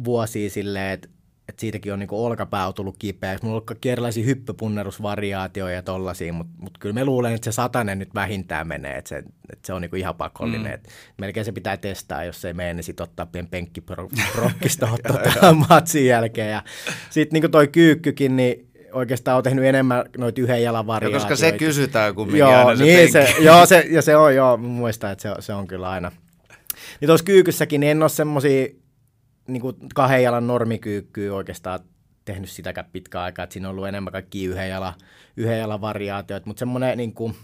vuosia 0.05 0.51
silleen, 0.51 0.93
että 0.93 1.09
että 1.49 1.61
siitäkin 1.61 1.93
on 1.93 1.99
niinku 1.99 2.25
olkapää 2.25 2.73
tullut 2.73 2.97
kipeäksi. 2.99 3.45
Mulla 3.45 3.57
on 3.57 3.63
ollut 3.71 3.87
erilaisia 3.87 4.25
hyppypunnerusvariaatioita 4.25 5.75
ja 5.75 5.83
tollaisia, 5.83 6.33
mutta 6.33 6.53
mut 6.59 6.79
kyllä 6.79 6.93
me 6.93 7.05
luulen, 7.05 7.35
että 7.35 7.45
se 7.45 7.55
satanen 7.55 7.99
nyt 7.99 8.15
vähintään 8.15 8.69
menee, 8.69 8.97
että 8.97 9.09
se, 9.09 9.19
että 9.53 9.67
se 9.67 9.73
on 9.73 9.83
niinku 9.83 9.97
ihan 9.97 10.15
pakollinen. 10.15 10.71
Mm. 10.71 10.75
Et 10.75 10.89
melkein 11.19 11.45
se 11.45 11.53
pitää 11.53 11.77
testaa, 11.77 12.25
jos 12.25 12.41
se 12.41 12.49
ei 12.49 12.55
mene, 12.55 12.75
niin 12.75 12.85
sitten 12.85 13.05
ottaa 13.05 13.27
pien 13.27 13.47
penkkiprokkista 13.47 14.89
ottaa 14.95 15.55
matsin 15.69 16.07
jälkeen. 16.07 16.51
Ja 16.51 16.63
sitten 17.11 17.37
niinku 17.37 17.49
toi 17.49 17.69
kyykkykin, 17.69 18.37
niin 18.37 18.69
oikeastaan 18.93 19.37
on 19.37 19.43
tehnyt 19.43 19.65
enemmän 19.65 20.05
noita 20.19 20.41
yhden 20.41 20.63
jalan 20.63 20.87
variaatioita. 20.87 21.27
Ja 21.27 21.31
koska 21.31 21.47
se 21.47 21.53
kysytään 21.53 22.15
kumminkin 22.15 22.39
joo, 22.39 22.67
aina 22.67 22.77
se 22.77 22.85
niin 22.85 23.13
se, 23.13 23.35
joo, 23.41 23.67
se, 23.67 23.87
ja 23.91 24.03
se 24.03 24.17
on, 24.17 24.35
joo, 24.35 24.57
muistan, 24.57 25.13
että 25.13 25.23
se, 25.23 25.35
se 25.41 25.53
on 25.53 25.67
kyllä 25.67 25.91
aina. 25.91 26.13
Niin 27.01 27.07
tuossa 27.07 27.25
kyykyssäkin 27.25 27.81
niin 27.81 27.91
en 27.91 28.03
ole 28.03 28.09
semmoisia 28.09 28.67
niin 29.49 29.63
kahden 29.95 30.23
jalan 30.23 30.47
normikyykkyä 30.47 31.35
oikeastaan 31.35 31.81
tehnyt 32.25 32.51
sitäkään 32.51 32.89
pitkään 32.93 33.25
aikaa, 33.25 33.43
että 33.43 33.53
siinä 33.53 33.69
on 33.69 33.71
ollut 33.71 33.89
enemmän 33.89 34.13
kaikki 34.13 34.45
yhden 34.45 34.71
jalan, 34.71 34.95
yhden 35.37 35.59
jalan 35.59 35.81
variaatioita, 35.81 36.47
mutta 36.47 36.59
semmoinen 36.59 36.99
niin 36.99 37.13
kuin, 37.13 37.35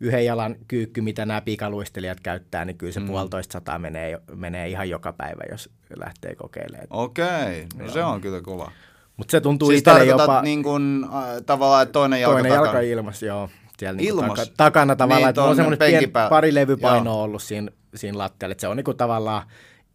yhden 0.00 0.24
jalan 0.24 0.56
kyykky, 0.68 1.00
mitä 1.00 1.26
nämä 1.26 1.40
pikaluistelijat 1.40 2.20
käyttää, 2.20 2.64
niin 2.64 2.78
kyllä 2.78 2.92
se 2.92 3.00
mm. 3.00 3.06
puolitoista 3.06 3.52
sataa 3.52 3.78
menee, 3.78 4.18
menee 4.34 4.68
ihan 4.68 4.90
joka 4.90 5.12
päivä, 5.12 5.42
jos 5.50 5.70
lähtee 5.96 6.34
kokeilemaan. 6.34 6.86
Okei, 6.90 7.66
no 7.76 7.90
se 7.90 8.04
on 8.04 8.20
kyllä 8.20 8.40
kova. 8.40 8.72
Mutta 9.16 9.32
se 9.32 9.40
tuntuu 9.40 9.68
siis 9.68 9.78
itselle 9.78 10.04
jopa... 10.04 10.42
niin 10.42 10.64
äh, 11.04 11.42
tavallaan, 11.46 11.82
että 11.82 11.92
toinen 11.92 12.20
jalka 12.20 12.34
Toinen 12.34 12.52
takana. 12.52 12.66
jalka 12.66 12.80
ilmassa, 12.80 13.26
joo. 13.26 13.48
Siellä 13.78 13.96
niin 13.96 14.16
taka, 14.16 14.46
takana 14.56 14.96
tavallaan, 14.96 15.22
niin, 15.22 15.28
että 15.28 15.44
on 15.44 15.56
semmoinen 15.56 15.78
pien, 15.78 16.10
pari 16.30 16.54
levypainoa 16.54 17.22
ollut 17.22 17.42
siinä, 17.42 17.70
siinä 17.94 18.18
lattialla, 18.18 18.52
että 18.52 18.60
se 18.60 18.68
on 18.68 18.76
niin 18.76 18.84
kuin 18.84 18.96
tavallaan 18.96 19.42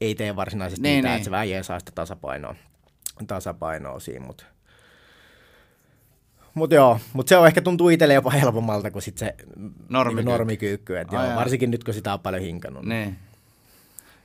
ei 0.01 0.15
tee 0.15 0.35
varsinaisesti 0.35 0.81
niin, 0.81 0.97
mitään, 0.97 1.11
niin. 1.11 1.17
että 1.17 1.25
se 1.25 1.31
vähän 1.31 1.49
jeesaa 1.49 1.79
sitä 1.79 1.91
tasapainoa, 1.95 2.55
tasapainoa 3.27 3.99
siinä, 3.99 4.25
mutta 4.25 4.45
mutta 6.53 6.75
joo, 6.75 6.99
mutta 7.13 7.29
se 7.29 7.37
on 7.37 7.47
ehkä 7.47 7.61
tuntuu 7.61 7.89
itselle 7.89 8.13
jopa 8.13 8.29
helpommalta 8.29 8.91
kuin 8.91 9.01
sit 9.01 9.17
se 9.17 9.35
normikyykky. 9.89 10.25
Niin 10.25 10.31
normikyykky 10.31 10.97
että 10.97 11.15
joo, 11.15 11.35
varsinkin 11.35 11.71
nyt 11.71 11.83
kun 11.83 11.93
sitä 11.93 12.13
on 12.13 12.19
paljon 12.19 12.43
hinkannut. 12.43 12.85
Niin. 12.85 13.17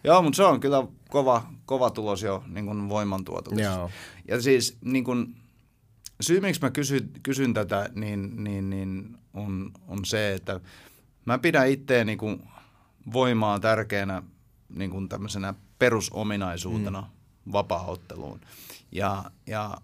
Joo, 0.04 0.22
mutta 0.22 0.36
se 0.36 0.44
on 0.44 0.60
kyllä 0.60 0.86
kova, 1.08 1.42
kova 1.66 1.90
tulos 1.90 2.22
jo 2.22 2.44
niin 2.46 2.66
kuin 2.66 2.88
voimantuotoksessa. 2.88 3.72
Joo. 3.72 3.90
Ja 4.28 4.42
siis 4.42 4.76
niin 4.84 5.04
kuin, 5.04 5.36
syy, 6.20 6.40
miksi 6.40 6.60
mä 6.60 6.70
kysyn, 6.70 7.10
kysyn 7.22 7.54
tätä, 7.54 7.88
niin, 7.94 8.44
niin, 8.44 8.70
niin 8.70 9.18
on, 9.36 9.72
on 9.88 10.04
se, 10.04 10.34
että 10.34 10.60
mä 11.24 11.38
pidän 11.38 11.68
itseäni 11.68 12.16
niin 12.16 12.42
voimaa 13.12 13.60
tärkeänä 13.60 14.22
niin 14.68 14.90
kuin 14.90 15.08
tämmöisenä 15.08 15.54
perusominaisuutena 15.78 17.00
mm. 17.00 17.52
vapaaotteluun. 17.52 18.40
Ja, 18.92 19.24
ja 19.46 19.76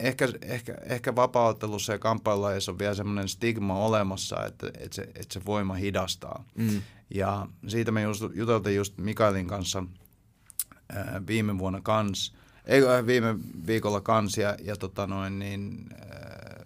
ehkä, 0.00 0.28
ehkä, 0.42 0.74
ehkä 0.82 1.16
vapaaottelussa 1.16 1.92
ja 1.92 1.98
kamppailulajissa 1.98 2.72
on 2.72 2.78
vielä 2.78 2.94
semmoinen 2.94 3.28
stigma 3.28 3.78
olemassa, 3.78 4.46
että, 4.46 4.66
että, 4.66 4.94
se, 4.96 5.02
että 5.02 5.32
se 5.34 5.40
voima 5.46 5.74
hidastaa. 5.74 6.44
Mm. 6.54 6.82
Ja 7.14 7.46
siitä 7.68 7.92
me 7.92 8.02
just, 8.02 8.22
juteltiin 8.34 8.76
just 8.76 8.98
Mikaelin 8.98 9.46
kanssa 9.46 9.84
ää, 10.92 11.22
viime 11.26 11.58
vuonna 11.58 11.80
kans, 11.80 12.34
ei 12.64 12.82
viime 13.06 13.36
viikolla 13.66 14.00
kans, 14.00 14.38
ja, 14.38 14.56
ja 14.62 14.76
tota 14.76 15.06
noin, 15.06 15.38
niin, 15.38 15.86
ää, 16.00 16.61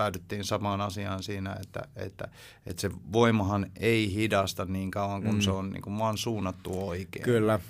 päädyttiin 0.00 0.44
samaan 0.44 0.80
asiaan 0.80 1.22
siinä, 1.22 1.56
että, 1.62 1.82
että, 1.96 2.28
että 2.66 2.80
se 2.80 2.90
voimahan 3.12 3.70
ei 3.76 4.14
hidasta 4.14 4.64
niin 4.64 4.90
kauan, 4.90 5.22
kun 5.22 5.34
mm. 5.34 5.40
se 5.40 5.50
on 5.50 5.70
niin 5.70 5.82
kuin 5.82 5.98
vaan 5.98 6.18
suunnattu 6.18 6.88
oikein. 6.88 7.24
Kyllä. 7.24 7.60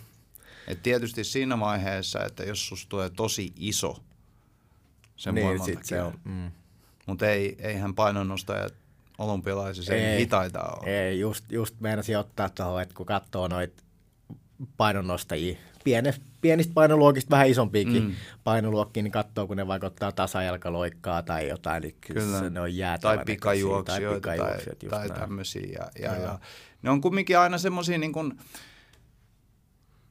Et 0.69 0.83
tietysti 0.83 1.25
siinä 1.25 1.61
vaiheessa, 1.61 2.25
että 2.25 2.45
jos 2.45 2.69
susta 2.69 2.88
tulee 2.88 3.11
tosi 3.11 3.53
iso 3.57 4.03
sen 5.16 5.35
niin, 5.35 5.47
voiman 5.47 5.66
takia, 5.66 5.85
se 5.85 6.03
on. 6.03 6.19
Mm. 6.25 6.51
mutta 7.07 7.29
ei, 7.29 7.57
eihän 7.59 7.95
painonnostajat 7.95 8.75
olympialaisissa 9.19 9.95
ei, 9.95 10.19
hitaita 10.19 10.62
ole. 10.62 11.09
Ei, 11.09 11.21
just, 11.21 11.53
just 11.53 11.81
meinasin 11.81 12.19
ottaa 12.19 12.49
tuohon, 12.49 12.83
että 12.83 12.95
kun 12.95 13.07
katsoo 13.07 13.49
noita 13.49 13.83
painonnostajia, 14.77 15.57
pienestä, 15.85 16.25
pienistä 16.40 16.74
painoluokista 16.74 17.31
vähän 17.31 17.48
isompiakin 17.48 18.03
mm. 18.03 18.12
painoluokkia, 18.44 19.03
niin 19.03 19.12
katsoo, 19.12 19.46
kun 19.46 19.57
ne 19.57 19.66
vaikuttaa 19.66 20.12
tasajalkaloikkaa 20.12 21.22
tai 21.22 21.48
jotain, 21.48 21.83
niin 21.83 21.96
kyllä. 22.00 22.50
ne 22.50 22.61
on 22.61 22.76
jäätävä 22.76 23.16
Tai 23.16 23.24
pikajuoksijoita 23.24 24.26
tai, 24.26 24.37
pikajuoksijoita, 24.37 24.87
tai, 24.88 25.09
tai 25.09 25.18
tämmöisiä. 25.18 25.62
Ja, 25.72 25.90
ja, 26.03 26.16
ja, 26.16 26.38
ne 26.83 26.90
on 26.90 27.00
kumminkin 27.00 27.38
aina 27.38 27.59
semmoisia 27.59 27.98
niin 27.98 28.12
kuin, 28.12 28.38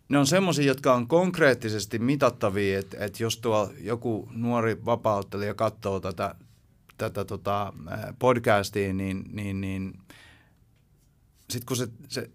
ne 0.10 0.18
on 0.18 0.28
semmoisia, 0.28 0.66
jotka 0.66 0.94
on 0.94 1.08
konkreettisesti 1.08 2.00
mitattavia, 2.00 2.80
että, 2.80 3.06
että 3.06 3.24
jos 3.24 3.38
tuo 3.38 3.74
joku 3.80 4.30
nuori 4.32 4.86
vapauttelija 4.86 5.54
katsoo 5.54 6.00
tätä, 6.00 6.36
tätä 6.98 7.26
tota, 7.26 7.74
podcastia, 8.20 8.94
niin, 8.94 9.26
niin, 9.32 9.62
niin 9.62 9.94
sitten 11.50 11.66
kun 11.66 11.78
se, 11.78 11.88
se 12.08 12.30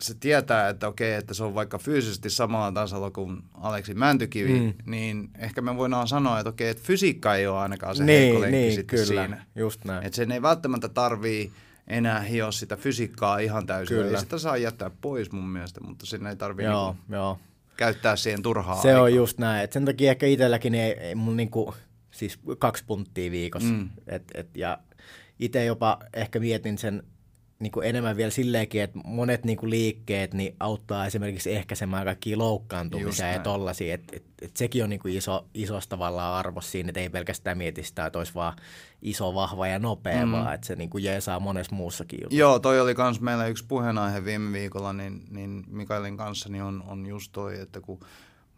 se 0.00 0.14
tietää, 0.14 0.68
että 0.68 0.88
okei, 0.88 1.14
että 1.14 1.34
se 1.34 1.44
on 1.44 1.54
vaikka 1.54 1.78
fyysisesti 1.78 2.30
samalla 2.30 2.72
tasolla 2.72 3.10
kuin 3.10 3.42
Aleksi 3.54 3.94
Mäntykivi, 3.94 4.60
mm. 4.60 4.74
niin 4.86 5.30
ehkä 5.38 5.60
me 5.60 5.76
voidaan 5.76 6.08
sanoa, 6.08 6.40
että 6.40 6.50
okei, 6.50 6.68
että 6.68 6.82
fysiikka 6.86 7.34
ei 7.34 7.46
ole 7.46 7.58
ainakaan 7.58 7.96
se 7.96 8.04
niin, 8.04 8.20
heikko 8.20 8.40
lenkki 8.40 8.56
niin, 8.56 8.72
sitten 8.72 8.98
kyllä, 8.98 9.22
siinä. 9.22 9.44
just 9.54 9.84
näin. 9.84 10.06
Että 10.06 10.16
sen 10.16 10.32
ei 10.32 10.42
välttämättä 10.42 10.88
tarvii 10.88 11.52
enää 11.86 12.20
hioa 12.20 12.52
sitä 12.52 12.76
fysiikkaa 12.76 13.38
ihan 13.38 13.66
täysin. 13.66 13.96
Kyllä. 13.96 14.10
Ei 14.10 14.18
sitä 14.20 14.38
saa 14.38 14.56
jättää 14.56 14.90
pois 15.00 15.32
mun 15.32 15.48
mielestä, 15.48 15.80
mutta 15.80 16.06
sen 16.06 16.26
ei 16.26 16.36
tarvitse 16.36 16.70
niinku 16.70 16.96
joo. 17.08 17.38
käyttää 17.76 18.16
siihen 18.16 18.42
turhaa 18.42 18.82
Se 18.82 18.88
aikaa. 18.88 19.02
on 19.02 19.14
just 19.14 19.38
näin. 19.38 19.64
Et 19.64 19.72
sen 19.72 19.84
takia 19.84 20.10
ehkä 20.10 20.26
itselläkin 20.26 20.74
ei, 20.74 20.92
ei 20.92 21.14
mun 21.14 21.36
niinku, 21.36 21.74
siis 22.10 22.38
kaksi 22.58 22.84
punttia 22.86 23.30
viikossa. 23.30 23.68
Mm. 23.68 23.88
Et, 24.06 24.22
et, 24.34 24.56
ja 24.56 24.78
itse 25.38 25.64
jopa 25.64 25.98
ehkä 26.14 26.40
mietin 26.40 26.78
sen 26.78 27.02
niin 27.58 27.72
kuin 27.72 27.86
enemmän 27.86 28.16
vielä 28.16 28.30
silleenkin, 28.30 28.82
että 28.82 28.98
monet 29.04 29.44
niin 29.44 29.58
kuin 29.58 29.70
liikkeet 29.70 30.34
niin 30.34 30.56
auttaa 30.60 31.06
esimerkiksi 31.06 31.54
ehkäisemään 31.54 32.04
kaikkia 32.04 32.38
loukkaantumisia 32.38 33.32
ja 33.32 33.38
tollaisia. 33.38 33.94
Että 33.94 34.16
et, 34.16 34.24
et 34.42 34.56
sekin 34.56 34.84
on 34.84 34.90
niin 34.90 35.00
kuin 35.00 35.16
iso, 35.16 35.46
isosta 35.54 35.90
tavallaan 35.90 36.34
arvo 36.34 36.60
siinä, 36.60 36.88
että 36.88 37.00
ei 37.00 37.08
pelkästään 37.08 37.58
mieti 37.58 37.82
sitä, 37.82 38.06
että 38.06 38.18
olisi 38.18 38.34
vaan 38.34 38.56
iso, 39.02 39.34
vahva 39.34 39.66
ja 39.66 39.78
nopea, 39.78 40.26
mm. 40.26 40.32
vaan 40.32 40.54
että 40.54 40.66
se 40.66 40.76
niin 40.76 40.90
kuin 40.90 41.04
jeesaa 41.04 41.40
monessa 41.40 41.76
muussakin 41.76 42.18
jutussa. 42.22 42.40
Joo, 42.40 42.58
toi 42.58 42.80
oli 42.80 42.94
myös 42.98 43.20
meillä 43.20 43.46
yksi 43.46 43.64
puheenaihe 43.68 44.24
viime 44.24 44.52
viikolla, 44.52 44.92
niin, 44.92 45.22
niin 45.30 45.64
Mikaelin 45.68 46.16
kanssa 46.16 46.48
niin 46.48 46.62
on, 46.62 46.84
on 46.86 47.06
just 47.06 47.32
toi, 47.32 47.60
että 47.60 47.80
kun 47.80 48.00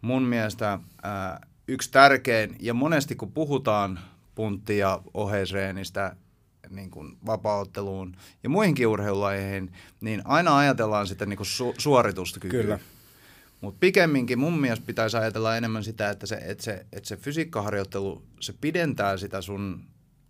mun 0.01 0.23
mielestä 0.23 0.79
ää, 1.03 1.47
yksi 1.67 1.91
tärkein, 1.91 2.55
ja 2.59 2.73
monesti 2.73 3.15
kun 3.15 3.31
puhutaan 3.31 3.99
puntti- 4.35 4.77
ja 4.77 5.01
oheisreenistä, 5.13 6.15
niin 6.69 6.91
kuin 6.91 7.17
vapautteluun 7.25 8.15
ja 8.43 8.49
muihinkin 8.49 8.87
urheilulajeihin, 8.87 9.71
niin 10.01 10.21
aina 10.25 10.57
ajatellaan 10.57 11.07
sitä 11.07 11.25
niin 11.25 11.37
kuin 11.37 11.47
su- 11.47 11.75
suoritusta 11.77 12.39
kykyä. 12.39 12.61
Kyllä. 12.61 12.79
Mutta 13.61 13.77
pikemminkin 13.79 14.39
mun 14.39 14.59
mielestä 14.59 14.85
pitäisi 14.85 15.17
ajatella 15.17 15.57
enemmän 15.57 15.83
sitä, 15.83 16.09
että 16.09 16.25
se, 16.25 16.35
että 16.35 16.63
se, 16.63 16.85
että 16.93 17.07
se 17.07 17.17
fysiikkaharjoittelu, 17.17 18.23
se 18.39 18.53
pidentää 18.61 19.17
sitä 19.17 19.41
sun 19.41 19.83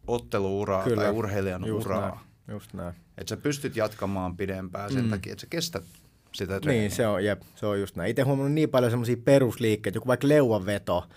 otteluuraa 0.07 0.83
Kyllä. 0.83 1.01
tai 1.01 1.11
urheilijan 1.11 1.65
Just 1.65 1.85
uraa. 1.85 2.09
Näin. 2.09 2.19
Just 2.47 2.73
näin. 2.73 2.93
Että 3.17 3.29
sä 3.29 3.37
pystyt 3.37 3.75
jatkamaan 3.75 4.37
pidempään 4.37 4.93
sen 4.93 5.03
mm. 5.03 5.09
takia, 5.09 5.31
että 5.31 5.41
sä 5.41 5.47
kestät 5.49 5.83
sitä 6.35 6.59
treeniä. 6.59 6.81
Niin, 6.81 6.91
se 6.91 7.07
on, 7.07 7.25
jep, 7.25 7.41
se 7.55 7.65
on 7.65 7.79
just 7.79 7.95
näin. 7.95 8.09
Itse 8.09 8.21
huomannut 8.21 8.53
niin 8.53 8.69
paljon 8.69 8.91
semmoisia 8.91 9.17
perusliikkeitä, 9.25 9.97
joku 9.97 10.07
vaikka 10.07 10.27
leuanveto, 10.27 11.07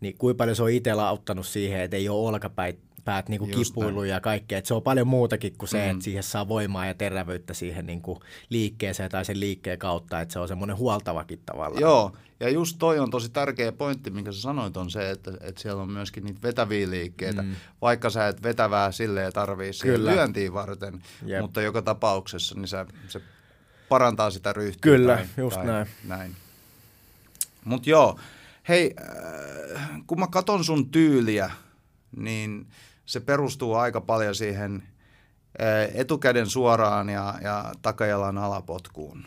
niin 0.00 0.18
kuinka 0.18 0.38
paljon 0.38 0.56
se 0.56 0.62
on 0.62 0.70
itsellä 0.70 1.08
auttanut 1.08 1.46
siihen, 1.46 1.80
että 1.80 1.96
ei 1.96 2.08
ole 2.08 2.28
olkapäitä 2.28 2.78
päät 3.06 3.28
niin 3.28 3.50
kipuilu 3.50 4.04
ja 4.04 4.20
kaikkea. 4.20 4.58
Et 4.58 4.66
se 4.66 4.74
on 4.74 4.82
paljon 4.82 5.06
muutakin 5.06 5.54
kuin 5.58 5.68
se, 5.68 5.84
mm. 5.84 5.90
että 5.90 6.04
siihen 6.04 6.22
saa 6.22 6.48
voimaa 6.48 6.86
ja 6.86 6.94
terävyyttä 6.94 7.54
siihen 7.54 7.86
niin 7.86 8.02
kuin 8.02 8.20
liikkeeseen 8.48 9.10
tai 9.10 9.24
sen 9.24 9.40
liikkeen 9.40 9.78
kautta, 9.78 10.20
että 10.20 10.32
se 10.32 10.38
on 10.38 10.48
semmoinen 10.48 10.76
huoltavakin 10.76 11.40
tavallaan. 11.46 11.80
Joo, 11.80 12.12
ja 12.40 12.48
just 12.48 12.76
toi 12.78 12.98
on 12.98 13.10
tosi 13.10 13.28
tärkeä 13.28 13.72
pointti, 13.72 14.10
minkä 14.10 14.32
sä 14.32 14.40
sanoit, 14.40 14.76
on 14.76 14.90
se, 14.90 15.10
että, 15.10 15.32
että 15.40 15.62
siellä 15.62 15.82
on 15.82 15.90
myöskin 15.90 16.24
niitä 16.24 16.42
vetäviä 16.42 16.90
liikkeitä, 16.90 17.42
mm. 17.42 17.54
vaikka 17.82 18.10
sä 18.10 18.28
et 18.28 18.42
vetävää 18.42 18.92
silleen 18.92 19.32
tarvii 19.32 19.72
siihen 19.72 20.04
lyöntiin 20.04 20.52
varten, 20.52 21.02
Jep. 21.26 21.40
mutta 21.40 21.62
joka 21.62 21.82
tapauksessa 21.82 22.54
niin 22.54 22.68
sä, 22.68 22.86
se 23.08 23.20
parantaa 23.88 24.30
sitä 24.30 24.52
ryhtiä. 24.52 24.80
Kyllä, 24.80 25.16
tai, 25.16 25.26
just 25.36 25.56
tai 25.56 25.66
näin. 25.66 25.86
näin. 26.04 26.36
Mutta 27.64 27.90
joo, 27.90 28.18
hei, 28.68 28.94
äh, 29.00 30.02
kun 30.06 30.20
mä 30.20 30.26
katon 30.26 30.64
sun 30.64 30.90
tyyliä, 30.90 31.50
niin– 32.16 32.66
se 33.06 33.20
perustuu 33.20 33.74
aika 33.74 34.00
paljon 34.00 34.34
siihen 34.34 34.82
eh, 35.58 36.00
etukäden 36.00 36.46
suoraan 36.46 37.08
ja, 37.08 37.34
ja 37.42 37.72
takajalan 37.82 38.38
alapotkuun. 38.38 39.26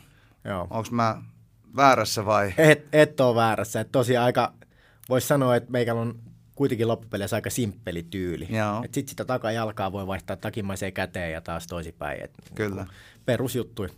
Onko 0.70 0.88
mä 0.92 1.22
väärässä 1.76 2.26
vai? 2.26 2.54
Et, 2.58 2.88
et 2.94 3.20
ole 3.20 3.36
väärässä. 3.36 3.80
Et 3.80 3.92
tosiaan 3.92 4.26
aika, 4.26 4.54
voisi 5.10 5.28
sanoa, 5.28 5.56
että 5.56 5.72
meikällä 5.72 6.02
on 6.02 6.20
kuitenkin 6.56 6.88
loppupeleissä 6.88 7.36
aika 7.36 7.50
simppeli 7.50 8.04
tyyli. 8.04 8.48
Sitten 8.84 9.08
sitä 9.08 9.26
takajalkaa 9.26 9.92
voi 9.92 10.08
vaihtaa 10.08 10.36
takimaiseen 10.36 10.94
käteen 10.94 11.32
ja 11.32 11.42
taas 11.42 11.68
toisinpäin. 11.68 12.24
Et, 12.24 12.32
Kyllä. 12.56 12.86
Perusjuttui. 13.26 13.90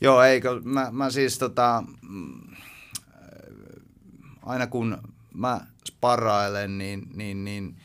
Joo, 0.00 0.22
eikö, 0.22 0.60
mä, 0.64 0.88
mä 0.92 1.10
siis 1.10 1.38
tota, 1.38 1.84
mm, 2.08 2.56
aina 4.42 4.66
kun 4.66 4.98
mä 5.34 5.60
sparrailen, 5.88 6.78
niin, 6.78 7.08
niin, 7.14 7.44
niin 7.44 7.76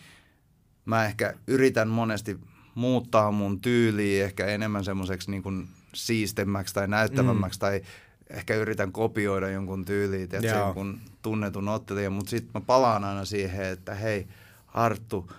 mä 0.85 1.05
ehkä 1.05 1.33
yritän 1.47 1.87
monesti 1.87 2.39
muuttaa 2.75 3.31
mun 3.31 3.61
tyyliä 3.61 4.25
ehkä 4.25 4.45
enemmän 4.45 4.85
semmoiseksi 4.85 5.31
niin 5.31 5.43
kuin 5.43 5.67
siistemmäksi 5.93 6.73
tai 6.73 6.87
näyttävämmäksi 6.87 7.57
mm. 7.57 7.61
tai 7.61 7.81
ehkä 8.29 8.55
yritän 8.55 8.91
kopioida 8.91 9.49
jonkun 9.49 9.85
tyyliin, 9.85 10.23
että 10.23 10.47
jonkun 10.47 10.99
tunnetun 11.21 11.67
ottelijan, 11.67 12.13
mutta 12.13 12.29
sitten 12.29 12.51
mä 12.53 12.61
palaan 12.61 13.03
aina 13.03 13.25
siihen, 13.25 13.65
että 13.65 13.95
hei 13.95 14.27
Arttu, 14.73 15.31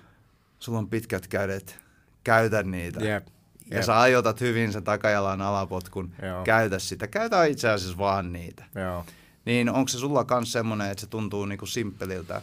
sulla 0.59 0.79
on 0.79 0.89
pitkät 0.89 1.29
kädet, 1.29 1.79
käytä 2.25 2.63
niitä. 2.63 3.01
Yep. 3.01 3.27
Ja 3.71 3.77
Jep. 3.77 3.85
sä 3.85 4.01
ajotat 4.01 4.41
hyvin 4.41 4.73
sen 4.73 4.85
takajalan 4.85 5.43
alapotkun, 5.43 6.13
Joo. 6.23 6.45
käytä 6.45 6.79
sitä. 6.79 7.07
Käytä 7.07 7.45
itse 7.45 7.69
asiassa 7.69 7.99
vaan 7.99 8.33
niitä. 8.33 8.65
Joo. 8.75 9.05
Niin 9.45 9.71
onko 9.71 9.89
se 9.89 9.99
sulla 9.99 10.27
myös 10.31 10.53
semmoinen, 10.53 10.91
että 10.91 11.01
se 11.01 11.07
tuntuu 11.07 11.47
niinku 11.47 11.67
simppeliltä? 11.67 12.43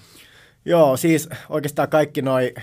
Joo, 0.66 0.98
siis 0.98 1.30
oikeastaan 1.50 1.90
kaikki 1.90 2.22
noi 2.22 2.54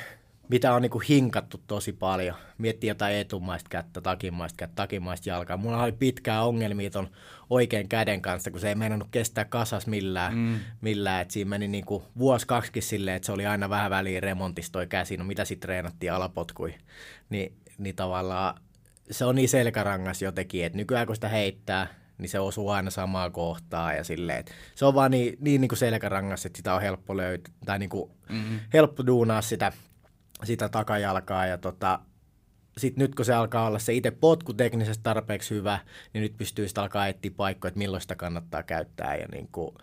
mitä 0.48 0.74
on 0.74 0.82
niinku 0.82 1.02
hinkattu 1.08 1.60
tosi 1.66 1.92
paljon. 1.92 2.36
Miettii 2.58 2.88
jotain 2.88 3.16
etumaista 3.16 3.68
kättä, 3.68 4.00
takimaista 4.00 4.56
kättä, 4.56 4.74
takimaista 4.74 5.28
jalkaa. 5.28 5.56
Mulla 5.56 5.82
oli 5.82 5.92
pitkää 5.92 6.44
ongelmia 6.44 6.90
ton 6.90 7.08
oikein 7.50 7.88
käden 7.88 8.22
kanssa, 8.22 8.50
kun 8.50 8.60
se 8.60 8.68
ei 8.68 8.74
meinannut 8.74 9.08
kestää 9.10 9.44
kasas 9.44 9.86
millään. 9.86 10.34
Mm. 10.34 10.58
millään. 10.80 11.22
Et 11.22 11.30
siinä 11.30 11.48
meni 11.48 11.68
niinku 11.68 12.04
vuosi 12.18 12.46
kaksikin 12.46 12.82
silleen, 12.82 13.16
että 13.16 13.26
se 13.26 13.32
oli 13.32 13.46
aina 13.46 13.70
vähän 13.70 13.90
väliin 13.90 14.22
remontissa 14.22 14.72
toi 14.72 14.86
käsi. 14.86 15.16
No 15.16 15.24
mitä 15.24 15.44
sitten 15.44 15.66
treenattiin 15.66 16.12
alapotkui. 16.12 16.74
Ni, 17.30 17.52
niin 17.78 17.96
tavallaan 17.96 18.60
se 19.10 19.24
on 19.24 19.34
niin 19.34 19.48
selkärangas 19.48 20.22
jotenkin, 20.22 20.64
että 20.64 20.76
nykyään 20.76 21.06
kun 21.06 21.16
sitä 21.16 21.28
heittää, 21.28 21.86
niin 22.18 22.28
se 22.28 22.40
osuu 22.40 22.70
aina 22.70 22.90
samaa 22.90 23.30
kohtaa 23.30 23.92
ja 23.92 24.04
silleen, 24.04 24.38
että 24.38 24.52
se 24.74 24.84
on 24.84 24.94
vaan 24.94 25.10
niin, 25.10 25.36
niin, 25.40 25.60
niin 25.60 25.68
kuin 25.68 25.78
selkärangas, 25.78 26.46
että 26.46 26.56
sitä 26.56 26.74
on 26.74 26.82
helppo 26.82 27.16
löytää, 27.16 27.54
tai 27.64 27.78
niin 27.78 27.88
kuin 27.88 28.10
mm-hmm. 28.28 28.58
helppo 28.72 29.06
duunaa 29.06 29.42
sitä 29.42 29.72
sitä 30.44 30.68
takajalkaa 30.68 31.46
ja 31.46 31.58
tota, 31.58 31.98
sitten 32.78 33.02
nyt 33.02 33.14
kun 33.14 33.24
se 33.24 33.34
alkaa 33.34 33.66
olla 33.66 33.78
se 33.78 33.94
itse 33.94 34.10
potku 34.10 34.54
teknisesti 34.54 35.02
tarpeeksi 35.02 35.54
hyvä, 35.54 35.78
niin 36.12 36.22
nyt 36.22 36.36
pystyy 36.36 36.68
sitä 36.68 36.82
alkaa 36.82 37.06
etsiä 37.06 37.30
paikkoja, 37.36 37.68
että 37.68 37.78
milloin 37.78 38.00
sitä 38.00 38.14
kannattaa 38.14 38.62
käyttää 38.62 39.16
ja 39.16 39.26
niin 39.32 39.48
kuin, 39.52 39.74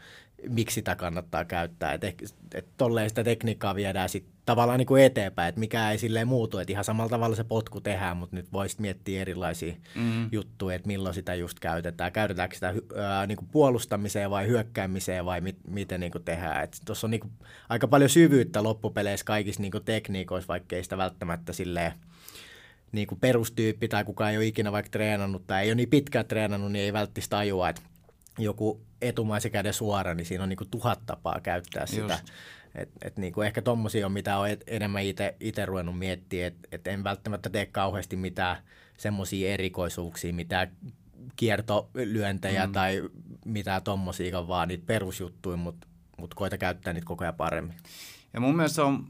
miksi 0.49 0.73
sitä 0.73 0.95
kannattaa 0.95 1.45
käyttää. 1.45 1.93
Että 1.93 2.07
et 2.53 2.65
tolleen 2.77 3.09
sitä 3.09 3.23
tekniikkaa 3.23 3.75
viedään 3.75 4.09
sitten 4.09 4.33
tavallaan 4.45 4.77
niin 4.77 4.87
kuin 4.87 5.03
eteenpäin, 5.03 5.49
että 5.49 5.59
mikä 5.59 5.91
ei 5.91 5.97
silleen 5.97 6.27
muutu, 6.27 6.57
että 6.57 6.73
ihan 6.73 6.83
samalla 6.83 7.09
tavalla 7.09 7.35
se 7.35 7.43
potku 7.43 7.81
tehdään, 7.81 8.17
mutta 8.17 8.35
nyt 8.35 8.53
voisi 8.53 8.75
miettiä 8.79 9.21
erilaisia 9.21 9.73
mm. 9.95 10.29
juttuja, 10.31 10.75
että 10.75 10.87
milloin 10.87 11.15
sitä 11.15 11.35
just 11.35 11.59
käytetään. 11.59 12.11
Käytetäänkö 12.11 12.55
sitä 12.55 12.73
ää, 12.97 13.27
niin 13.27 13.37
kuin 13.37 13.47
puolustamiseen 13.51 14.29
vai 14.29 14.47
hyökkäämiseen 14.47 15.25
vai 15.25 15.41
mit, 15.41 15.57
miten 15.67 15.99
niin 15.99 16.11
kuin 16.11 16.23
tehdään. 16.23 16.67
Tuossa 16.85 17.07
on 17.07 17.11
niin 17.11 17.21
kuin 17.21 17.33
aika 17.69 17.87
paljon 17.87 18.09
syvyyttä 18.09 18.63
loppupeleissä 18.63 19.25
kaikissa 19.25 19.61
niin 19.61 19.71
kuin 19.71 19.85
tekniikoissa, 19.85 20.47
vaikka 20.47 20.75
ei 20.75 20.83
sitä 20.83 20.97
välttämättä 20.97 21.53
silleen 21.53 21.93
niin 22.91 23.07
kuin 23.07 23.19
perustyyppi 23.19 23.87
tai 23.87 24.03
kukaan 24.03 24.31
ei 24.31 24.37
ole 24.37 24.45
ikinä 24.45 24.71
vaikka 24.71 24.89
treenannut 24.89 25.47
tai 25.47 25.63
ei 25.63 25.69
ole 25.69 25.75
niin 25.75 25.89
pitkään 25.89 26.25
treenannut, 26.25 26.71
niin 26.71 26.85
ei 26.85 26.93
välttämättä 26.93 27.29
tajua, 27.29 27.69
että 27.69 27.81
joku 28.37 28.81
etumaisen 29.01 29.51
käden 29.51 29.73
suora, 29.73 30.13
niin 30.13 30.25
siinä 30.25 30.43
on 30.43 30.49
niin 30.49 30.57
kuin 30.57 30.69
tuhat 30.69 31.05
tapaa 31.05 31.39
käyttää 31.43 31.81
Just. 31.81 31.93
sitä. 31.93 32.19
Et, 32.75 32.89
et 33.01 33.17
niin 33.17 33.33
kuin 33.33 33.47
ehkä 33.47 33.61
tommosia 33.61 34.05
on, 34.05 34.11
mitä 34.11 34.37
olen 34.37 34.57
enemmän 34.67 35.03
itse 35.39 35.65
ruvennut 35.65 35.99
miettimään, 35.99 36.47
että 36.47 36.67
et 36.71 36.87
en 36.87 37.03
välttämättä 37.03 37.49
tee 37.49 37.65
kauheasti 37.65 38.15
mitään 38.15 38.57
semmoisia 38.97 39.53
erikoisuuksia, 39.53 40.33
mitä 40.33 40.67
kiertolyöntejä 41.35 42.67
mm. 42.67 42.73
tai 42.73 43.09
mitä 43.45 43.81
tommosiakaan, 43.81 44.47
vaan 44.47 44.67
niitä 44.67 44.83
perusjuttuja, 44.85 45.57
mutta 45.57 45.87
mut 46.17 46.33
koita 46.33 46.57
käyttää 46.57 46.93
niitä 46.93 47.05
koko 47.05 47.23
ajan 47.23 47.35
paremmin. 47.35 47.77
Ja 48.33 48.39
mun 48.39 48.55
mielestä 48.55 48.85
on 48.85 49.07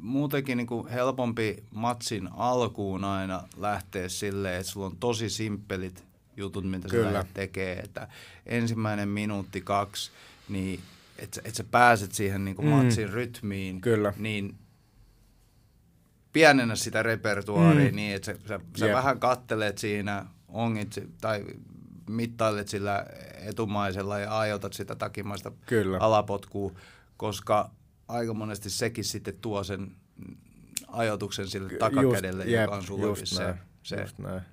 muutenkin 0.00 0.56
niin 0.56 0.66
kuin 0.66 0.88
helpompi 0.88 1.64
matsin 1.74 2.28
alkuun 2.32 3.04
aina 3.04 3.48
lähteä 3.56 4.08
silleen, 4.08 4.60
että 4.60 4.72
sulla 4.72 4.86
on 4.86 4.96
tosi 4.96 5.30
simppelit 5.30 6.04
jutut, 6.36 6.70
mitä 6.70 6.88
Kyllä. 6.88 7.12
sä 7.22 7.28
tekee. 7.34 7.78
Että 7.78 8.08
ensimmäinen 8.46 9.08
minuutti, 9.08 9.60
kaksi, 9.60 10.10
niin 10.48 10.80
että 11.18 11.40
et 11.44 11.54
sä 11.54 11.64
pääset 11.64 12.12
siihen 12.12 12.44
niin 12.44 12.56
kuin 12.56 12.68
mm. 12.68 12.74
matsin 12.74 13.10
rytmiin, 13.10 13.80
Kyllä. 13.80 14.12
niin 14.16 14.54
pienennä 16.32 16.76
sitä 16.76 17.02
repertuaaria 17.02 17.90
mm. 17.90 17.96
niin, 17.96 18.16
että 18.16 18.26
sä, 18.26 18.38
sä, 18.48 18.60
sä 18.76 18.92
vähän 18.92 19.20
kattelet 19.20 19.78
siinä, 19.78 20.26
ongit 20.48 20.94
tai 21.20 21.44
mittailet 22.10 22.68
sillä 22.68 23.06
etumaisella 23.46 24.18
ja 24.18 24.38
ajotat 24.38 24.72
sitä 24.72 24.94
takimaista 24.94 25.52
Kyllä. 25.66 25.98
alapotkua, 25.98 26.72
koska 27.16 27.70
aika 28.08 28.34
monesti 28.34 28.70
sekin 28.70 29.04
sitten 29.04 29.34
tuo 29.40 29.64
sen 29.64 29.92
ajotuksen 30.88 31.48
sille 31.48 31.72
takakädelle, 31.78 32.44
just, 32.44 32.56
joka 32.56 32.76
on 32.76 32.82
sulla 32.82 33.16
se, 33.24 33.54
se, 33.86 34.04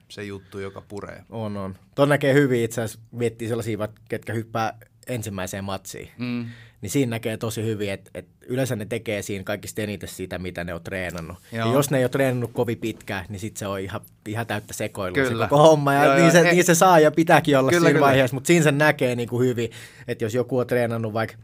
se 0.09 0.23
juttu, 0.23 0.59
joka 0.59 0.81
puree. 0.81 1.23
On, 1.29 1.57
on. 1.57 1.75
Tuon 1.95 2.09
näkee 2.09 2.33
hyvin 2.33 2.63
itse 2.63 2.81
asiassa, 2.81 3.05
miettii 3.11 3.47
sellaisia, 3.47 3.87
ketkä 4.09 4.33
hyppää 4.33 4.77
ensimmäiseen 5.07 5.63
matsiin. 5.63 6.09
Mm. 6.17 6.45
Niin 6.81 6.89
siinä 6.89 7.09
näkee 7.09 7.37
tosi 7.37 7.63
hyvin, 7.63 7.91
että, 7.91 8.11
että 8.13 8.31
yleensä 8.47 8.75
ne 8.75 8.85
tekee 8.85 9.21
siinä 9.21 9.43
kaikista 9.43 9.81
eniten 9.81 10.09
sitä, 10.09 10.39
mitä 10.39 10.63
ne 10.63 10.73
on 10.73 10.83
treenannut. 10.83 11.37
Joo. 11.51 11.67
Ja 11.67 11.73
jos 11.73 11.91
ne 11.91 11.97
ei 11.97 12.03
ole 12.03 12.09
treenannut 12.09 12.51
kovin 12.53 12.77
pitkään, 12.77 13.25
niin 13.29 13.39
sitten 13.39 13.59
se 13.59 13.67
on 13.67 13.79
ihan, 13.79 14.01
ihan 14.27 14.47
täyttä 14.47 14.73
sekoilua 14.73 15.25
se 15.25 15.33
koko 15.33 15.57
homma. 15.57 15.93
Ja 15.93 16.05
joo, 16.05 16.15
niin, 16.15 16.31
se, 16.31 16.43
he... 16.43 16.51
niin 16.51 16.65
se 16.65 16.75
saa 16.75 16.99
ja 16.99 17.11
pitääkin 17.11 17.57
olla 17.57 17.69
kyllä, 17.69 17.87
siinä 17.87 17.93
kyllä. 17.93 18.05
vaiheessa, 18.05 18.35
mutta 18.35 18.47
siinä 18.47 18.63
se 18.63 18.71
näkee 18.71 19.15
niin 19.15 19.29
kuin 19.29 19.47
hyvin, 19.47 19.69
että 20.07 20.25
jos 20.25 20.33
joku 20.33 20.57
on 20.57 20.67
treenannut 20.67 21.13
vaikka 21.13 21.35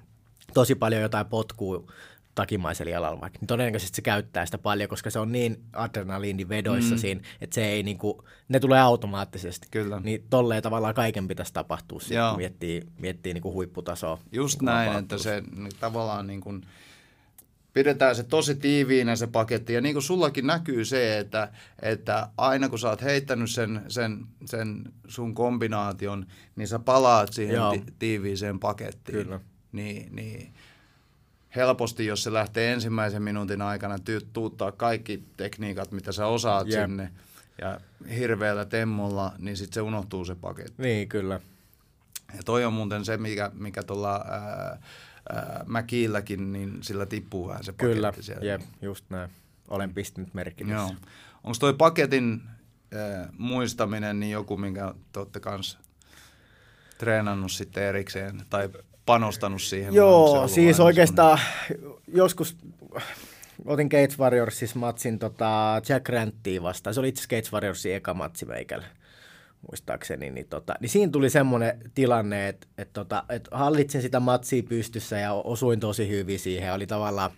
tosi 0.54 0.76
paljon 0.76 1.02
jotain 1.02 1.26
potkua 1.26 1.84
takimaisella 2.36 2.91
jalalla 2.91 3.21
vaikka, 3.21 3.39
niin 3.39 3.47
todennäköisesti 3.47 3.95
se 3.95 4.01
käyttää 4.01 4.45
sitä 4.45 4.57
paljon, 4.57 4.89
koska 4.89 5.09
se 5.09 5.19
on 5.19 5.32
niin 5.32 5.63
adrenaliinivedoissa 5.73 6.95
mm. 6.95 6.99
siinä, 6.99 7.21
että 7.41 7.53
se 7.53 7.65
ei 7.65 7.84
niinku, 7.84 8.23
ne 8.49 8.59
tulee 8.59 8.82
automaattisesti. 8.82 9.67
Kyllä. 9.71 9.99
Niin 9.99 10.23
tolleen 10.30 10.63
tavallaan 10.63 10.93
kaiken 10.93 11.27
pitäisi 11.27 11.53
tapahtua 11.53 11.99
sit, 11.99 12.17
kun 12.30 12.38
miettii, 12.38 12.82
miettii 12.99 13.34
niinku 13.34 13.53
huipputasoa. 13.53 14.19
Just 14.32 14.61
näin, 14.61 14.97
että 14.97 15.17
se 15.17 15.43
niin, 15.55 15.71
tavallaan 15.80 16.27
niin 16.27 16.41
kuin, 16.41 16.65
pidetään 17.73 18.15
se 18.15 18.23
tosi 18.23 18.55
tiiviinä 18.55 19.15
se 19.15 19.27
paketti. 19.27 19.73
Ja 19.73 19.82
niin 19.82 19.95
kuin 19.95 20.03
sullakin 20.03 20.47
näkyy 20.47 20.86
se, 20.86 21.19
että, 21.19 21.51
että 21.82 22.30
aina 22.38 22.69
kun 22.69 22.80
sä 22.80 22.89
oot 22.89 23.01
heittänyt 23.01 23.51
sen, 23.51 23.82
sen, 23.88 24.25
sen 24.45 24.84
sun 25.07 25.36
kombinaation, 25.36 26.25
niin 26.55 26.67
sä 26.67 26.80
palaat 26.80 27.34
siihen 27.34 27.61
ti- 27.71 27.93
tiiviiseen 27.99 28.59
pakettiin. 28.59 29.17
Kyllä. 29.17 29.39
Niin, 29.71 30.15
niin 30.15 30.53
helposti, 31.56 32.06
jos 32.06 32.24
se 32.24 32.34
lähtee 32.34 32.74
ensimmäisen 32.74 33.22
minuutin 33.22 33.62
aikana 33.62 33.95
tuuttaa 34.34 34.72
kaikki 34.72 35.24
tekniikat, 35.38 35.91
mitä 35.91 36.12
sä 36.12 36.26
osaat 36.26 36.68
yep. 36.68 36.82
sinne, 36.82 37.12
ja 37.62 37.80
hirveällä 38.16 38.66
temmolla, 38.66 39.34
niin 39.38 39.58
sitten 39.58 39.74
se 39.74 39.82
unohtuu 39.82 40.26
se 40.26 40.36
paketti. 40.36 40.82
Niin, 40.82 41.10
kyllä. 41.10 41.39
Ja 42.36 42.43
toi 42.45 42.66
on 42.66 42.74
muuten 42.74 43.06
se, 43.06 43.18
mikä, 43.18 43.52
mikä 43.54 43.84
tuolla 43.84 44.26
Mäkiilläkin, 45.66 46.54
niin 46.54 46.84
sillä 46.84 47.06
tippuu 47.06 47.47
vähän 47.47 47.64
se 47.64 47.72
paketti 47.72 47.95
Kyllä, 47.95 48.14
siellä. 48.20 48.45
jep, 48.45 48.62
just 48.82 49.06
näin. 49.10 49.30
Olen 49.68 49.93
pistänyt 49.93 50.34
merkki. 50.34 50.70
Joo. 50.70 50.95
Onko 51.43 51.58
toi 51.60 51.74
paketin 51.74 52.41
äh, 52.95 53.30
muistaminen 53.38 54.20
niin 54.20 54.32
joku, 54.32 54.58
minkä 54.58 54.93
te 55.12 55.20
olette 55.20 55.39
kanssa 55.39 55.80
treenannut 56.97 57.52
sitten 57.52 57.84
erikseen, 57.84 58.41
tai 58.50 58.70
panostanut 59.06 59.62
siihen? 59.62 59.93
Joo, 59.93 60.47
siis 60.47 60.80
oikeastaan 60.80 61.39
joskus 62.14 62.58
otin 63.66 63.88
Gates 63.88 64.20
Warriorsis 64.20 64.76
matsin 64.76 65.20
tota 65.20 65.82
Jack 65.89 66.06
Granttiin 66.06 66.64
vastaan. 66.64 66.93
Se 66.93 67.00
oli 67.00 67.10
itse 67.10 67.24
Gates 67.24 67.54
Warriorsin 67.54 67.95
eka 67.95 68.14
matsi 68.14 68.45
meikällä 68.45 68.86
muistaakseni, 69.68 70.30
niin, 70.30 70.47
tota, 70.50 70.74
niin 70.80 70.89
siinä 70.89 71.12
tuli 71.12 71.30
semmoinen 71.30 71.91
tilanne, 71.95 72.47
että 72.47 72.68
et 72.78 72.93
tota, 72.93 73.24
et 73.30 73.47
hallitsin 73.52 74.02
sitä 74.02 74.20
matsia 74.20 74.64
pystyssä 74.64 75.20
ja 75.20 75.34
osuin 75.34 75.80
tosi 75.80 76.10
hyvin 76.10 76.39
siihen. 76.39 76.74
Oli 76.74 76.88
tavallaan 76.88 77.32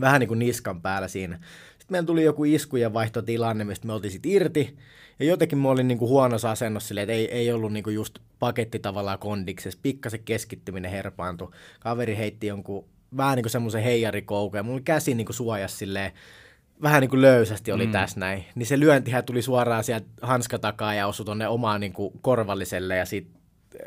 vähän 0.00 0.20
niin 0.20 0.28
kuin 0.28 0.38
niskan 0.38 0.82
päällä 0.82 1.08
siinä. 1.08 1.36
Sitten 1.36 1.86
meillä 1.88 2.06
tuli 2.06 2.24
joku 2.24 2.44
iskujen 2.44 2.92
vaihtotilanne, 2.92 3.64
mistä 3.64 3.86
me 3.86 3.92
oltiin 3.92 4.10
sitten 4.10 4.32
irti. 4.32 4.76
Ja 5.18 5.26
jotenkin 5.26 5.58
mä 5.58 5.68
olin 5.68 5.88
niinku 5.88 6.08
huonossa 6.08 6.50
asennossa 6.50 6.88
silleen, 6.88 7.02
että 7.10 7.12
ei, 7.12 7.30
ei 7.30 7.52
ollut 7.52 7.72
niinku 7.72 7.90
just 7.90 8.18
paketti 8.38 8.78
tavallaan 8.78 9.18
kondiksessa. 9.18 9.78
Pikkasen 9.82 10.24
keskittyminen 10.24 10.90
herpaantui. 10.90 11.50
Kaveri 11.80 12.16
heitti 12.16 12.46
jonkun 12.46 12.84
vähän 13.16 13.36
niinku 13.36 13.48
semmoisen 13.48 13.82
heijarikoukun 13.82 14.56
ja 14.56 14.62
mulla 14.62 14.80
käsi 14.80 15.14
niinku 15.14 15.32
suojas 15.32 15.78
silleen 15.78 16.12
vähän 16.82 17.00
niin 17.00 17.10
kuin 17.10 17.22
löysästi 17.22 17.72
oli 17.72 17.86
mm. 17.86 17.92
tässä 17.92 18.20
näin, 18.20 18.44
niin 18.54 18.66
se 18.66 18.80
lyöntihän 18.80 19.24
tuli 19.24 19.42
suoraan 19.42 19.84
sieltä 19.84 20.06
hanskatakaa 20.22 20.94
ja 20.94 21.06
osui 21.06 21.24
tuonne 21.26 21.48
omaan 21.48 21.80
niin 21.80 21.92
kuin 21.92 22.12
korvalliselle 22.22 22.96
ja 22.96 23.06
sitten 23.06 23.40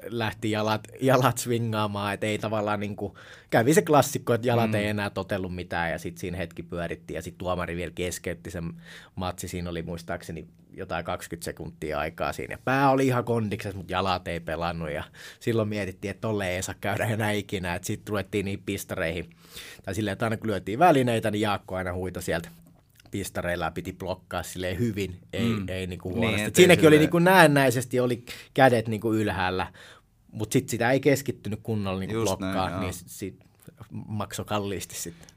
lähti 0.10 0.52
jalat, 0.52 0.88
jalat 1.02 1.38
swingaamaan, 1.38 2.14
että 2.14 2.26
ei 2.26 2.38
tavallaan 2.38 2.80
niin 2.80 2.96
kuin, 2.96 3.14
kävi 3.50 3.74
se 3.74 3.82
klassikko, 3.82 4.34
että 4.34 4.48
jalat 4.48 4.70
mm. 4.70 4.76
ei 4.76 4.88
enää 4.88 5.10
totellut 5.10 5.56
mitään 5.56 5.92
ja 5.92 6.00
sitten 6.00 6.20
siinä 6.20 6.38
hetki 6.38 6.64
pyöritti 6.64 7.14
ja 7.14 7.22
sitten 7.22 7.38
tuomari 7.38 7.76
vielä 7.76 7.92
keskeytti 7.96 8.52
sen 8.52 8.74
matsi, 9.16 9.48
siinä 9.48 9.70
oli 9.70 9.82
muistaakseni 9.82 10.48
jotain 10.78 11.06
20 11.06 11.46
sekuntia 11.46 12.00
aikaa 12.00 12.34
siinä 12.34 12.54
ja 12.54 12.60
pää 12.66 12.90
oli 12.90 13.08
ihan 13.08 13.24
kondiksessa, 13.24 13.78
mutta 13.78 13.94
jalat 13.94 14.28
ei 14.28 14.40
pelannut 14.40 14.92
ja 14.92 15.04
silloin 15.40 15.68
mietittiin, 15.68 16.12
että 16.12 16.22
tolle 16.22 16.56
ei 16.56 16.64
saa 16.64 16.76
käydä 16.82 17.06
enää 17.06 17.32
ikinä, 17.32 17.76
että 17.76 17.86
sitten 17.86 18.10
ruvettiin 18.10 18.46
niihin 18.46 18.64
pistareihin 18.66 19.30
tai 19.86 19.96
silleen, 19.96 20.14
että 20.14 20.26
aina 20.26 20.38
kun 20.38 20.48
lyötiin 20.48 20.80
välineitä, 20.80 21.32
niin 21.32 21.42
Jaakko 21.42 21.76
aina 21.76 21.94
huita 21.94 22.22
sieltä 22.22 22.50
pistareilla 23.12 23.72
piti 23.72 23.94
blokkaa 23.94 24.44
sille 24.44 24.78
hyvin, 24.78 25.20
ei, 25.34 25.50
mm. 25.50 25.70
ei 25.70 25.88
niinku 25.88 26.10
niin, 26.10 26.18
huonosti. 26.18 26.44
Niin, 26.44 26.56
Siinäkin 26.56 26.82
sille... 26.82 26.88
oli 26.88 27.00
niinku 27.00 27.20
näennäisesti 27.20 28.00
oli 28.00 28.24
kädet 28.54 28.88
niinku 28.88 29.14
ylhäällä, 29.14 29.74
mutta 30.32 30.54
sitten 30.54 30.70
sitä 30.70 30.92
ei 30.92 31.00
keskittynyt 31.00 31.60
kunnolla 31.64 32.00
niinku 32.00 32.22
blokkaa, 32.24 32.70
näin, 32.70 32.82
niin 32.82 32.94
sit 32.94 33.40
maksoi 34.08 34.46
kalliisti 34.46 34.96
sitten. 34.96 35.37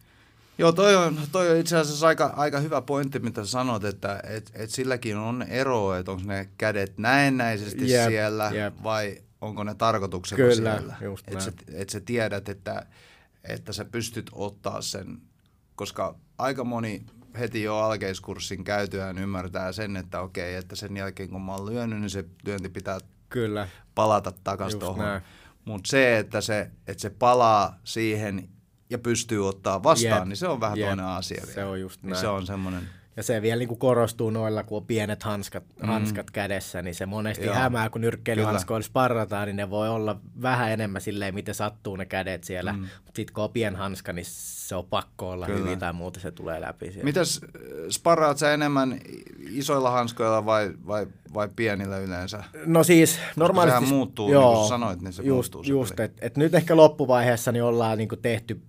Joo, 0.61 0.73
toi 0.73 0.97
on, 0.97 1.19
toi 1.33 1.51
on 1.51 1.57
itse 1.57 1.77
asiassa 1.77 2.07
aika, 2.07 2.33
aika 2.37 2.61
hyvä 2.61 2.83
pointti, 2.83 3.19
mitä 3.19 3.45
sanot, 3.45 3.85
että 3.85 4.21
et, 4.25 4.51
et 4.55 4.71
silläkin 4.71 5.17
on 5.17 5.43
ero, 5.43 5.95
että 5.95 6.13
onko 6.13 6.25
ne 6.27 6.49
kädet 6.59 6.99
näennäisesti 6.99 7.93
yep, 7.93 8.09
siellä 8.09 8.51
yep. 8.55 8.75
vai 8.83 9.19
onko 9.41 9.65
ne 9.65 9.75
tarkoituksella 9.75 10.55
Kyllä, 10.55 10.79
siellä. 10.79 10.97
Että 11.27 11.45
sä, 11.45 11.53
et 11.73 11.89
sä 11.89 12.01
tiedät, 12.01 12.49
että, 12.49 12.87
että 13.45 13.73
sä 13.73 13.85
pystyt 13.85 14.31
ottaa 14.33 14.83
sen, 14.83 15.19
koska 15.77 16.15
aika 16.39 16.65
moni 16.65 17.05
heti 17.39 17.63
jo 17.63 17.77
alkeiskurssin 17.77 18.65
käytyään 18.65 19.19
ymmärtää 19.19 19.73
sen, 19.73 19.97
että 19.97 20.21
okei, 20.21 20.55
että 20.55 20.77
sen 20.77 20.97
jälkeen 20.97 21.29
kun 21.29 21.43
mä 21.43 21.55
oon 21.55 21.67
lyönyt, 21.67 22.01
niin 22.01 22.11
se 22.11 22.25
lyönti 22.45 22.69
pitää 22.69 22.99
Kyllä. 23.29 23.69
palata 23.95 24.33
takaisin 24.45 24.81
tuohon. 24.81 25.21
Mutta 25.65 25.89
se, 25.91 26.19
että 26.19 26.41
se, 26.41 26.71
että 26.87 27.01
se 27.01 27.11
palaa 27.11 27.79
siihen 27.85 28.49
ja 28.91 28.99
pystyy 28.99 29.49
ottaa 29.49 29.83
vastaan, 29.83 30.19
yep. 30.19 30.29
niin 30.29 30.37
se 30.37 30.49
on 30.49 30.61
vähän 30.61 30.79
yep. 30.79 30.89
toinen 30.89 31.07
asia. 31.07 31.47
Se 31.47 31.65
on 31.65 31.81
just 31.81 32.03
niin 32.03 32.11
näin. 32.11 32.21
se 32.21 32.29
on 32.29 32.47
semmoinen 32.47 32.89
ja 33.17 33.23
se 33.25 33.43
vielä 33.43 33.59
niin 33.59 33.69
kuin 33.69 33.79
korostuu 33.79 34.31
noilla, 34.31 34.63
kun 34.63 34.77
on 34.77 34.87
pienet 34.87 35.23
hanskat, 35.23 35.65
mm. 35.83 35.89
hanskat 35.89 36.31
kädessä, 36.31 36.83
niin 36.83 36.95
se 36.95 37.07
monesti 37.07 37.47
Joo. 37.47 37.55
hämää, 37.55 37.91
kun 37.91 38.01
nyrkkeilyhanskoilla 38.01 38.87
sparrataan, 38.87 39.47
niin 39.47 39.57
ne 39.57 39.71
voi 39.71 39.89
olla 39.89 40.21
vähän 40.43 40.71
enemmän 40.71 41.01
silleen, 41.01 41.35
miten 41.35 41.55
sattuu 41.55 41.97
ne 41.97 42.07
kädet 42.07 42.45
siellä. 42.45 42.73
Mm. 42.73 42.87
Sitten 43.05 43.35
kun 43.35 43.45
on 43.45 43.51
pien 43.51 43.77
hanska, 43.77 44.13
niin 44.13 44.25
se 44.29 44.75
on 44.75 44.87
pakko 44.87 45.31
olla 45.31 45.47
Kyllä. 45.47 45.59
hyvin 45.59 45.79
tai 45.79 45.93
muuten 45.93 46.23
se 46.23 46.31
tulee 46.31 46.61
läpi. 46.61 46.87
Siellä. 46.87 47.05
Mitäs 47.05 47.41
äh, 47.45 47.61
sparraat 47.91 48.39
sä 48.39 48.55
enemmän 48.55 49.01
isoilla 49.51 49.91
hanskoilla 49.91 50.47
vai, 50.47 50.73
vai, 50.87 51.07
vai 51.35 51.49
pienillä 51.57 51.99
yleensä? 51.99 52.45
No 52.67 52.85
siis 52.85 53.19
normaalisti... 53.37 53.81
Sehän 53.81 53.95
muuttuu, 53.95 54.33
joo, 54.33 54.51
niin 54.51 54.59
kuin 54.59 54.69
sanoit, 54.69 55.03
niin 55.03 55.13
se 55.13 55.23
just, 55.23 55.55
muuttuu. 55.55 55.73
Just, 55.73 56.01
että 56.01 56.27
et 56.27 56.37
nyt 56.37 56.55
ehkä 56.55 56.77
loppuvaiheessa 56.77 57.53
niin 57.53 57.63
ollaan 57.65 57.99
niin 57.99 58.09
kuin 58.09 58.23
tehty 58.23 58.61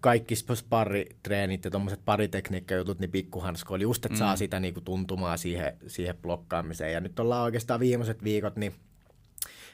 kaikki 0.00 0.34
sparritreenit 0.36 1.64
ja 1.64 1.70
tuommoiset 1.70 2.00
paritekniikkajutut, 2.04 2.98
niin 2.98 3.10
pikkuhanskoilla, 3.10 3.82
just 3.82 4.04
että 4.04 4.14
mm. 4.14 4.18
saa 4.18 4.36
sitä 4.36 4.60
niinku 4.60 4.80
tuntumaa 4.80 5.36
siihen, 5.36 5.76
siihen 5.86 6.16
blokkaamiseen. 6.16 6.92
Ja 6.92 7.00
nyt 7.00 7.20
ollaan 7.20 7.42
oikeastaan 7.42 7.80
viimeiset 7.80 8.24
viikot, 8.24 8.56
niin 8.56 8.74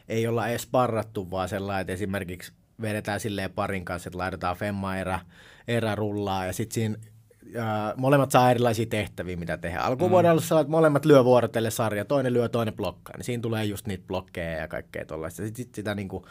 ei 0.08 0.26
olla 0.26 0.48
edes 0.48 0.62
sparrattu, 0.62 1.30
vaan 1.30 1.48
sellainen, 1.48 1.80
että 1.80 1.92
esimerkiksi 1.92 2.52
vedetään 2.80 3.20
silleen 3.20 3.50
parin 3.50 3.84
kanssa, 3.84 4.08
että 4.08 4.18
laitetaan 4.18 4.56
femma 4.56 4.96
erä, 4.96 5.20
erä 5.68 5.94
rullaa 5.94 6.46
ja 6.46 6.52
sitten 6.52 6.74
siinä 6.74 6.96
ja 7.52 7.94
molemmat 7.96 8.30
saa 8.30 8.50
erilaisia 8.50 8.86
tehtäviä, 8.86 9.36
mitä 9.36 9.56
tehdään. 9.56 9.84
Alkuun 9.84 10.10
mm. 10.10 10.14
olla 10.14 10.60
että 10.60 10.70
molemmat 10.70 11.04
lyö 11.04 11.24
vuorotelle 11.24 11.70
sarja, 11.70 12.04
toinen 12.04 12.32
lyö, 12.32 12.48
toinen 12.48 12.74
blokkaa. 12.74 13.16
Niin 13.16 13.24
siinä 13.24 13.40
tulee 13.40 13.64
just 13.64 13.86
niitä 13.86 14.06
blokkeja 14.06 14.60
ja 14.60 14.68
kaikkea 14.68 15.04
tuollaista. 15.04 15.42
Sitten 15.42 15.64
sit 15.64 15.74
sitä 15.74 15.94
niinku, 15.94 16.26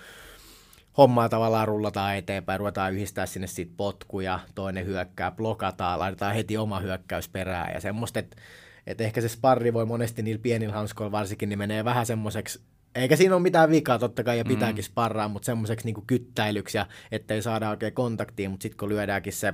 hommaa 0.97 1.29
tavallaan 1.29 1.67
rullataan 1.67 2.15
eteenpäin, 2.15 2.59
ruvetaan 2.59 2.93
yhdistää 2.93 3.25
sinne 3.25 3.47
siitä 3.47 3.73
potkuja, 3.77 4.39
toinen 4.55 4.85
hyökkää, 4.85 5.31
blokataan, 5.31 5.99
laitetaan 5.99 6.35
heti 6.35 6.57
oma 6.57 6.79
hyökkäys 6.79 7.29
perään 7.29 7.73
ja 7.73 7.81
semmoista, 7.81 8.19
että 8.19 8.37
et 8.87 9.01
ehkä 9.01 9.21
se 9.21 9.29
sparri 9.29 9.73
voi 9.73 9.85
monesti 9.85 10.21
niillä 10.21 10.41
pienillä 10.41 10.73
hanskoilla 10.73 11.11
varsinkin, 11.11 11.49
niin 11.49 11.59
menee 11.59 11.85
vähän 11.85 12.05
semmoiseksi 12.05 12.61
eikä 12.95 13.15
siinä 13.15 13.35
ole 13.35 13.41
mitään 13.41 13.69
vikaa 13.69 13.99
totta 13.99 14.23
kai 14.23 14.37
ja 14.37 14.45
pitääkin 14.45 14.83
mm. 14.83 14.87
sparraa, 14.87 15.27
mutta 15.27 15.45
semmoiseksi 15.45 15.85
niin 15.85 16.05
kyttäilyksi 16.07 16.77
ja 16.77 16.85
ettei 17.11 17.41
saada 17.41 17.69
oikein 17.69 17.93
kontaktia, 17.93 18.49
mutta 18.49 18.63
sitten 18.63 18.77
kun 18.77 18.89
lyödäänkin 18.89 19.33
se 19.33 19.53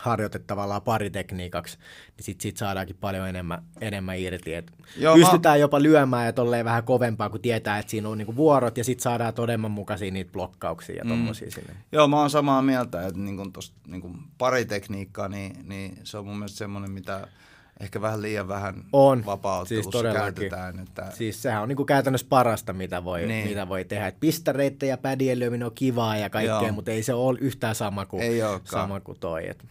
harjoite 0.00 0.38
tavallaan 0.38 0.82
paritekniikaksi, 0.82 1.78
niin 2.16 2.24
sitten 2.24 2.42
sit 2.42 2.56
saadaankin 2.56 2.96
paljon 3.00 3.28
enemmän, 3.28 3.62
enemmän 3.80 4.18
irti. 4.18 4.54
Et 4.54 4.72
Joo, 4.96 5.14
pystytään 5.14 5.54
mä... 5.54 5.60
jopa 5.60 5.82
lyömään 5.82 6.26
ja 6.26 6.32
tolleen 6.32 6.64
vähän 6.64 6.84
kovempaa, 6.84 7.30
kun 7.30 7.40
tietää, 7.40 7.78
että 7.78 7.90
siinä 7.90 8.08
on 8.08 8.18
niinku 8.18 8.36
vuorot 8.36 8.78
ja 8.78 8.84
sitten 8.84 9.02
saadaan 9.02 9.34
todenmukaisia 9.34 10.10
niitä 10.10 10.32
blokkauksia 10.32 10.96
ja 10.96 11.04
mm. 11.04 11.28
sinne. 11.32 11.76
Joo, 11.92 12.08
mä 12.08 12.20
oon 12.20 12.30
samaa 12.30 12.62
mieltä, 12.62 13.06
että 13.06 13.20
niinku 13.20 13.50
tosta, 13.52 13.76
niinku 13.86 14.14
paritekniikkaa, 14.38 15.28
niin, 15.28 15.68
niin 15.68 15.98
se 16.04 16.18
on 16.18 16.26
mun 16.26 16.36
mielestä 16.36 16.58
semmoinen, 16.58 16.90
mitä 16.90 17.28
ehkä 17.80 18.00
vähän 18.00 18.22
liian 18.22 18.48
vähän 18.48 18.84
on. 18.92 19.26
vapauttelussa 19.26 20.00
siis 20.00 20.14
käytetään. 20.14 20.78
Että... 20.78 21.10
Siis 21.10 21.42
sehän 21.42 21.62
on 21.62 21.68
niin 21.68 21.76
kuin 21.76 21.86
käytännössä 21.86 22.26
parasta, 22.30 22.72
mitä 22.72 23.04
voi, 23.04 23.26
niin. 23.26 23.48
mitä 23.48 23.68
voi 23.68 23.84
tehdä. 23.84 24.06
Et 24.06 24.20
pistareitten 24.20 24.88
ja 24.88 24.98
pädien 24.98 25.38
lyöminen 25.38 25.66
on 25.66 25.74
kivaa 25.74 26.16
ja 26.16 26.30
kaikkea, 26.30 26.62
Joo. 26.62 26.72
mutta 26.72 26.90
ei 26.90 27.02
se 27.02 27.14
ole 27.14 27.38
yhtään 27.40 27.74
sama 27.74 28.06
kuin, 28.06 28.22
ei 28.22 28.40
sama 28.64 29.00
kuin 29.00 29.18
toi. 29.18 29.48
Et 29.48 29.64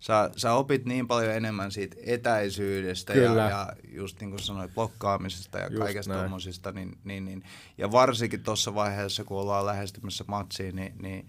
sä, 0.00 0.30
sä 0.36 0.52
opit 0.52 0.84
niin 0.84 1.08
paljon 1.08 1.34
enemmän 1.34 1.72
siitä 1.72 1.96
etäisyydestä 2.06 3.12
Kyllä. 3.12 3.42
ja, 3.42 3.48
ja 3.50 3.72
just 3.88 4.20
niin 4.20 4.30
kuin 4.30 4.42
sanoit, 4.42 4.74
blokkaamisesta 4.74 5.58
ja 5.58 5.66
just 5.66 5.78
kaikesta 5.78 6.14
tuommoisista. 6.14 6.72
Niin, 6.72 6.98
niin, 7.04 7.24
niin, 7.24 7.42
ja 7.78 7.92
varsinkin 7.92 8.42
tuossa 8.42 8.74
vaiheessa, 8.74 9.24
kun 9.24 9.40
ollaan 9.40 9.66
lähestymässä 9.66 10.24
matsiin, 10.28 10.76
niin, 10.76 10.94
niin 11.02 11.26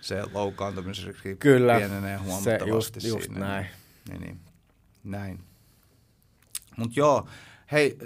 se 0.00 0.22
loukkaantumisriski 0.34 1.36
Kyllä. 1.36 1.76
pienenee 1.76 2.16
huomattavasti 2.16 3.00
se 3.00 3.08
just, 3.08 3.18
just 3.18 3.26
siinä. 3.26 3.46
näin. 3.46 3.66
Niin, 4.08 4.20
niin, 4.20 4.40
näin. 5.04 5.40
Mutta 6.76 7.00
joo, 7.00 7.28
hei, 7.72 7.98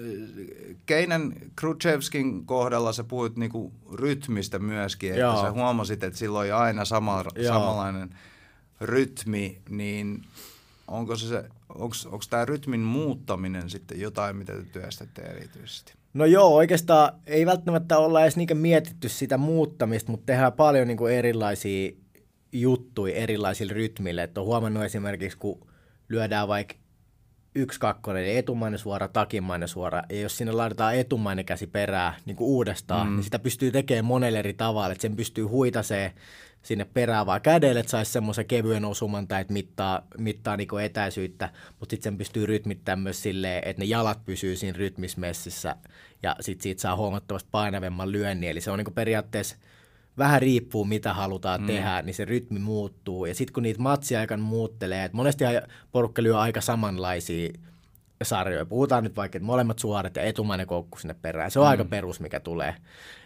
Keinen 0.86 1.34
Khrushchevskin 1.60 2.46
kohdalla 2.46 2.92
sä 2.92 3.04
puhuit 3.04 3.36
niinku 3.36 3.72
rytmistä 3.92 4.58
myöskin, 4.58 5.10
että 5.10 5.20
joo. 5.20 5.42
sä 5.42 5.50
huomasit, 5.50 6.02
että 6.02 6.18
silloin 6.18 6.42
oli 6.42 6.52
aina 6.52 6.84
sama, 6.84 7.24
samanlainen– 7.46 8.10
rytmi, 8.82 9.58
niin 9.70 10.24
onko 10.88 11.16
se, 11.16 11.44
onko 11.74 12.24
tämä 12.30 12.44
rytmin 12.44 12.80
muuttaminen 12.80 13.70
sitten 13.70 14.00
jotain, 14.00 14.36
mitä 14.36 14.52
te 14.52 14.62
työstätte 14.62 15.22
erityisesti? 15.22 15.92
No 16.14 16.24
joo, 16.24 16.54
oikeastaan 16.54 17.12
ei 17.26 17.46
välttämättä 17.46 17.98
olla 17.98 18.22
edes 18.22 18.36
niinkään 18.36 18.58
mietitty 18.58 19.08
sitä 19.08 19.38
muuttamista, 19.38 20.10
mutta 20.10 20.26
tehdään 20.26 20.52
paljon 20.52 20.88
niin 20.88 20.98
kuin 20.98 21.14
erilaisia 21.14 21.92
juttuja 22.52 23.14
erilaisille 23.14 23.72
rytmille. 23.72 24.22
Et 24.22 24.38
on 24.38 24.44
huomannut 24.44 24.84
esimerkiksi, 24.84 25.38
kun 25.38 25.66
lyödään 26.08 26.48
vaikka 26.48 26.74
yksi 27.54 27.80
kakkonen, 27.80 28.24
eli 28.24 28.36
etumainen 28.36 28.78
suora, 28.78 29.08
takimainen 29.08 29.68
suora, 29.68 30.02
ja 30.10 30.20
jos 30.20 30.38
sinne 30.38 30.52
laitetaan 30.52 30.96
etumainen 30.96 31.44
käsi 31.44 31.66
perään 31.66 32.14
niin 32.24 32.36
kuin 32.36 32.48
uudestaan, 32.48 33.08
mm. 33.08 33.14
niin 33.14 33.24
sitä 33.24 33.38
pystyy 33.38 33.70
tekemään 33.70 34.04
monella 34.04 34.38
eri 34.38 34.54
tavalla, 34.54 34.92
että 34.92 35.02
sen 35.02 35.16
pystyy 35.16 35.44
huitaseen 35.44 36.12
sinne 36.62 36.84
perään 36.84 37.26
vaan 37.26 37.40
kädelle, 37.40 37.80
että 37.80 37.90
saisi 37.90 38.12
semmoisen 38.12 38.46
kevyen 38.46 38.84
osuman 38.84 39.28
tai 39.28 39.40
että 39.40 39.52
mittaa, 39.52 40.06
mittaa 40.18 40.56
niin 40.56 40.68
etäisyyttä, 40.82 41.50
mutta 41.80 41.90
sitten 41.92 42.12
sen 42.12 42.18
pystyy 42.18 42.46
rytmittämään 42.46 43.02
myös 43.02 43.22
silleen, 43.22 43.62
että 43.68 43.82
ne 43.82 43.86
jalat 43.86 44.24
pysyy 44.24 44.56
siinä 44.56 44.78
rytmismessissä 44.78 45.76
ja 46.22 46.36
sitten 46.40 46.62
siitä 46.62 46.80
saa 46.80 46.96
huomattavasti 46.96 47.48
painavemman 47.52 48.12
lyönnin. 48.12 48.50
Eli 48.50 48.60
se 48.60 48.70
on 48.70 48.78
niin 48.78 48.94
periaatteessa 48.94 49.56
vähän 50.18 50.42
riippuu 50.42 50.84
mitä 50.84 51.14
halutaan 51.14 51.60
mm. 51.60 51.66
tehdä, 51.66 52.02
niin 52.02 52.14
se 52.14 52.24
rytmi 52.24 52.58
muuttuu. 52.58 53.26
Ja 53.26 53.34
sitten 53.34 53.54
kun 53.54 53.62
niitä 53.62 53.82
matsiaikan 53.82 54.40
muuttelee, 54.40 55.04
että 55.04 55.16
monesti 55.16 55.44
porukka 55.92 56.22
lyö 56.22 56.38
aika 56.38 56.60
samanlaisia 56.60 57.50
sarjoja. 58.22 58.66
Puhutaan 58.66 59.04
nyt 59.04 59.16
vaikka, 59.16 59.38
että 59.38 59.46
molemmat 59.46 59.78
suorat 59.78 60.16
ja 60.16 60.22
etumainen 60.22 60.66
koukku 60.66 60.98
sinne 60.98 61.14
perään. 61.22 61.50
Se 61.50 61.58
on 61.58 61.66
mm. 61.66 61.70
aika 61.70 61.84
perus, 61.84 62.20
mikä 62.20 62.40
tulee. 62.40 62.74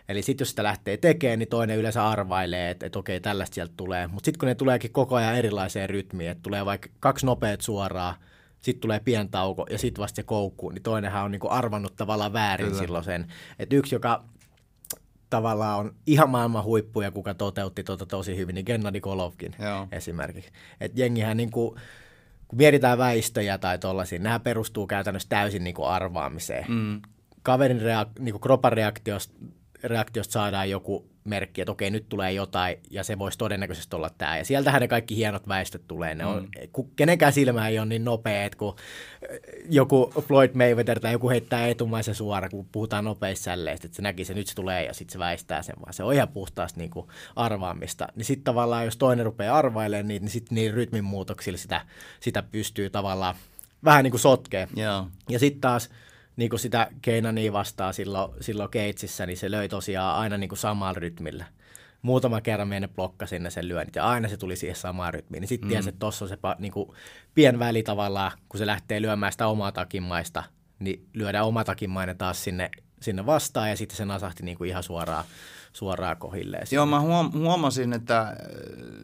Eli 0.08 0.22
sitten 0.22 0.44
jos 0.44 0.50
sitä 0.50 0.62
lähtee 0.62 0.96
tekemään, 0.96 1.38
niin 1.38 1.48
toinen 1.48 1.78
yleensä 1.78 2.08
arvailee, 2.08 2.70
että, 2.70 2.86
että 2.86 2.98
okei, 2.98 3.20
tällaista 3.20 3.54
sieltä 3.54 3.72
tulee. 3.76 4.06
Mutta 4.06 4.24
sitten 4.24 4.38
kun 4.38 4.46
ne 4.46 4.54
tuleekin 4.54 4.92
koko 4.92 5.16
ajan 5.16 5.36
erilaiseen 5.36 5.90
rytmiin, 5.90 6.30
että 6.30 6.42
tulee 6.42 6.64
vaikka 6.64 6.88
kaksi 7.00 7.26
nopeat 7.26 7.60
suoraa, 7.60 8.14
sitten 8.60 8.80
tulee 8.80 9.00
pientauko 9.00 9.66
ja 9.70 9.78
sitten 9.78 10.02
vasta 10.02 10.16
se 10.16 10.22
koukku, 10.22 10.70
niin 10.70 10.82
toinenhan 10.82 11.24
on 11.24 11.30
niinku 11.30 11.48
arvannut 11.50 11.96
tavallaan 11.96 12.32
väärin 12.32 12.66
Kyllä. 12.66 12.80
silloin 12.80 13.04
sen. 13.04 13.26
Että 13.58 13.76
yksi, 13.76 13.94
joka 13.94 14.24
tavallaan 15.30 15.78
on 15.78 15.94
ihan 16.06 16.30
maailman 16.30 16.64
huippu 16.64 17.00
ja 17.00 17.10
kuka 17.10 17.34
toteutti 17.34 17.84
tuota 17.84 18.06
tosi 18.06 18.36
hyvin, 18.36 18.54
niin 18.54 18.66
Gennady 18.66 19.00
Golovkin 19.00 19.56
Joo. 19.58 19.88
esimerkiksi. 19.92 20.50
Että 20.80 21.00
jengihän 21.00 21.36
niinku, 21.36 21.76
kun 22.48 22.56
mietitään 22.58 22.98
väistöjä 22.98 23.58
tai 23.58 23.78
tollaisia, 23.78 24.18
nämä 24.18 24.40
perustuu 24.40 24.86
käytännössä 24.86 25.28
täysin 25.28 25.64
niinku 25.64 25.84
arvaamiseen. 25.84 26.64
Mm. 26.68 27.02
Kaverin 27.42 27.80
reak- 27.80 28.22
niinku 28.22 28.38
kropan 28.38 28.72
reaktiosta, 28.72 29.34
reaktiosta 29.86 30.32
saadaan 30.32 30.70
joku 30.70 31.06
merkki, 31.24 31.60
että 31.60 31.72
okei, 31.72 31.90
nyt 31.90 32.08
tulee 32.08 32.32
jotain, 32.32 32.76
ja 32.90 33.04
se 33.04 33.18
voisi 33.18 33.38
todennäköisesti 33.38 33.96
olla 33.96 34.10
tämä. 34.18 34.38
Ja 34.38 34.44
sieltähän 34.44 34.80
ne 34.80 34.88
kaikki 34.88 35.16
hienot 35.16 35.48
väistöt 35.48 35.82
tulee. 35.88 36.14
Ne 36.14 36.26
on, 36.26 36.42
mm. 36.42 36.68
kun 36.72 36.90
kenenkään 36.96 37.32
silmä 37.32 37.68
ei 37.68 37.78
ole 37.78 37.86
niin 37.86 38.04
nopea, 38.04 38.44
että 38.44 38.58
kun 38.58 38.76
joku 39.70 40.12
Floyd 40.28 40.50
Mayweather 40.54 41.00
tai 41.00 41.12
joku 41.12 41.30
heittää 41.30 41.66
etumaisen 41.66 42.14
suora, 42.14 42.48
kun 42.48 42.66
puhutaan 42.72 43.04
nopeissa 43.04 43.44
sälleistä, 43.44 43.86
että 43.86 43.96
se 43.96 44.02
näki 44.02 44.24
se, 44.24 44.34
nyt 44.34 44.46
se 44.46 44.54
tulee 44.54 44.84
ja 44.84 44.94
sitten 44.94 45.12
se 45.12 45.18
väistää 45.18 45.62
sen, 45.62 45.76
vaan 45.80 45.94
se 45.94 46.02
on 46.02 46.14
ihan 46.14 46.28
puhtaasti 46.28 46.80
niin 46.80 46.90
kuin 46.90 47.06
arvaamista. 47.36 48.08
Niin 48.16 48.24
sitten 48.24 48.44
tavallaan, 48.44 48.84
jos 48.84 48.96
toinen 48.96 49.26
rupeaa 49.26 49.58
arvailemaan 49.58 50.08
niitä, 50.08 50.24
niin 50.24 50.30
sitten 50.30 50.54
niin 50.54 50.74
rytmin 50.74 51.04
muutoksilla 51.04 51.58
sitä, 51.58 51.80
sitä 52.20 52.42
pystyy 52.42 52.90
tavallaan 52.90 53.34
vähän 53.84 54.04
niin 54.04 54.10
kuin 54.10 54.20
sotkee. 54.20 54.68
Yeah. 54.76 55.06
Ja 55.28 55.38
sitten 55.38 55.60
taas 55.60 55.90
niin 56.36 56.50
kuin 56.50 56.60
sitä 56.60 56.88
Keinania 57.02 57.52
vastaa 57.52 57.92
silloin, 57.92 58.32
silloin 58.40 58.70
Keitsissä, 58.70 59.26
niin 59.26 59.36
se 59.36 59.50
löi 59.50 59.68
tosiaan 59.68 60.16
aina 60.16 60.38
niin 60.38 60.48
kuin 60.48 60.58
samalla 60.58 60.98
rytmillä. 60.98 61.44
Muutama 62.02 62.40
kerran 62.40 62.68
meidän 62.68 62.90
blokkasi 62.90 63.38
ne 63.38 63.50
sen 63.50 63.68
lyönnit 63.68 63.96
ja 63.96 64.04
aina 64.04 64.28
se 64.28 64.36
tuli 64.36 64.56
siihen 64.56 64.76
samaan 64.76 65.14
rytmiin. 65.14 65.40
Niin 65.40 65.48
sitten 65.48 65.68
mm. 65.68 65.70
tiesi, 65.70 65.88
että 65.88 65.98
tuossa 65.98 66.24
on 66.24 66.28
se 66.28 66.38
niin 66.58 66.72
kuin, 66.72 66.90
pien 67.34 67.58
väli 67.58 67.82
tavallaan, 67.82 68.32
kun 68.48 68.58
se 68.58 68.66
lähtee 68.66 69.02
lyömään 69.02 69.32
sitä 69.32 69.46
omaa 69.46 69.72
takimaista, 69.72 70.42
niin 70.78 71.08
lyödään 71.14 71.46
oma 71.46 71.64
takimainen 71.64 72.18
taas 72.18 72.44
sinne, 72.44 72.70
sinne 73.00 73.26
vastaan 73.26 73.70
ja 73.70 73.76
sitten 73.76 73.96
se 73.96 74.04
nasahti 74.04 74.42
niin 74.42 74.58
kuin 74.58 74.70
ihan 74.70 74.82
suoraan 74.82 75.24
suoraan 75.76 76.16
kohilleen. 76.16 76.66
Joo, 76.70 76.86
mä 76.86 77.00
huom- 77.00 77.32
huomasin, 77.32 77.92
että 77.92 78.20
äh, 78.20 78.34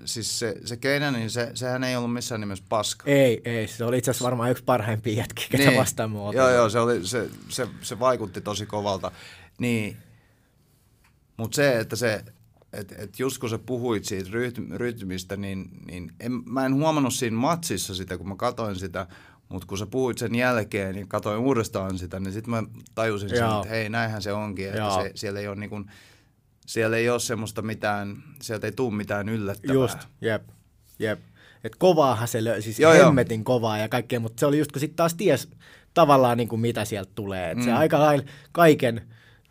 siis 0.05 0.39
se, 0.39 0.55
se 0.64 0.77
Keinä, 0.77 1.11
niin 1.11 1.31
se, 1.31 1.51
sehän 1.55 1.85
ei 1.85 1.97
ollut 1.97 2.12
missään 2.12 2.41
nimessä 2.41 2.64
paska. 2.68 3.11
Ei, 3.11 3.41
ei. 3.45 3.68
Se 3.68 3.85
oli 3.85 3.99
itse 3.99 4.11
asiassa 4.11 4.25
varmaan 4.25 4.51
yksi 4.51 4.64
parhaimpia 4.64 5.14
jätkiä, 5.14 5.47
ketä 5.51 5.64
niin. 5.64 5.79
vastaan 5.79 6.11
muuta. 6.11 6.39
Joo, 6.39 6.51
joo, 6.51 6.68
se, 6.68 6.79
oli, 6.79 7.07
se, 7.07 7.29
se, 7.49 7.68
se 7.83 7.99
vaikutti 7.99 8.41
tosi 8.41 8.66
kovalta. 8.66 9.11
Niin, 9.59 9.97
mutta 11.37 11.57
se, 11.57 11.79
että 11.79 11.97
se, 11.97 12.25
et, 12.73 12.93
et 12.99 13.18
just 13.18 13.39
kun 13.39 13.51
sä 13.51 13.59
puhuit 13.59 14.05
siitä 14.05 14.31
rytmistä, 14.77 15.37
niin, 15.37 15.70
niin 15.87 16.12
en, 16.20 16.33
mä 16.47 16.66
en 16.66 16.75
huomannut 16.75 17.14
siinä 17.14 17.37
matsissa 17.37 17.95
sitä, 17.95 18.18
kun 18.18 18.29
mä 18.29 18.37
katoin 18.37 18.77
sitä, 18.77 19.07
mutta 19.49 19.66
kun 19.66 19.79
sä 19.79 19.87
puhuit 19.87 20.18
sen 20.18 20.35
jälkeen, 20.35 20.95
niin 20.95 21.09
katoin 21.09 21.41
uudestaan 21.41 21.99
sitä, 21.99 22.20
niin 22.20 22.33
sitten 22.33 22.51
mä 22.51 22.62
tajusin 22.95 23.29
sen, 23.29 23.39
että 23.39 23.68
hei, 23.68 23.89
näinhän 23.89 24.23
se 24.23 24.33
onkin, 24.33 24.68
että 24.68 25.03
se, 25.03 25.12
siellä 25.14 25.41
ei 25.41 25.49
ole 25.49 25.57
niin 25.57 25.70
kuin, 25.70 25.91
siellä 26.67 26.97
ei 26.97 27.11
ole 27.11 27.21
semmoista 27.21 27.63
mitään, 27.63 28.23
sieltä 28.43 28.67
ei 28.67 28.73
tule 28.73 28.95
mitään 28.95 29.29
yllättävää. 29.29 29.75
Just, 29.75 29.99
jep, 30.21 30.43
jep. 30.99 31.21
Et 31.65 31.77
kovaahan 31.77 32.29
se 32.29 32.45
löi, 32.45 32.63
siis 32.63 32.81
joo, 32.81 32.93
hemmetin 32.93 33.41
joo. 33.41 33.45
kovaa 33.45 33.79
ja 33.79 33.89
kaikkea, 33.89 34.21
mutta 34.21 34.41
se 34.41 34.47
oli 34.47 34.59
just 34.59 34.73
kun 34.73 34.81
sitten 34.81 34.97
taas 34.97 35.15
ties 35.15 35.49
tavallaan 35.95 36.37
niin 36.37 36.49
kuin 36.49 36.61
mitä 36.61 36.85
sieltä 36.85 37.13
tulee. 37.15 37.51
Et 37.51 37.59
mm. 37.59 37.65
Se 37.65 37.73
aika 37.73 38.01
lailla 38.01 38.25
kaiken, 38.53 39.03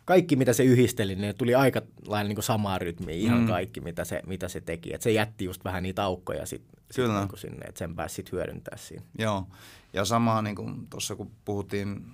kaikki 0.04 0.36
mitä 0.36 0.52
se 0.52 0.64
yhdisteli, 0.64 1.14
niin 1.14 1.34
tuli 1.36 1.54
aika 1.54 1.82
lailla 2.06 2.28
niin 2.28 2.36
kuin 2.36 2.44
samaa 2.44 2.78
rytmiä, 2.78 3.14
ihan 3.14 3.40
mm. 3.40 3.46
kaikki 3.46 3.80
mitä 3.80 4.04
se, 4.04 4.22
mitä 4.26 4.48
se 4.48 4.60
teki. 4.60 4.94
Et 4.94 5.02
se 5.02 5.12
jätti 5.12 5.44
just 5.44 5.64
vähän 5.64 5.82
niitä 5.82 6.04
aukkoja 6.04 6.46
sit, 6.46 6.62
sit 6.90 7.04
niin 7.04 7.28
kuin 7.28 7.40
sinne, 7.40 7.66
että 7.66 7.78
sen 7.78 7.96
pääsi 7.96 8.14
sitten 8.14 8.32
hyödyntää 8.32 8.76
siinä. 8.76 9.02
Joo, 9.18 9.46
ja 9.92 10.04
samaa 10.04 10.42
niin 10.42 10.56
kuin 10.56 10.86
tuossa 10.90 11.16
kun 11.16 11.30
puhuttiin 11.44 12.06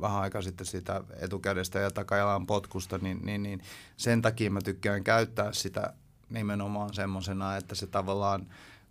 vähän 0.00 0.22
aika 0.22 0.42
sitten 0.42 0.66
sitä 0.66 1.00
etukädestä 1.20 1.78
ja 1.78 1.90
takajalan 1.90 2.46
potkusta, 2.46 2.98
niin, 2.98 3.18
niin, 3.26 3.42
niin 3.42 3.60
sen 3.96 4.22
takia 4.22 4.50
mä 4.50 4.60
tykkään 4.60 5.04
käyttää 5.04 5.52
sitä 5.52 5.92
nimenomaan 6.30 6.94
semmoisena, 6.94 7.56
että 7.56 7.74
se 7.74 7.86
tavallaan, 7.86 8.46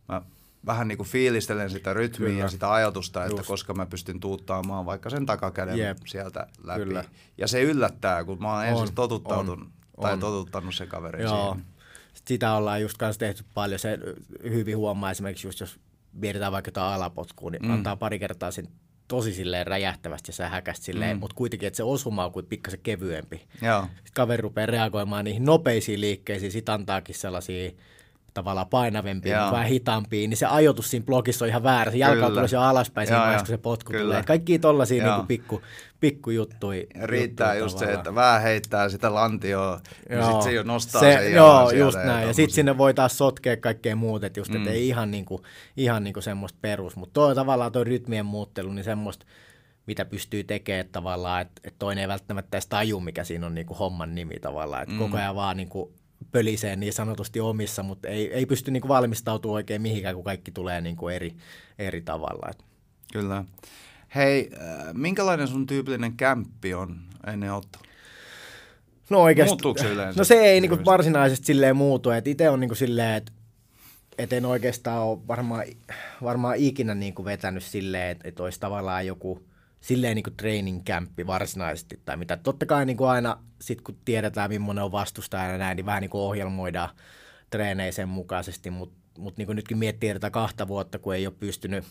mä 0.07 0.21
vähän 0.65 0.87
niin 0.87 0.97
kuin 0.97 1.09
fiilistelen 1.09 1.69
sitä 1.69 1.93
rytmiä 1.93 2.29
Kyllä. 2.29 2.43
ja 2.43 2.49
sitä 2.49 2.73
ajatusta, 2.73 3.25
että 3.25 3.39
Just. 3.39 3.47
koska 3.47 3.73
mä 3.73 3.85
pystyn 3.85 4.19
tuuttaamaan 4.19 4.85
vaikka 4.85 5.09
sen 5.09 5.25
takakäden 5.25 5.77
Jep. 5.77 5.97
sieltä 6.05 6.47
läpi. 6.63 6.79
Kyllä. 6.79 7.03
Ja 7.37 7.47
se 7.47 7.61
yllättää, 7.61 8.23
kun 8.23 8.41
mä 8.41 8.53
oon 8.53 8.65
ensin 8.65 8.95
totuttautunut 8.95 9.67
on, 9.97 10.01
tai 10.01 10.13
on. 10.13 10.19
totuttanut 10.19 10.75
sen 10.75 10.87
kaverin 10.87 11.23
Joo. 11.23 11.53
siihen. 11.53 11.65
Sitä 12.27 12.53
ollaan 12.53 12.81
just 12.81 12.97
kanssa 12.97 13.19
tehty 13.19 13.43
paljon. 13.53 13.79
Se 13.79 13.99
hyvin 14.43 14.77
huomaa 14.77 15.11
esimerkiksi 15.11 15.47
just, 15.47 15.59
jos 15.59 15.79
mietitään 16.13 16.51
vaikka 16.51 16.69
jotain 16.69 16.93
alapotkuun, 16.93 17.51
niin 17.51 17.65
mm. 17.65 17.71
antaa 17.71 17.95
pari 17.95 18.19
kertaa 18.19 18.51
sen 18.51 18.67
tosi 19.07 19.33
silleen 19.33 19.67
räjähtävästi 19.67 20.29
ja 20.29 20.33
sä 20.33 20.49
häkäst 20.49 20.83
silleen, 20.83 21.17
mm. 21.17 21.19
mutta 21.19 21.35
kuitenkin, 21.35 21.67
että 21.67 21.77
se 21.77 21.83
osuma 21.83 22.25
on 22.25 22.31
kuin 22.31 22.45
pikkasen 22.45 22.79
kevyempi. 22.83 23.47
Joo. 23.61 23.81
Sitten 23.81 24.13
kaveri 24.13 24.41
rupeaa 24.41 24.65
reagoimaan 24.65 25.25
niihin 25.25 25.45
nopeisiin 25.45 26.01
liikkeisiin, 26.01 26.51
sit 26.51 26.69
antaakin 26.69 27.15
sellaisia 27.15 27.71
tavallaan 28.35 28.67
painavempia, 28.67 29.39
mutta 29.39 29.51
vähän 29.51 29.67
hitaampia, 29.67 30.27
niin 30.27 30.37
se 30.37 30.45
ajoitus 30.45 30.91
siinä 30.91 31.05
blogissa 31.05 31.45
on 31.45 31.49
ihan 31.49 31.63
väärä. 31.63 31.91
Se 31.91 31.97
jalka 31.97 32.25
on 32.25 32.47
jo 32.51 32.61
alaspäin 32.61 33.07
siinä 33.07 33.21
vaiheessa, 33.21 33.45
kun 33.45 33.53
se 33.53 33.57
potku 33.57 33.91
Kyllä. 33.91 34.03
tulee. 34.03 34.23
Kaikki 34.23 34.59
tollaisia 34.59 35.15
niin 35.15 35.27
pikku, 35.27 35.61
pikku 35.99 36.29
juttuja. 36.29 36.83
Riittää 37.03 37.53
juttuja 37.53 37.65
just 37.65 37.75
tavallaan. 37.75 37.95
se, 37.95 37.99
että 37.99 38.15
vähän 38.15 38.41
heittää 38.41 38.89
sitä 38.89 39.13
lantioa, 39.13 39.79
ja 40.09 40.23
sitten 40.23 40.43
se 40.43 40.51
jo 40.51 40.63
nostaa 40.63 41.01
se, 41.01 41.17
sen 41.21 41.33
Joo, 41.33 41.71
just 41.71 41.97
näin. 41.97 42.21
Ja, 42.21 42.27
ja 42.27 42.33
sitten 42.33 42.55
sinne 42.55 42.77
voi 42.77 42.93
taas 42.93 43.17
sotkea 43.17 43.57
kaikkea 43.57 43.95
muuta, 43.95 44.27
että 44.27 44.39
just, 44.39 44.51
mm. 44.51 44.61
et 44.61 44.67
ei 44.67 44.87
ihan, 44.87 45.11
niinku, 45.11 45.41
ihan 45.77 46.03
niinku 46.03 46.21
semmoista 46.21 46.59
perus. 46.61 46.95
Mutta 46.95 47.13
tuo 47.13 47.35
tavallaan 47.35 47.71
tuo 47.71 47.83
rytmien 47.83 48.25
muuttelu, 48.25 48.73
niin 48.73 48.83
semmoista, 48.83 49.25
mitä 49.85 50.05
pystyy 50.05 50.43
tekemään 50.43 50.89
tavallaan, 50.91 51.41
että 51.41 51.61
et 51.63 51.75
toinen 51.79 52.01
ei 52.01 52.07
välttämättä 52.07 52.57
edes 52.57 52.67
taju, 52.67 52.99
mikä 52.99 53.23
siinä 53.23 53.45
on 53.45 53.55
niinku 53.55 53.73
homman 53.73 54.15
nimi 54.15 54.39
tavallaan. 54.39 54.83
Että 54.83 54.95
mm. 54.95 54.99
koko 54.99 55.17
ajan 55.17 55.35
vaan 55.35 55.57
niinku 55.57 55.93
pöliseen 56.31 56.79
niin 56.79 56.93
sanotusti 56.93 57.39
omissa, 57.39 57.83
mutta 57.83 58.07
ei, 58.07 58.33
ei 58.33 58.45
pysty 58.45 58.71
niin 58.71 58.81
kuin 58.81 58.89
valmistautumaan 58.89 59.55
oikein 59.55 59.81
mihinkään, 59.81 60.15
kun 60.15 60.23
kaikki 60.23 60.51
tulee 60.51 60.81
niin 60.81 60.95
kuin 60.95 61.15
eri, 61.15 61.35
eri 61.79 62.01
tavalla. 62.01 62.51
Kyllä. 63.13 63.45
Hei, 64.15 64.49
äh, 64.53 64.93
minkälainen 64.93 65.47
sun 65.47 65.67
tyypillinen 65.67 66.17
kämppi 66.17 66.73
on 66.73 66.99
ennen 67.27 67.53
ottelua? 67.53 67.85
No 69.09 69.21
oikeasti. 69.21 69.63
se 69.81 69.93
yleensä? 69.93 70.19
No 70.19 70.23
se 70.23 70.35
ei 70.35 70.61
niin 70.61 70.69
kuin 70.69 70.85
varsinaisesti 70.85 71.45
silleen 71.45 71.75
muutu. 71.75 72.09
Itse 72.25 72.49
on 72.49 72.59
niin 72.59 72.69
kuin 72.69 72.77
silleen, 72.77 73.15
että 73.15 73.31
et 74.17 74.33
en 74.33 74.45
oikeastaan 74.45 75.03
ole 75.03 75.27
varmaan, 75.27 75.63
varmaan 76.23 76.55
ikinä 76.57 76.95
niin 76.95 77.13
kuin 77.13 77.25
vetänyt 77.25 77.63
silleen, 77.63 78.11
että, 78.11 78.27
että 78.27 78.43
olisi 78.43 78.59
tavallaan 78.59 79.07
joku– 79.07 79.39
silleen 79.85 80.15
niin 80.15 80.23
kuin 80.23 80.37
training 80.37 80.83
campi 80.83 81.27
varsinaisesti 81.27 81.99
tai 82.05 82.17
mitä. 82.17 82.37
Totta 82.37 82.65
kai 82.65 82.85
niin 82.85 82.97
kuin 82.97 83.09
aina 83.09 83.37
sit 83.61 83.81
kun 83.81 83.97
tiedetään 84.05 84.49
millainen 84.49 84.83
on 84.83 84.91
vastustaja 84.91 85.51
ja 85.51 85.57
näin, 85.57 85.75
niin 85.75 85.85
vähän 85.85 86.01
niin 86.01 86.09
kuin 86.09 86.21
ohjelmoidaan 86.21 86.89
treenejä 87.49 87.91
sen 87.91 88.09
mukaisesti, 88.09 88.69
mutta 88.69 88.97
mut 89.17 89.37
niin 89.37 89.45
kuin 89.45 89.55
nytkin 89.55 89.77
miettii 89.77 90.13
tätä 90.13 90.29
kahta 90.29 90.67
vuotta, 90.67 90.99
kun 90.99 91.15
ei 91.15 91.27
ole 91.27 91.35
pystynyt, 91.39 91.83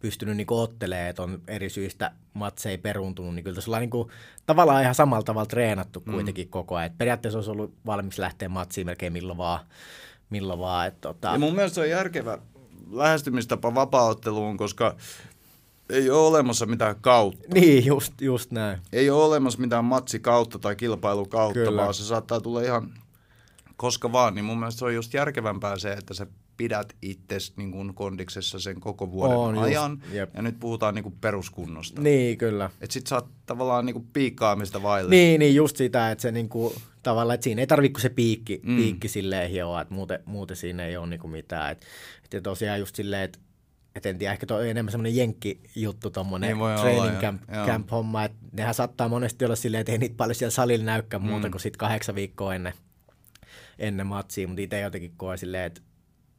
pystynyt 0.00 0.36
niin 0.36 0.46
ottelemaan, 0.50 1.08
että 1.08 1.22
on 1.22 1.42
eri 1.48 1.70
syistä 1.70 2.12
matseja 2.34 2.78
peruntunut, 2.78 3.34
niin 3.34 3.44
kyllä 3.44 3.54
tässä 3.54 3.70
ollaan 3.70 3.80
niin 3.80 3.90
kuin, 3.90 4.08
tavallaan 4.46 4.82
ihan 4.82 4.94
samalla 4.94 5.22
tavalla 5.24 5.46
treenattu 5.46 6.02
mm. 6.06 6.12
kuitenkin 6.12 6.48
koko 6.48 6.76
ajan. 6.76 6.86
Et 6.86 6.98
periaatteessa 6.98 7.38
olisi 7.38 7.50
ollut 7.50 7.74
valmis 7.86 8.18
lähteä 8.18 8.48
matsiin 8.48 8.86
melkein 8.86 9.12
milloin 9.12 9.38
vaan. 9.38 9.60
Milloin 10.30 10.58
vaan 10.58 10.86
että, 10.86 11.00
tota... 11.00 11.28
Ja 11.28 11.38
mun 11.38 11.54
mielestä 11.54 11.74
se 11.74 11.80
on 11.80 11.90
järkevä 11.90 12.38
lähestymistapa 12.90 13.74
vapaaotteluun, 13.74 14.56
koska 14.56 14.96
ei 15.90 16.10
ole 16.10 16.26
olemassa 16.26 16.66
mitään 16.66 16.96
kautta. 17.00 17.48
Niin, 17.54 17.86
just, 17.86 18.20
just 18.20 18.50
näin. 18.50 18.78
Ei 18.92 19.10
ole 19.10 19.24
olemassa 19.24 19.60
mitään 19.60 19.84
kautta 20.22 20.58
tai 20.58 20.76
kilpailukautta, 20.76 21.60
Kyllä. 21.60 21.82
vaan 21.82 21.94
se 21.94 22.04
saattaa 22.04 22.40
tulla 22.40 22.62
ihan 22.62 22.94
koska 23.76 24.12
vaan. 24.12 24.34
Niin 24.34 24.44
mun 24.44 24.58
mielestä 24.58 24.78
se 24.78 24.84
on 24.84 24.94
just 24.94 25.14
järkevämpää 25.14 25.78
se, 25.78 25.92
että 25.92 26.14
sä 26.14 26.26
pidät 26.56 26.96
itse 27.02 27.36
niin 27.56 27.72
kuin 27.72 27.94
kondiksessa 27.94 28.58
sen 28.58 28.80
koko 28.80 29.10
vuoden 29.10 29.36
on, 29.36 29.58
ajan. 29.58 30.02
Just, 30.02 30.34
ja 30.34 30.42
nyt 30.42 30.60
puhutaan 30.60 30.94
niin 30.94 31.02
kuin 31.02 31.14
peruskunnosta. 31.20 32.02
Niin, 32.02 32.38
kyllä. 32.38 32.70
Että 32.80 32.94
sit 32.94 33.06
sä 33.06 33.14
oot 33.14 33.28
tavallaan 33.46 33.86
niin 33.86 33.94
kuin 33.94 34.06
piikkaamista 34.12 34.82
vaille. 34.82 35.10
Niin, 35.10 35.38
niin, 35.38 35.54
just 35.54 35.76
sitä, 35.76 36.10
että 36.10 36.22
se 36.22 36.32
niin 36.32 36.48
kuin, 36.48 36.74
tavallaan, 37.02 37.34
että 37.34 37.44
siinä 37.44 37.62
ei 37.62 37.66
tarvitse 37.66 38.02
se 38.02 38.08
piikki, 38.08 38.60
mm. 38.62 38.76
piikki 38.76 39.08
silleen 39.08 39.50
hioa, 39.50 39.80
että 39.80 39.94
muuten, 39.94 40.18
muuten 40.24 40.56
siinä 40.56 40.86
ei 40.86 40.96
ole 40.96 41.06
niin 41.06 41.20
kuin 41.20 41.30
mitään. 41.30 41.72
Että, 41.72 41.86
että 42.24 42.40
tosiaan 42.40 42.78
just 42.78 42.96
silleen, 42.96 43.22
että 43.22 43.38
et 43.94 44.06
en 44.06 44.18
tiedä, 44.18 44.32
ehkä 44.32 44.46
tuo 44.46 44.56
on 44.56 44.66
enemmän 44.66 44.92
semmoinen 44.92 45.16
jenkki-juttu, 45.16 46.10
tuommoinen 46.10 46.58
niin 46.58 46.80
training 46.80 47.20
camp, 47.20 47.42
camp 47.66 47.90
homma, 47.90 48.24
että 48.24 48.38
nehän 48.52 48.74
saattaa 48.74 49.08
monesti 49.08 49.44
olla 49.44 49.56
silleen, 49.56 49.80
että 49.80 49.92
ei 49.92 49.98
niitä 49.98 50.16
paljon 50.16 50.34
siellä 50.34 50.50
salilla 50.50 50.84
näykään 50.84 51.22
mm. 51.22 51.28
muuta 51.28 51.50
kuin 51.50 51.60
sitten 51.60 51.78
kahdeksan 51.78 52.14
viikkoa 52.14 52.54
ennen, 52.54 52.72
ennen 53.78 54.06
matsia, 54.06 54.48
mutta 54.48 54.62
itse 54.62 54.80
jotenkin 54.80 55.12
koe 55.16 55.36
silleen, 55.36 55.64
että, 55.64 55.80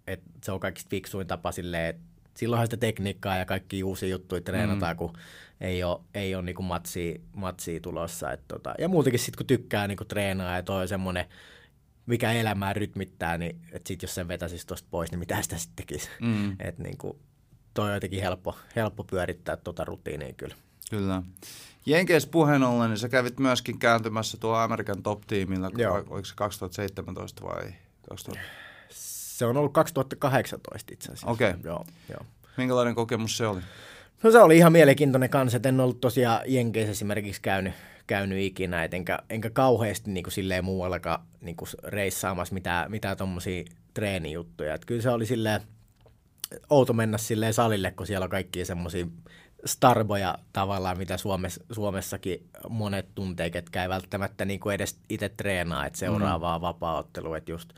että 0.07 0.29
se 0.43 0.51
on 0.51 0.59
kaikista 0.59 0.89
fiksuin 0.89 1.27
tapa 1.27 1.51
silleen, 1.51 1.89
että 1.89 2.03
silloinhan 2.37 2.67
sitä 2.67 2.77
tekniikkaa 2.77 3.37
ja 3.37 3.45
kaikki 3.45 3.83
uusia 3.83 4.09
juttuja 4.09 4.41
treenataan, 4.41 4.95
mm. 4.95 4.97
kun 4.97 5.13
ei 5.61 5.83
ole, 5.83 6.01
ei 6.13 6.35
ole 6.35 6.43
niinku 6.43 6.61
matsia, 6.61 7.19
matsia 7.33 7.79
tulossa. 7.79 8.31
Et 8.31 8.41
tota, 8.47 8.75
ja 8.79 8.87
muutenkin 8.87 9.19
sitten 9.19 9.37
kun 9.37 9.47
tykkää 9.47 9.87
niinku 9.87 10.05
treenaa 10.05 10.55
ja 10.55 10.63
toi 10.63 10.87
semmoinen, 10.87 11.25
mikä 12.05 12.31
elämää 12.31 12.73
rytmittää, 12.73 13.37
niin 13.37 13.61
että 13.71 13.87
sit 13.87 14.01
jos 14.01 14.15
sen 14.15 14.27
vetäisi 14.27 14.67
tuosta 14.67 14.87
pois, 14.91 15.11
niin 15.11 15.19
mitä 15.19 15.41
sitä 15.41 15.57
sitten 15.57 15.75
tekisi. 15.75 16.09
Mm. 16.21 16.55
Et 16.59 16.77
niinku, 16.77 17.19
toi 17.75 17.87
on 17.87 17.93
jotenkin 17.93 18.21
helppo, 18.21 18.55
helppo 18.75 19.03
pyörittää 19.03 19.57
tuota 19.57 19.85
rutiinia 19.85 20.33
kyllä. 20.33 20.55
Kyllä. 20.89 21.21
Jenkeissä 21.85 22.29
puheen 22.29 22.63
ollen, 22.63 22.89
niin 22.89 22.97
sä 22.97 23.09
kävit 23.09 23.39
myöskin 23.39 23.79
kääntymässä 23.79 24.37
tuolla 24.37 24.63
Amerikan 24.63 25.03
top-tiimillä, 25.03 25.71
oliko 26.09 26.25
se 26.25 26.35
2017 26.35 27.43
vai 27.43 27.73
2000? 28.09 28.45
Se 28.89 29.45
on 29.45 29.57
ollut 29.57 29.73
2018 29.73 30.93
itse 30.93 31.11
asiassa. 31.11 31.27
Okei. 31.27 31.49
Okay. 31.49 31.61
Joo, 31.63 31.85
joo. 32.09 32.25
Minkälainen 32.57 32.95
kokemus 32.95 33.37
se 33.37 33.47
oli? 33.47 33.61
No 34.23 34.31
se 34.31 34.39
oli 34.39 34.57
ihan 34.57 34.71
mielenkiintoinen 34.71 35.29
kanssa, 35.29 35.55
että 35.55 35.69
en 35.69 35.79
ollut 35.79 36.01
tosiaan 36.01 36.41
Jenkeissä 36.45 36.91
esimerkiksi 36.91 37.41
käynyt, 37.41 37.73
käynyt 38.07 38.39
ikinä, 38.39 38.83
et 38.83 38.93
enkä, 38.93 39.19
enkä 39.29 39.49
kauheasti 39.49 40.11
niin 40.11 40.23
kuin 40.23 40.33
silleen 40.33 40.65
muuallakaan 40.65 41.25
niin 41.41 41.55
kuin 41.55 41.69
reissaamassa 41.83 42.53
mitään, 42.53 42.91
mitään 42.91 43.17
tuommoisia 43.17 43.63
treenijuttuja. 43.93 44.73
Et 44.73 44.85
kyllä 44.85 45.01
se 45.01 45.09
oli 45.09 45.25
silleen 45.25 45.61
outo 46.69 46.93
mennä 46.93 47.17
silleen 47.17 47.53
salille, 47.53 47.91
kun 47.91 48.07
siellä 48.07 48.23
on 48.23 48.29
kaikki 48.29 48.65
semmoisia 48.65 49.05
starboja 49.65 50.37
tavallaan, 50.53 50.97
mitä 50.97 51.17
Suomessa, 51.17 51.63
Suomessakin 51.71 52.47
monet 52.69 53.05
tuntee, 53.15 53.49
ketkä 53.49 53.83
ei 53.83 53.89
välttämättä 53.89 54.45
niin 54.45 54.59
kuin 54.59 54.75
edes 54.75 54.99
itse 55.09 55.29
treenaa, 55.29 55.85
että 55.85 55.99
seuraavaa 55.99 56.57
mm. 56.57 56.61
vapaaottelua, 56.61 57.37
että 57.37 57.51
just 57.51 57.69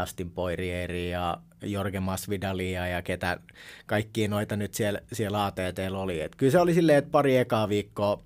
Dustin 0.00 0.30
Poirieri 0.30 1.10
ja 1.10 1.38
Jorge 1.62 2.00
Masvidalia 2.00 2.86
ja 2.86 3.02
ketä 3.02 3.40
kaikki 3.86 4.28
noita 4.28 4.56
nyt 4.56 4.74
siellä, 4.74 5.00
siellä 5.12 5.46
ATT 5.46 5.78
oli. 5.96 6.20
Et 6.20 6.36
kyllä 6.36 6.52
se 6.52 6.58
oli 6.58 6.74
silleen, 6.74 6.98
että 6.98 7.10
pari 7.10 7.36
ekaa 7.36 7.68
viikkoa 7.68 8.22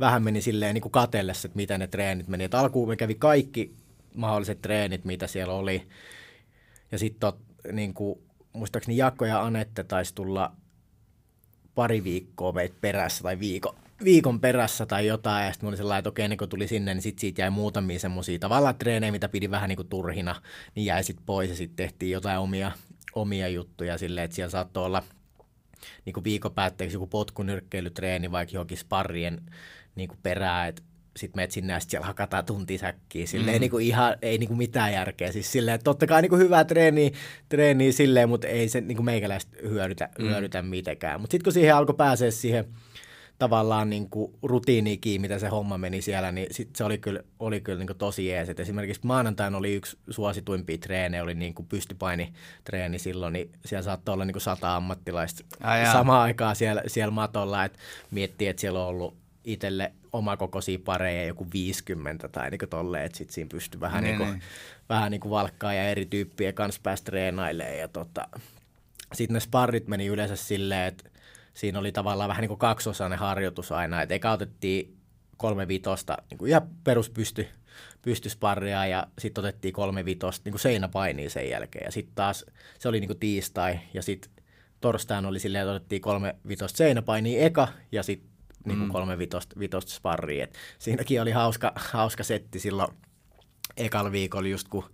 vähän 0.00 0.22
meni 0.22 0.42
silleen 0.42 0.74
niin 0.74 0.82
kuin 0.82 0.92
katellessa, 0.92 1.46
että 1.46 1.56
miten 1.56 1.80
ne 1.80 1.86
treenit 1.86 2.28
meni. 2.28 2.44
Et 2.44 2.54
alkuun 2.54 2.88
me 2.88 2.96
kävi 2.96 3.14
kaikki 3.14 3.74
mahdolliset 4.14 4.62
treenit, 4.62 5.04
mitä 5.04 5.26
siellä 5.26 5.54
oli. 5.54 5.88
Ja 6.92 6.98
sitten 6.98 7.32
niin 7.72 7.94
kuin, 7.94 8.18
muistaakseni 8.52 8.96
Jakko 8.96 9.24
ja 9.24 9.42
Anette 9.42 9.84
taisi 9.84 10.14
tulla 10.14 10.52
pari 11.74 12.04
viikkoa 12.04 12.52
meitä 12.52 12.76
perässä 12.80 13.22
tai 13.22 13.38
viikon, 13.38 13.76
viikon 14.04 14.40
perässä 14.40 14.86
tai 14.86 15.06
jotain, 15.06 15.46
ja 15.46 15.52
sitten 15.52 15.68
oli 15.68 15.76
sellainen, 15.76 15.98
että 15.98 16.08
okei, 16.08 16.28
niin 16.28 16.38
kun 16.38 16.48
tuli 16.48 16.68
sinne, 16.68 16.94
niin 16.94 17.02
sitten 17.02 17.20
siitä 17.20 17.42
jäi 17.42 17.50
muutamia 17.50 17.98
semmoisia 17.98 18.38
tavallaan 18.38 18.78
treenejä, 18.78 19.12
mitä 19.12 19.28
pidi 19.28 19.50
vähän 19.50 19.68
niin 19.68 19.76
kuin 19.76 19.88
turhina, 19.88 20.42
niin 20.74 20.84
jäi 20.84 21.04
sitten 21.04 21.26
pois, 21.26 21.50
ja 21.50 21.56
sitten 21.56 21.76
tehtiin 21.76 22.12
jotain 22.12 22.38
omia, 22.38 22.72
omia 23.14 23.48
juttuja 23.48 23.98
silleen, 23.98 24.24
että 24.24 24.34
siellä 24.34 24.50
saattoi 24.50 24.84
olla 24.84 25.02
niin 26.04 26.14
kuin 26.14 26.24
viikon 26.24 26.52
päätteeksi 26.52 26.96
joku 26.96 27.06
potkunyrkkeilytreeni 27.06 28.32
vaikka 28.32 28.54
johonkin 28.54 28.78
sparrien 28.78 29.40
niin 29.94 30.08
kuin 30.08 30.18
perään, 30.22 30.68
että 30.68 30.82
sitten 31.20 31.38
menet 31.38 31.50
sinne 31.50 31.72
ja 31.72 31.80
sitten 31.80 31.90
siellä 31.90 32.06
hakataan 32.06 32.44
tuntisäkkiä. 32.44 33.26
Silleen 33.26 33.56
mm. 33.56 33.60
niin 33.60 33.70
kuin 33.70 33.86
ihan, 33.86 34.16
ei 34.22 34.38
niin 34.38 34.48
kuin 34.48 34.58
mitään 34.58 34.92
järkeä. 34.92 35.32
Siis 35.32 35.52
silleen, 35.52 35.80
totta 35.84 36.06
kai 36.06 36.22
niin 36.22 36.30
kuin 36.30 36.42
hyvää 36.42 36.64
treeniä, 36.64 37.10
treeniä 37.48 37.92
silleen, 37.92 38.28
mutta 38.28 38.48
ei 38.48 38.68
se 38.68 38.80
niin 38.80 38.96
kuin 38.96 39.04
meikäläistä 39.04 39.56
hyödytä, 39.62 40.08
mm. 40.18 40.24
hyödytä 40.24 40.62
mitenkään. 40.62 41.20
Mutta 41.20 41.32
sitten 41.32 41.44
kun 41.44 41.52
siihen 41.52 41.74
alkoi 41.74 41.94
pääsee 41.94 42.30
siihen 42.30 42.64
tavallaan 43.38 43.90
niin 43.90 44.10
kuin 44.10 44.32
rutiinikin, 44.42 45.20
mitä 45.20 45.38
se 45.38 45.48
homma 45.48 45.78
meni 45.78 46.02
siellä, 46.02 46.32
niin 46.32 46.46
sit 46.50 46.76
se 46.76 46.84
oli 46.84 46.98
kyllä, 46.98 47.22
oli 47.38 47.60
kyllä 47.60 47.78
niin 47.78 47.86
kuin 47.86 47.98
tosi 47.98 48.26
jees. 48.26 48.48
Et 48.48 48.60
esimerkiksi 48.60 49.00
maanantaina 49.04 49.58
oli 49.58 49.74
yksi 49.74 49.98
suosituimpia 50.10 50.78
treenejä, 50.78 51.22
oli 51.22 51.34
niin 51.34 51.54
kuin 51.54 51.66
pystypainitreeni 51.66 52.98
silloin, 52.98 53.32
niin 53.32 53.50
siellä 53.64 53.82
saattoi 53.82 54.12
olla 54.12 54.24
niin 54.24 54.34
kuin 54.34 54.42
sata 54.42 54.76
ammattilaista 54.76 55.44
samaan 55.92 56.22
aikaan 56.22 56.56
siellä, 56.56 56.82
siellä 56.86 57.10
matolla, 57.10 57.64
että 57.64 57.78
miettii, 58.10 58.48
että 58.48 58.60
siellä 58.60 58.80
on 58.80 58.88
ollut 58.88 59.16
itselle 59.44 59.92
omakokoisia 60.12 60.78
pareja 60.84 61.26
joku 61.26 61.46
50 61.52 62.28
tai 62.28 62.50
niin 62.50 62.60
tolleen, 62.70 63.04
että 63.04 63.18
sitten 63.18 63.34
siinä 63.34 63.48
pystyy 63.48 63.80
vähän, 63.80 64.04
niin, 64.04 64.18
niin, 64.18 64.30
niin. 64.30 64.42
vähän 64.88 65.10
niin 65.10 65.20
kuin 65.20 65.30
valkkaa 65.30 65.74
ja 65.74 65.88
eri 65.88 66.06
tyyppiä 66.06 66.52
kanssa 66.52 66.80
päästä 66.82 67.04
treenailemaan. 67.04 67.78
Ja 67.78 67.88
tota, 67.88 68.28
sitten 69.14 69.34
ne 69.34 69.40
sparrit 69.40 69.88
meni 69.88 70.06
yleensä 70.06 70.36
silleen, 70.36 70.88
että 70.88 71.10
siinä 71.54 71.78
oli 71.78 71.92
tavallaan 71.92 72.28
vähän 72.28 72.40
niin 72.40 72.48
kuin 72.48 72.58
kaksosainen 72.58 73.18
harjoitus 73.18 73.72
aina, 73.72 74.02
että 74.02 74.14
eka 74.14 74.32
otettiin 74.32 74.96
kolme 75.36 75.68
vitosta, 75.68 76.18
niin 76.30 76.38
kuin 76.38 76.48
ihan 76.48 76.68
peruspysty, 76.84 77.46
pystysparria 78.02 78.86
ja 78.86 79.06
sitten 79.18 79.42
otettiin 79.44 79.74
kolme 79.74 80.04
vitosta 80.04 80.42
niin 80.44 80.52
kuin 80.52 80.60
seinäpainia 80.60 81.30
sen 81.30 81.50
jälkeen. 81.50 81.84
Ja 81.84 81.92
sitten 81.92 82.14
taas 82.14 82.44
se 82.78 82.88
oli 82.88 83.00
niin 83.00 83.08
kuin 83.08 83.18
tiistai 83.18 83.80
ja 83.94 84.02
sitten 84.02 84.30
torstaina 84.80 85.28
oli 85.28 85.38
silleen, 85.38 85.62
että 85.62 85.72
otettiin 85.72 86.02
kolme 86.02 86.34
vitosta 86.48 86.76
seinäpainia 86.76 87.44
eka 87.44 87.68
ja 87.92 88.02
sitten 88.02 88.29
niin 88.64 88.78
kuin 88.78 88.88
mm. 88.88 88.92
kolme 88.92 89.18
vitosta, 89.18 89.58
vitosta 89.58 89.92
sparria. 89.92 90.44
Et 90.44 90.54
siinäkin 90.78 91.22
oli 91.22 91.30
hauska, 91.30 91.72
hauska 91.76 92.22
setti 92.22 92.58
silloin 92.58 92.94
ekalla 93.76 94.12
viikolla 94.12 94.48
just 94.48 94.68
kun 94.68 94.84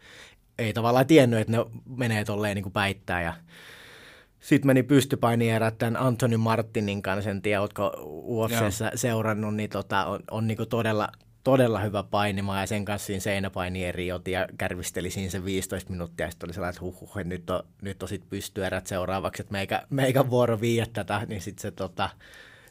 ei 0.58 0.72
tavallaan 0.72 1.06
tiennyt, 1.06 1.40
että 1.40 1.52
ne 1.52 1.64
menee 1.96 2.24
tolleen 2.24 2.54
niin 2.54 2.62
kuin 2.62 2.72
päittää. 2.72 3.22
Ja 3.22 3.34
sitten 4.40 4.66
meni 4.66 4.82
pystypainierät 4.82 5.78
tämän 5.78 5.96
Anthony 5.96 6.36
Martinin 6.36 7.02
kanssa, 7.02 7.30
en 7.30 7.42
tiedä, 7.42 7.60
oletko 7.60 7.92
UFCssä 8.04 8.92
seurannut, 8.94 9.54
niin 9.54 9.70
tota, 9.70 10.04
on, 10.04 10.20
on 10.30 10.46
niin 10.46 10.56
kuin 10.56 10.68
todella, 10.68 11.08
todella 11.44 11.80
hyvä 11.80 12.02
painima 12.02 12.60
ja 12.60 12.66
sen 12.66 12.84
kanssa 12.84 13.06
siinä 13.06 13.20
seinäpainieri 13.20 14.12
otin 14.12 14.32
ja 14.32 14.48
kärvisteli 14.58 15.10
siinä 15.10 15.30
se 15.30 15.44
15 15.44 15.90
minuuttia. 15.90 16.26
Ja 16.26 16.30
sitten 16.30 16.46
oli 16.46 16.54
sellainen, 16.54 16.74
että 16.74 16.84
huh, 16.84 17.00
huh, 17.00 17.24
nyt 17.24 17.50
on, 17.50 17.62
nyt 17.82 18.02
on 18.02 18.08
sitten 18.08 18.30
pystyerät 18.30 18.86
seuraavaksi, 18.86 19.42
että 19.42 19.52
meikä, 19.52 19.82
meikä 19.90 20.30
vuoro 20.30 20.60
viiä 20.60 20.86
tätä, 20.92 21.22
niin 21.28 21.40
sitten 21.40 21.62
se 21.62 21.70
tota, 21.70 22.10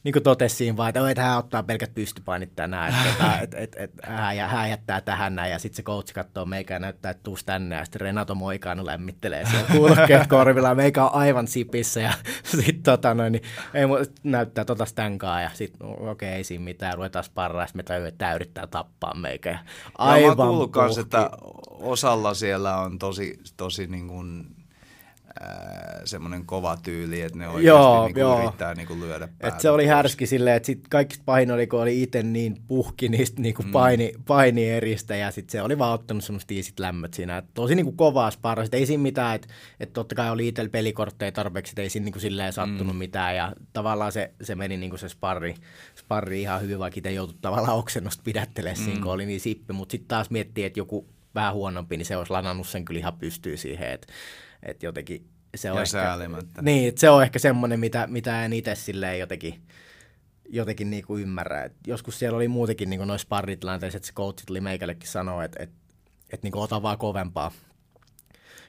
niin 0.05 0.13
kuin 0.13 0.23
totesi 0.23 0.55
siinä 0.55 0.77
vaan, 0.77 0.89
että, 0.89 1.23
hän 1.23 1.37
ottaa 1.37 1.63
pelkät 1.63 1.93
pystypainit 1.93 2.55
tänään, 2.55 2.93
että, 2.93 3.39
että, 3.41 3.57
että, 3.57 3.57
että, 3.57 3.83
että 3.83 4.11
hän, 4.11 4.49
hän 4.49 4.69
jättää 4.69 5.01
tähän 5.01 5.35
näin, 5.35 5.51
ja 5.51 5.59
sitten 5.59 5.75
se 5.75 5.83
coach 5.83 6.13
katsoo 6.13 6.45
meikä 6.45 6.73
ja 6.73 6.79
näyttää, 6.79 7.11
että 7.11 7.23
tuus 7.23 7.43
tänne, 7.43 7.75
ja 7.75 7.85
sitten 7.85 8.01
Renato 8.01 8.35
Moikano 8.35 8.85
lämmittelee 8.85 9.45
siellä 9.45 9.67
kuulokkeet 9.77 10.27
korvilla, 10.27 10.75
meikä 10.75 11.03
on 11.03 11.13
aivan 11.13 11.47
sipissä, 11.47 11.99
ja 11.99 12.13
sitten 12.43 12.83
tota 12.83 13.13
noin, 13.13 13.31
niin 13.31 13.43
ei 13.73 13.85
näyttää 14.23 14.65
tota 14.65 14.85
stänkaa, 14.85 15.41
ja 15.41 15.49
sitten 15.53 15.87
okei, 15.87 16.09
okay, 16.09 16.29
ei 16.29 16.43
siinä 16.43 16.63
mitään, 16.63 16.93
ruvetaan 16.93 17.23
sparraa, 17.23 17.67
sitten 17.67 18.01
me 18.01 18.07
että 18.07 18.17
tämä 18.17 18.33
yrittää 18.33 18.67
tappaa 18.67 19.15
meikä. 19.15 19.49
Ja 19.49 19.59
aivan 19.97 20.37
no, 20.37 20.43
mä 20.43 20.49
kuullut 20.49 20.97
että 21.01 21.29
osalla 21.69 22.33
siellä 22.33 22.77
on 22.77 22.99
tosi, 22.99 23.39
tosi 23.57 23.87
niin 23.87 24.07
kuin 24.07 24.55
semmoinen 26.05 26.45
kova 26.45 26.77
tyyli, 26.83 27.21
että 27.21 27.37
ne 27.37 27.47
oikeasti 27.47 27.67
joo, 27.67 28.05
niinku 28.05 28.19
joo. 28.19 28.39
yrittää 28.39 28.73
niinku 28.73 28.99
lyödä. 28.99 29.29
Et 29.39 29.59
se 29.59 29.69
oli 29.69 29.85
härski 29.85 30.25
silleen, 30.25 30.55
että 30.55 30.65
sit 30.65 30.87
kaikista 30.89 31.23
pahin 31.25 31.51
oli, 31.51 31.67
kun 31.67 31.81
oli 31.81 32.03
itse 32.03 32.23
niin 32.23 32.57
puhki 32.67 33.09
niistä 33.09 33.41
niinku 33.41 33.63
mm. 33.63 33.71
paini, 33.71 34.13
painieristä 34.25 35.15
ja 35.15 35.31
sitten 35.31 35.51
se 35.51 35.61
oli 35.61 35.77
vaan 35.77 35.93
ottanut 35.93 36.23
semmoista 36.23 36.53
iisit 36.53 36.79
lämmöt 36.79 37.13
siinä. 37.13 37.37
Et 37.37 37.45
tosi 37.53 37.75
niinku 37.75 37.91
kovaa 37.91 38.31
sparra, 38.31 38.65
ei 38.71 38.85
siinä 38.85 39.03
mitään, 39.03 39.35
että 39.35 39.47
et 39.79 39.93
totta 39.93 40.15
kai 40.15 40.31
oli 40.31 40.47
itsellä 40.47 40.69
pelikortteja 40.69 41.31
tarpeeksi, 41.31 41.71
että 41.71 41.81
ei 41.81 41.89
siinä 41.89 42.03
niinku 42.03 42.19
silleen 42.19 42.53
sattunut 42.53 42.95
mm. 42.95 42.99
mitään 42.99 43.35
ja 43.35 43.53
tavallaan 43.73 44.11
se, 44.11 44.31
se 44.41 44.55
meni 44.55 44.77
niinku 44.77 44.97
se 44.97 45.09
sparri, 45.09 45.55
sparri 45.95 46.41
ihan 46.41 46.61
hyvin, 46.61 46.79
vaikka 46.79 46.97
itse 46.97 47.11
joutui 47.11 47.37
tavallaan 47.41 47.77
oksennosta 47.77 48.23
pidättelemään 48.25 48.77
mm. 48.77 48.85
siinä, 48.85 49.01
kun 49.01 49.11
oli 49.11 49.25
niin 49.25 49.39
sippi, 49.39 49.73
mutta 49.73 49.91
sitten 49.91 50.07
taas 50.07 50.29
miettii, 50.29 50.63
että 50.63 50.79
joku 50.79 51.07
vähän 51.35 51.53
huonompi, 51.53 51.97
niin 51.97 52.05
se 52.05 52.17
olisi 52.17 52.31
lanannut 52.31 52.67
sen 52.67 52.85
kyllä 52.85 52.99
ihan 52.99 53.17
pystyy 53.17 53.57
siihen, 53.57 53.91
että 53.91 54.07
että 54.65 54.85
jotenkin 54.85 55.27
se 55.55 55.71
on, 55.71 55.81
ehkä, 55.81 56.17
niin, 56.61 56.97
se 56.97 57.09
on 57.09 57.23
ehkä 57.23 57.39
semmoinen, 57.39 57.79
mitä, 57.79 58.07
mitä 58.07 58.45
en 58.45 58.53
itse 58.53 58.75
silleen 58.75 59.19
jotenkin, 59.19 59.61
jotenkin 60.49 60.89
niinku 60.89 61.17
ymmärrä. 61.17 61.63
Et 61.63 61.73
joskus 61.87 62.19
siellä 62.19 62.35
oli 62.35 62.47
muutenkin 62.47 62.89
niinku 62.89 63.05
noissa 63.05 63.25
sparritilanteissa, 63.25 63.97
että 63.97 64.07
se 64.07 64.13
coach 64.13 64.45
tuli 64.45 64.61
meikällekin 64.61 65.09
sanoa, 65.09 65.43
että 65.43 65.63
et, 65.63 65.69
et 66.29 66.43
niinku 66.43 66.61
ota 66.61 66.81
vaan 66.81 66.97
kovempaa. 66.97 67.51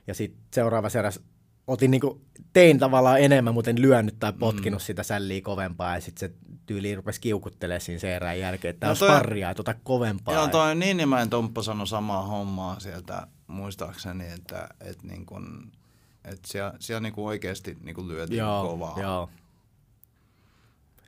Ja 0.07 0.15
sitten 0.15 0.43
seuraava 0.55 0.89
seras 0.89 1.21
otin 1.67 1.91
niinku, 1.91 2.23
tein 2.53 2.79
tavallaan 2.79 3.21
enemmän, 3.21 3.55
mutta 3.55 3.71
en 3.71 3.83
lyönyt 3.83 4.17
tai 4.19 4.33
potkinut 4.33 4.81
mm. 4.81 4.85
sitä 4.85 5.03
sälliä 5.03 5.41
kovempaa 5.41 5.95
ja 5.95 6.01
sitten 6.01 6.29
se 6.29 6.35
tyyli 6.67 6.95
rupesi 6.95 7.21
kiukuttelemaan 7.21 7.81
siinä 7.81 7.99
seerän 7.99 8.41
jälkeen, 8.41 8.71
että 8.71 8.81
tämä 8.81 8.89
no 8.89 8.93
on 8.93 8.97
sparria, 8.97 9.51
että 9.51 9.61
ota 9.61 9.75
kovempaa. 9.75 10.35
Joo, 10.35 10.49
toi 10.49 10.75
niin, 10.75 10.97
niin 10.97 11.09
mä 11.09 11.21
en 11.21 11.31
Tomppa 11.31 11.63
sano 11.63 11.87
samaa 11.87 12.23
hommaa 12.23 12.81
sieltä 12.81 13.27
muistaakseni, 13.47 14.27
että, 14.27 14.69
että 14.81 15.07
niin 15.07 15.27
kun 15.27 15.73
että 16.27 16.49
siellä, 16.49 16.75
siellä 16.79 17.01
niinku 17.01 17.27
oikeasti 17.27 17.77
niinku 17.83 18.09
lyötiin 18.09 18.39
joo, 18.39 18.69
kovaa. 18.69 19.01
Joo. 19.01 19.31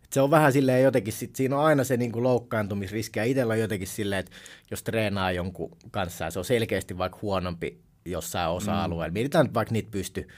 Et 0.04 0.12
se 0.12 0.20
on 0.20 0.30
vähän 0.30 0.52
silleen 0.52 0.84
jotenkin, 0.84 1.12
sit 1.12 1.36
siinä 1.36 1.58
on 1.58 1.64
aina 1.64 1.84
se 1.84 1.96
niinku 1.96 2.22
loukkaantumisriski 2.22 3.18
ja 3.18 3.24
itsellä 3.24 3.52
on 3.52 3.60
jotenkin 3.60 3.88
silleen, 3.88 4.20
että 4.20 4.32
jos 4.70 4.82
treenaa 4.82 5.32
jonkun 5.32 5.76
kanssa 5.90 6.24
ja 6.24 6.30
se 6.30 6.38
on 6.38 6.44
selkeästi 6.44 6.98
vaikka 6.98 7.18
huonompi 7.22 7.80
jossain 8.04 8.50
osa-alueella, 8.50 9.10
mm. 9.10 9.12
mietitään 9.12 9.46
nyt 9.46 9.54
vaikka 9.54 9.72
niitä 9.72 9.90
pysty 9.90 10.28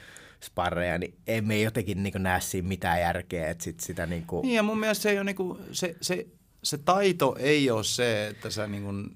sparreja, 0.43 0.97
niin 0.97 1.15
emme 1.27 1.61
jotenkin 1.61 2.03
niin 2.03 2.13
näe 2.17 2.41
siinä 2.41 2.67
mitään 2.67 3.01
järkeä, 3.01 3.49
että 3.49 3.63
sit 3.63 3.79
sitä 3.79 4.05
niin 4.05 4.25
kuin... 4.27 4.41
Niin 4.41 4.55
ja 4.55 4.63
mun 4.63 4.79
mielestä 4.79 5.01
se, 5.01 5.09
ei 5.09 5.17
ole 5.17 5.23
niin 5.23 5.35
kuin, 5.35 5.59
se, 5.71 5.95
se, 6.01 6.27
se 6.63 6.77
taito 6.77 7.35
ei 7.39 7.71
ole 7.71 7.83
se, 7.83 8.27
että 8.27 8.49
sä 8.49 8.67
niin 8.67 9.11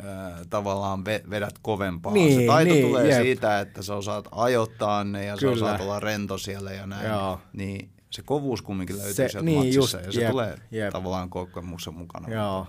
kuin 0.00 0.48
tavallaan 0.50 1.04
vedät 1.04 1.54
kovempaa. 1.62 2.12
Niin, 2.12 2.40
se 2.40 2.46
taito 2.46 2.72
niin, 2.72 2.86
tulee 2.86 3.08
jep. 3.08 3.22
siitä, 3.22 3.60
että 3.60 3.82
sä 3.82 3.94
osaat 3.94 4.28
ajoittaa 4.30 5.04
ne 5.04 5.24
ja 5.24 5.36
Kyllä. 5.36 5.56
sä 5.56 5.64
osaat 5.64 5.80
olla 5.80 6.00
rento 6.00 6.38
siellä 6.38 6.72
ja 6.72 6.86
näin. 6.86 7.08
Joo. 7.08 7.40
Niin 7.52 7.90
se 8.10 8.22
kovuus 8.22 8.62
kumminkin 8.62 8.96
löytyy 8.96 9.14
se, 9.14 9.28
sieltä 9.28 9.44
niin, 9.44 9.58
matsissa 9.58 9.96
just, 9.96 10.06
ja 10.06 10.12
se 10.12 10.20
jep, 10.20 10.30
tulee 10.30 10.56
jep. 10.70 10.92
tavallaan 10.92 11.30
kokemuksen 11.30 11.94
mukana. 11.94 12.34
Joo. 12.34 12.66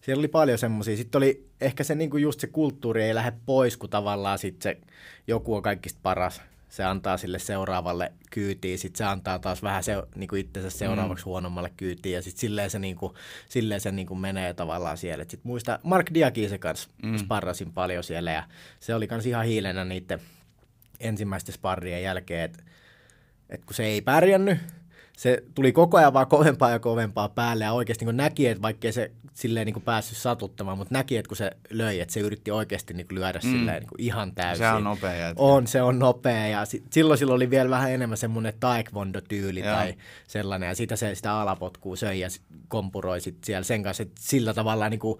Siellä 0.00 0.20
oli 0.20 0.28
paljon 0.28 0.58
semmoisia. 0.58 0.96
Sitten 0.96 1.18
oli 1.18 1.48
ehkä 1.60 1.84
se 1.84 1.94
niinku 1.94 2.16
just 2.16 2.40
se 2.40 2.46
kulttuuri 2.46 3.02
ei 3.02 3.14
lähde 3.14 3.32
pois, 3.46 3.76
kun 3.76 3.90
tavallaan 3.90 4.38
sit 4.38 4.62
se 4.62 4.80
joku 5.26 5.54
on 5.54 5.62
kaikista 5.62 6.00
paras 6.02 6.42
se 6.76 6.84
antaa 6.84 7.16
sille 7.16 7.38
seuraavalle 7.38 8.12
kyytiin, 8.30 8.78
sitten 8.78 8.98
se 8.98 9.04
antaa 9.04 9.38
taas 9.38 9.62
vähän 9.62 9.84
se, 9.84 10.02
niin 10.14 10.28
kuin 10.28 10.40
itsensä 10.40 10.70
seuraavaksi 10.70 11.24
mm. 11.24 11.28
huonommalle 11.28 11.72
kyytiin, 11.76 12.14
ja 12.14 12.22
sitten 12.22 12.40
silleen 12.40 12.70
se, 12.70 12.78
niin 12.78 12.96
kuin, 12.96 13.12
silleen 13.48 13.80
se 13.80 13.92
niin 13.92 14.06
kuin 14.06 14.20
menee 14.20 14.54
tavallaan 14.54 14.96
siellä. 14.96 15.24
Sitten 15.24 15.40
muista, 15.44 15.78
Mark 15.82 16.06
Diakise 16.14 16.58
kanssa 16.58 16.88
mm. 17.02 17.16
sparrasin 17.16 17.72
paljon 17.72 18.04
siellä, 18.04 18.30
ja 18.30 18.42
se 18.80 18.94
oli 18.94 19.06
kans 19.06 19.26
ihan 19.26 19.44
hiilenä 19.44 19.84
niiden 19.84 20.20
ensimmäisten 21.00 21.54
sparrien 21.54 22.02
jälkeen, 22.02 22.44
että 22.44 22.62
et 23.50 23.64
kun 23.64 23.74
se 23.74 23.84
ei 23.84 24.00
pärjännyt, 24.00 24.58
se 25.16 25.42
tuli 25.54 25.72
koko 25.72 25.96
ajan 25.96 26.12
vaan 26.12 26.26
kovempaa 26.26 26.70
ja 26.70 26.78
kovempaa 26.78 27.28
päälle 27.28 27.64
ja 27.64 27.72
oikeasti 27.72 28.04
niin 28.04 28.16
näki, 28.16 28.46
että 28.46 28.62
vaikkei 28.62 28.92
se 28.92 29.10
silleen 29.34 29.66
niin 29.66 29.74
kuin 29.74 29.84
päässyt 29.84 30.18
satuttamaan, 30.18 30.78
mutta 30.78 30.94
näki, 30.94 31.16
että 31.16 31.28
kun 31.28 31.36
se 31.36 31.50
löi, 31.70 32.00
että 32.00 32.14
se 32.14 32.20
yritti 32.20 32.50
oikeasti 32.50 32.94
niin 32.94 33.08
kuin 33.08 33.18
lyödä 33.18 33.40
mm. 33.44 33.50
silleen 33.50 33.80
niin 33.80 33.88
kuin 33.88 34.00
ihan 34.00 34.34
täysin. 34.34 34.66
Se 34.66 34.72
on 34.72 34.84
nopea. 34.84 35.14
Jätkä. 35.14 35.42
On, 35.42 35.66
se 35.66 35.82
on 35.82 35.98
nopea 35.98 36.46
ja 36.46 36.64
sit, 36.64 36.84
silloin 36.92 37.18
silloin 37.18 37.36
oli 37.36 37.50
vielä 37.50 37.70
vähän 37.70 37.92
enemmän 37.92 38.18
semmoinen 38.18 38.54
taekwondo-tyyli 38.60 39.60
Joo. 39.60 39.74
tai 39.74 39.94
sellainen 40.28 40.68
ja 40.68 40.74
sitä 40.74 40.96
se 40.96 41.14
sitä 41.14 41.40
alapotkua 41.40 41.96
söi 41.96 42.20
ja 42.20 42.28
kompuroi 42.68 43.20
sit 43.20 43.44
siellä 43.44 43.64
sen 43.64 43.82
kanssa, 43.82 44.02
että 44.02 44.20
sillä 44.20 44.54
tavalla 44.54 44.88
niin 44.88 45.00
kuin, 45.00 45.18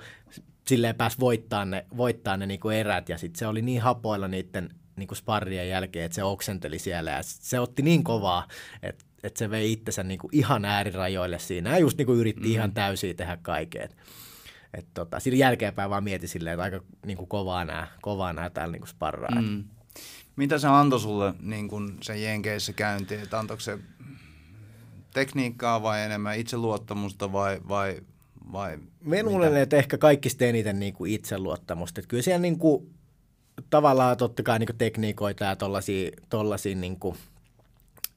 silleen 0.69 0.95
pääsi 0.95 1.17
voittaa 1.21 1.65
ne, 1.65 1.87
voittaa 1.97 2.37
ne 2.37 2.47
niin 2.47 2.61
kuin 2.61 2.77
erät 2.77 3.09
ja 3.09 3.19
sitten 3.19 3.39
se 3.39 3.47
oli 3.47 3.63
niin 3.63 3.83
hapoilla 3.83 4.29
niiden 4.29 4.71
niin 4.97 5.09
kuin 5.09 5.19
sparrien 5.19 5.69
jälkeen, 5.69 6.05
että 6.05 6.17
se 6.17 6.25
oksenteli 6.25 6.79
siellä 6.79 7.11
ja 7.11 7.19
se 7.23 7.61
otti 7.61 7.83
niin 7.83 8.05
kovaa, 8.05 8.49
että, 8.83 9.05
että 9.23 9.39
se 9.39 9.51
vei 9.51 9.73
itsensä 9.73 10.03
niin 10.03 10.19
kuin 10.19 10.31
ihan 10.33 10.65
äärirajoille 10.65 11.39
siinä 11.39 11.71
ja 11.71 11.79
just 11.79 11.99
niin 11.99 12.07
kuin 12.07 12.19
yritti 12.19 12.49
mm. 12.49 12.53
ihan 12.53 12.73
täysin 12.73 13.17
tehdä 13.17 13.39
kaiken. 13.43 13.89
Että 14.75 14.91
tota, 14.95 15.21
siinä 15.21 15.37
jälkeenpäin 15.37 15.91
vaan 15.91 16.05
mieti 16.05 16.29
silleen, 16.29 16.55
että 16.55 16.63
aika 16.63 16.81
niin 17.07 17.17
kuin 17.17 17.29
kovaa 17.29 17.65
nämä, 17.65 17.87
kovaa 18.03 18.33
nämä 18.33 18.51
täällä 18.51 18.73
niin 18.73 18.81
kuin 18.81 18.89
sparraa. 18.89 19.41
Mm. 19.41 19.65
Mitä 20.37 20.59
se 20.59 20.69
antoi 20.69 21.01
sulle 21.01 21.35
niin 21.41 21.69
kuin 21.69 21.97
sen 22.03 22.23
Jenkeissä 22.23 22.73
käyntiin, 22.73 23.21
että 23.21 23.39
antoiko 23.39 23.61
se 23.61 23.79
tekniikkaa 25.15 25.83
vai 25.83 26.03
enemmän 26.03 26.39
itseluottamusta 26.39 27.33
vai, 27.33 27.61
vai, 27.69 28.01
vai 28.53 28.79
Me 29.05 29.23
luulen, 29.23 29.57
että 29.57 29.77
ehkä 29.77 29.99
kaikista 29.99 30.45
eniten 30.45 30.79
niin 30.79 30.95
kuin 30.95 31.13
itseluottamusta. 31.13 32.01
Että 32.01 32.09
kyllä 32.09 32.23
siellä 32.23 32.43
niin 32.43 32.59
kuin, 32.59 32.95
tavallaan 33.71 34.17
totta 34.17 34.43
kai 34.43 34.59
niin 34.59 34.67
kuin 34.67 34.79
tekniikoita 34.79 35.45
ja 35.45 35.57
tollaisia, 35.57 36.11
tollaisia 36.29 36.77
niin 36.77 36.99
kuin 36.99 37.17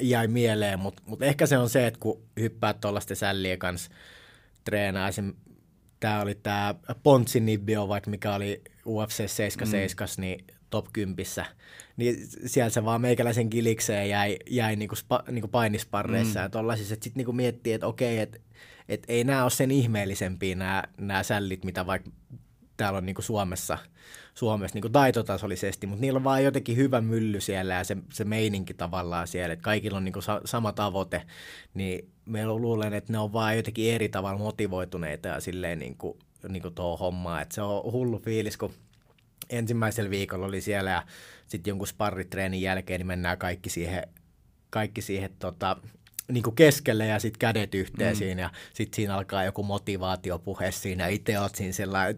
jäi 0.02 0.28
mieleen, 0.28 0.80
mutta 0.80 1.04
mut 1.06 1.22
ehkä 1.22 1.46
se 1.46 1.58
on 1.58 1.70
se, 1.70 1.88
että 1.88 2.00
kun 2.00 2.22
hyppää 2.40 2.74
tuollaisten 2.74 3.18
sällien 3.18 3.60
kanssa 3.60 3.92
treenaa, 4.64 5.08
esim. 5.08 5.34
tämä 6.00 6.22
oli 6.22 6.36
tämä 6.36 6.76
Pontsin 7.04 7.46
Nibbio, 7.46 7.88
vaikka 7.88 8.10
mikä 8.10 8.36
oli 8.36 8.62
UFC 8.86 9.28
77, 9.28 10.10
mm. 10.18 10.22
niin 10.22 10.46
top 10.70 10.86
10, 10.94 11.26
niin 11.98 12.28
siellä 12.46 12.70
se 12.70 12.86
vaan 12.86 13.02
meikäläisen 13.02 13.50
kilikseen 13.50 14.10
jäi, 14.10 14.38
jäi 14.50 14.76
niinku 14.76 14.96
spa, 14.96 15.24
niinku 15.32 15.48
painisparreissa 15.48 16.40
mm. 16.40 16.44
ja 16.44 16.50
tollasissa, 16.50 16.94
että 16.94 17.04
sitten 17.04 17.20
niinku 17.20 17.34
miettii, 17.34 17.74
että 17.74 17.88
okei, 17.88 18.20
että 18.20 18.40
et 18.90 19.04
ei 19.08 19.24
nämä 19.24 19.44
ole 19.44 19.50
sen 19.50 19.72
ihmeellisempiä 19.72 20.56
nämä 20.98 21.24
sällit, 21.24 21.66
mitä 21.66 21.86
vaikka 21.86 22.10
täällä 22.78 22.98
on 22.98 23.06
niinku 23.06 23.22
Suomessa, 23.22 23.78
Suomessa 24.40 24.76
niinku 24.76 24.90
taitotasollisesti, 24.90 25.88
mutta 25.88 26.02
niillä 26.02 26.18
on 26.18 26.24
vaan 26.24 26.44
jotenkin 26.44 26.78
hyvä 26.78 27.02
mylly 27.02 27.42
siellä 27.42 27.74
ja 27.74 27.84
se, 27.84 27.98
se 28.14 28.24
meininki 28.24 28.74
tavallaan 28.74 29.28
siellä, 29.28 29.54
että 29.54 29.64
kaikilla 29.64 29.98
on 29.98 30.04
niinku 30.06 30.22
sa, 30.22 30.42
sama 30.46 30.72
tavoite, 30.72 31.22
niin 31.74 32.10
meillä 32.26 32.56
luulen, 32.56 32.94
että 32.94 33.14
ne 33.14 33.20
on 33.20 33.34
vaan 33.34 33.58
jotenkin 33.58 33.94
eri 33.94 34.10
tavalla 34.10 34.40
motivoituneita 34.40 35.28
ja 35.28 35.40
silleen 35.40 35.80
niinku, 35.80 36.20
niinku 36.50 36.72
tuohon 36.72 37.00
hommaan, 37.00 37.42
että 37.42 37.56
se 37.56 37.62
on 37.62 37.92
hullu 37.92 38.20
fiilis, 38.20 38.58
kun 38.58 38.74
ensimmäisellä 39.50 40.10
viikolla 40.10 40.46
oli 40.46 40.62
siellä 40.62 40.90
ja 40.90 41.04
sitten 41.48 41.72
jonkun 41.72 41.88
sparritreenin 41.88 42.62
jälkeen 42.62 43.00
niin 43.00 43.08
mennään 43.08 43.38
kaikki 43.38 43.70
siihen, 43.70 44.08
kaikki 44.70 45.02
siihen 45.02 45.30
tota, 45.40 45.78
niin 46.30 46.44
kuin 46.44 46.56
keskelle 46.56 47.06
ja 47.06 47.20
sitten 47.20 47.40
kädet 47.40 47.76
yhteen 47.76 48.14
mm. 48.14 48.18
siinä 48.18 48.42
ja 48.42 48.50
sitten 48.74 48.96
siinä 48.96 49.16
alkaa 49.16 49.44
joku 49.44 49.64
motivaatiopuhe 49.64 50.72
siinä. 50.72 51.08
Itse 51.08 51.40
oot 51.40 51.56
siinä 51.56 51.74
sellainen, 51.74 52.18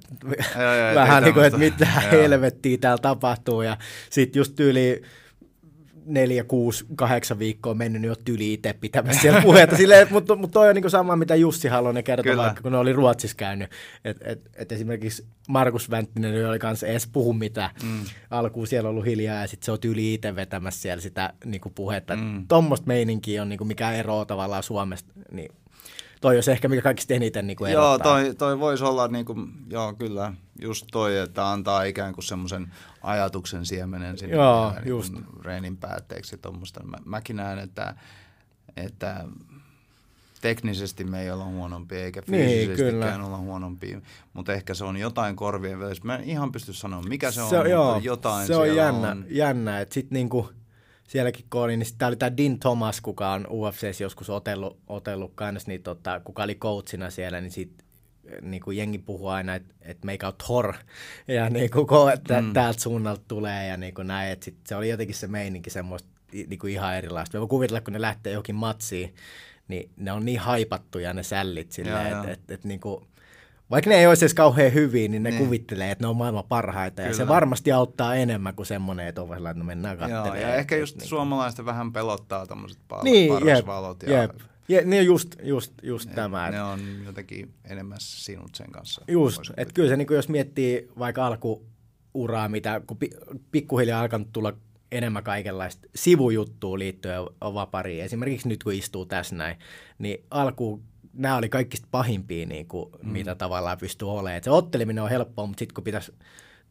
vähän 0.96 1.24
niin 1.24 1.34
kuin, 1.34 1.46
että 1.46 1.58
mitä 1.58 1.86
helvettiä 2.12 2.78
täällä 2.78 3.02
tapahtuu 3.02 3.62
ja 3.62 3.78
sitten 4.10 4.40
just 4.40 4.56
tyyli 4.56 5.02
neljä, 6.06 6.44
kuusi, 6.44 6.86
kahdeksan 6.96 7.40
viikkoa 7.40 7.74
mennyt, 7.74 8.02
niin 8.02 8.10
olet 8.10 8.30
yli 8.30 8.54
itse 8.54 8.74
pitämässä 8.74 9.22
siellä 9.22 9.42
puhetta. 9.42 9.78
Silleen, 9.78 10.08
mutta, 10.12 10.36
mutta 10.36 10.54
toi 10.54 10.70
on 10.70 10.76
niin 10.76 10.90
sama, 10.90 11.16
mitä 11.16 11.36
Jussi 11.36 11.68
Halonen 11.68 12.04
kertoi, 12.04 12.38
vaikka 12.38 12.62
kun 12.62 12.72
ne 12.72 12.78
oli 12.78 12.94
Ruotsissa 12.94 13.38
käynyt. 13.38 13.70
Et, 14.06 14.18
et, 14.22 14.50
et 14.56 14.72
esimerkiksi 14.72 15.26
Markus 15.48 15.90
Vänttinen 15.90 16.50
oli 16.50 16.60
kanssa 16.60 16.88
edes 16.88 17.08
puhu 17.08 17.34
mitä. 17.34 17.70
Mm. 17.84 18.00
Alkuun 18.30 18.68
siellä 18.68 18.88
on 18.88 18.92
ollut 18.92 19.06
hiljaa 19.06 19.42
ja 19.42 19.48
sitten 19.48 19.66
se 19.66 19.72
on 19.72 19.78
yli 19.86 20.14
itse 20.14 20.36
vetämässä 20.36 20.82
siellä 20.82 21.02
sitä 21.02 21.34
niin 21.46 21.62
kuin 21.62 21.74
puhetta. 21.74 22.16
Mm. 22.16 22.48
Tuommoista 22.48 22.88
meininkiä 22.88 23.42
on, 23.42 23.50
niin 23.50 23.58
kuin 23.58 23.68
mikä 23.68 23.92
eroaa 23.92 24.26
tavallaan 24.26 24.64
Suomesta. 24.64 25.14
Niin 25.32 25.52
toi 26.22 26.36
olisi 26.36 26.52
ehkä 26.52 26.68
mikä 26.68 26.82
kaikista 26.82 27.14
eniten 27.14 27.48
niin 27.48 27.58
kuin 27.58 27.72
Joo, 27.72 28.00
toi, 28.00 28.36
toi 28.36 28.60
voisi 28.60 28.84
olla, 28.84 29.08
niin 29.08 29.26
kuin, 29.26 29.52
joo 29.70 29.94
kyllä, 29.94 30.34
just 30.62 30.86
toi, 30.92 31.18
että 31.18 31.52
antaa 31.52 31.84
ikään 31.84 32.14
kuin 32.14 32.24
semmoisen 32.24 32.72
ajatuksen 33.02 33.66
siemenen 33.66 34.18
sinne 34.18 34.36
joo, 34.36 34.72
niin 34.72 34.88
just. 34.88 35.14
reenin 35.42 35.78
päätteeksi. 35.78 36.40
Mä, 36.84 36.98
mäkin 37.06 37.36
näen, 37.36 37.60
että, 37.60 37.96
että 38.78 39.26
teknisesti 40.42 41.04
me 41.04 41.22
ei 41.22 41.32
olla 41.32 41.46
huonompi 41.46 41.96
eikä 41.96 42.22
niin, 42.28 42.50
fyysisestikään 42.50 43.20
niin, 43.20 43.28
olla 43.28 43.38
huonompi, 43.38 44.04
mutta 44.34 44.54
ehkä 44.54 44.74
se 44.74 44.84
on 44.84 44.98
jotain 44.98 45.36
korvien 45.36 45.80
välissä. 45.80 46.06
Mä 46.06 46.16
en 46.16 46.24
ihan 46.24 46.52
pysty 46.52 46.74
sanoa, 46.74 47.02
mikä 47.02 47.32
se 47.32 47.42
on, 47.42 47.50
se, 47.50 47.56
mutta 47.56 47.70
joo, 47.70 48.00
jotain 48.04 48.48
Se 48.48 48.56
on 48.56 48.76
jännä, 48.76 49.12
on. 49.12 49.26
jännä 49.30 49.80
että 49.80 49.94
sitten 49.94 50.16
niinku– 50.16 50.50
sielläkin 51.12 51.46
kun 51.50 51.62
oli, 51.62 51.78
niin 51.78 51.88
tämä 51.98 52.08
oli 52.08 52.16
tämä 52.16 52.38
Din 52.38 52.60
Thomas, 52.60 53.02
kuka 53.02 53.32
on 53.32 53.48
UFCs 53.50 54.02
joskus 54.02 54.30
otellut, 54.30 54.80
otellut 54.88 55.32
kanssa, 55.36 55.68
niin 55.68 55.84
tota, 55.84 56.20
kuka 56.20 56.44
oli 56.44 56.56
coachina 56.56 57.10
siellä, 57.10 57.42
niin 57.42 57.52
sitten 57.52 57.88
niin 58.42 58.62
kuin 58.62 58.78
jengi 58.78 58.98
puhuu 58.98 59.28
aina, 59.28 59.56
että, 59.56 59.74
että 59.82 60.06
meikä 60.06 60.28
on 60.28 60.34
Thor, 60.46 60.74
ja 61.28 61.50
niin 61.50 61.72
kuin, 61.72 62.14
että 62.14 62.42
mm. 62.42 62.54
täältä 62.54 62.80
suunnalta 62.80 63.22
tulee, 63.28 63.68
ja 63.68 63.78
niin 63.78 63.94
kuin 63.94 64.08
näin, 64.08 64.32
että 64.32 64.46
sit 64.46 64.58
se 64.68 64.76
oli 64.76 64.90
jotenkin 64.90 65.16
se 65.16 65.28
meininki 65.28 65.70
semmoista 65.70 66.10
niin 66.32 66.60
kuin 66.60 66.74
ihan 66.74 66.96
erilaista. 66.96 67.38
Me 67.38 67.40
voi 67.40 67.48
kuvitella, 67.48 67.82
kun 67.82 67.94
ne 67.94 68.02
lähtee 68.02 68.34
johonkin 68.34 68.56
matsiin, 68.56 69.16
niin 69.68 69.90
ne 69.98 70.12
on 70.12 70.26
niin 70.26 70.40
haipattuja 70.40 71.14
ne 71.14 71.24
sällit 71.24 71.72
silleen, 71.72 72.08
että, 72.08 72.20
että, 72.20 72.32
että, 72.32 72.54
että 72.54 72.68
niin 72.68 72.80
kuin, 72.80 73.06
vaikka 73.72 73.90
ne 73.90 73.96
ei 73.96 74.08
olisi 74.08 74.26
edes 74.26 74.34
kauhean 74.34 74.74
hyviä, 74.74 75.08
niin 75.08 75.24
ne 75.24 75.30
niin. 75.30 75.44
kuvittelee, 75.44 75.92
että 75.92 76.04
ne 76.04 76.08
on 76.08 76.18
maailman 76.18 76.44
parhaita. 76.50 76.96
Kyllä. 76.96 77.10
Ja 77.10 77.16
se 77.16 77.28
varmasti 77.28 77.72
auttaa 77.72 78.16
enemmän 78.16 78.56
kuin 78.56 78.66
semmoinen, 78.66 79.08
että 79.08 79.22
ovella, 79.22 79.50
että 79.50 79.60
no 79.60 79.66
mennään 79.66 79.98
katselemaan. 79.98 80.42
Joo, 80.42 80.50
ja 80.50 80.56
ehkä 80.56 80.78
just 80.78 80.98
niin. 80.98 81.08
suomalaista 81.08 81.66
vähän 81.66 81.94
pelottaa 81.94 82.48
tämmöiset 82.48 82.80
niin, 83.04 83.34
parasvalot. 83.34 84.04
Ja... 84.04 84.22
Jep. 84.22 84.32
Ja, 84.68 84.82
niin 84.86 85.06
just, 85.06 85.36
just, 85.44 85.74
just 85.84 86.10
ne, 86.10 86.16
tämä. 86.16 86.52
Ne 86.52 86.64
on 86.64 86.80
jotenkin 87.06 87.54
enemmän 87.66 87.98
sinut 88.02 88.56
sen 88.56 88.72
kanssa. 88.72 89.02
Just, 89.08 89.42
että 89.58 89.74
kyllä 89.74 89.90
se, 89.90 89.98
niin 89.98 90.08
jos 90.12 90.30
miettii 90.30 90.88
vaikka 91.00 91.28
alkuuraa, 91.28 92.50
mitä 92.50 92.82
kun 92.88 92.98
pikkuhiljaa 93.52 94.02
alkanut 94.02 94.32
tulla 94.32 94.54
enemmän 94.92 95.24
kaikenlaista 95.24 95.88
sivujuttua 95.96 96.80
liittyen 96.80 97.22
vapariin. 97.42 98.04
Esimerkiksi 98.04 98.48
nyt 98.48 98.64
kun 98.64 98.74
istuu 98.74 99.06
tässä 99.06 99.36
näin, 99.36 99.56
niin 100.00 100.24
alkuun 100.30 100.84
nämä 101.14 101.38
oli 101.38 101.50
kaikista 101.50 101.88
pahimpia, 101.92 102.46
niin 102.46 102.68
kuin, 102.68 102.90
mm. 103.04 103.10
mitä 103.10 103.36
tavallaan 103.36 103.78
pystyy 103.78 104.12
olemaan. 104.12 104.38
Et 104.38 104.44
se 104.44 104.52
otteleminen 104.52 105.04
on 105.04 105.10
helppoa, 105.10 105.46
mutta 105.46 105.60
sitten 105.60 105.74
kun 105.74 105.84
pitäisi 105.84 106.12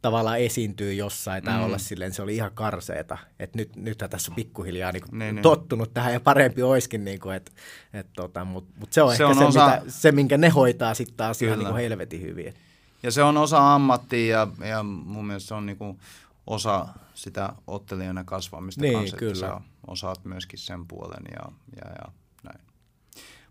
tavallaan 0.03 0.39
esiintyä 0.39 0.93
jossain 0.93 1.45
tai 1.45 1.59
mm. 1.59 1.65
olla 1.65 1.79
silleen, 1.79 2.13
se 2.13 2.23
oli 2.23 2.37
ihan 2.37 2.51
karseeta. 2.55 3.19
Että 3.39 3.59
nyt, 3.59 3.77
nythän 3.77 4.11
tässä 4.11 4.33
on 4.33 4.37
pikkuhiljaa 4.37 4.93
niin 4.93 5.03
kuin 5.03 5.19
niin, 5.19 5.35
niin. 5.35 5.43
tottunut 5.43 5.89
niin. 5.89 5.95
tähän 5.95 6.13
ja 6.13 6.21
parempi 6.21 6.63
oiskin, 6.63 7.05
niin 7.05 7.21
kuin, 7.21 7.37
et, 7.37 7.53
et, 7.93 8.07
tota, 8.13 8.45
mutta 8.45 8.73
mut 8.81 8.93
se 8.93 9.03
on 9.03 9.09
se 9.09 9.15
ehkä 9.15 9.29
on 9.29 9.37
se, 9.37 9.45
osa... 9.45 9.67
mitä, 9.67 9.83
se, 9.89 10.13
minkä 10.13 10.39
ne 10.39 10.49
hoitaa 10.49 10.95
sitten 10.95 11.17
taas 11.17 11.43
ihan 11.43 11.59
niin 11.59 11.69
kuin 11.69 11.83
helvetin 11.83 12.23
hyvin. 12.23 12.55
Ja 13.03 13.11
se 13.11 13.23
on 13.23 13.37
osa 13.37 13.75
ammattia 13.75 14.27
ja, 14.27 14.67
ja 14.67 14.83
mun 14.83 15.27
mielestä 15.27 15.49
se 15.49 15.55
on 15.55 15.67
niin 15.67 15.79
kuin 15.79 15.99
osa 16.47 16.89
sitä 17.15 17.53
ottelijana 17.67 18.25
kasvamista 18.25 18.81
niin, 18.81 18.95
kanssa, 18.95 19.17
kyllä. 19.17 19.33
että 19.33 19.41
sä 19.41 19.61
osaat 19.87 20.25
myöskin 20.25 20.59
sen 20.59 20.87
puolen 20.87 21.23
ja, 21.33 21.53
ja, 21.77 21.91
ja 21.91 22.13
näin. 22.43 22.61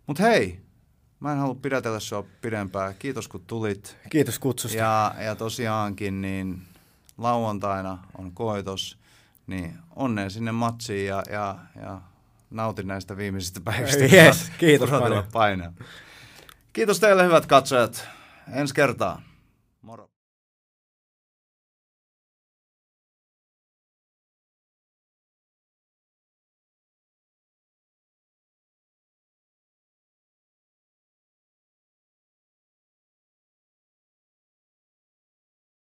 Mutta 0.08 0.24
hei, 0.24 0.60
Mä 1.20 1.32
en 1.32 1.38
halua 1.38 1.56
pidätellä 1.56 2.00
sua 2.00 2.26
pidempään. 2.42 2.96
Kiitos 3.00 3.28
kun 3.28 3.44
tulit. 3.48 3.98
Kiitos 4.10 4.40
kutsusta. 4.40 4.78
Ja, 4.78 5.16
ja 5.20 5.36
tosiaankin 5.36 6.22
niin 6.22 6.62
lauantaina 7.18 7.98
on 8.18 8.32
koitos, 8.32 8.98
niin 9.48 9.78
onnea 9.96 10.30
sinne 10.30 10.52
matsiin 10.52 11.08
ja, 11.08 11.24
ja, 11.32 11.56
ja 11.82 12.02
nautin 12.50 12.88
näistä 12.88 13.18
viimeisistä 13.18 13.62
päivistä. 13.62 14.04
Yes, 14.04 14.52
kiitos 14.58 14.90
paljon. 14.90 15.24
Painaa. 15.32 15.74
Kiitos 16.74 17.00
teille 17.00 17.24
hyvät 17.26 17.46
katsojat. 17.46 18.08
Ensi 18.54 18.74
kertaa. 18.74 19.16
Moro. 19.16 19.29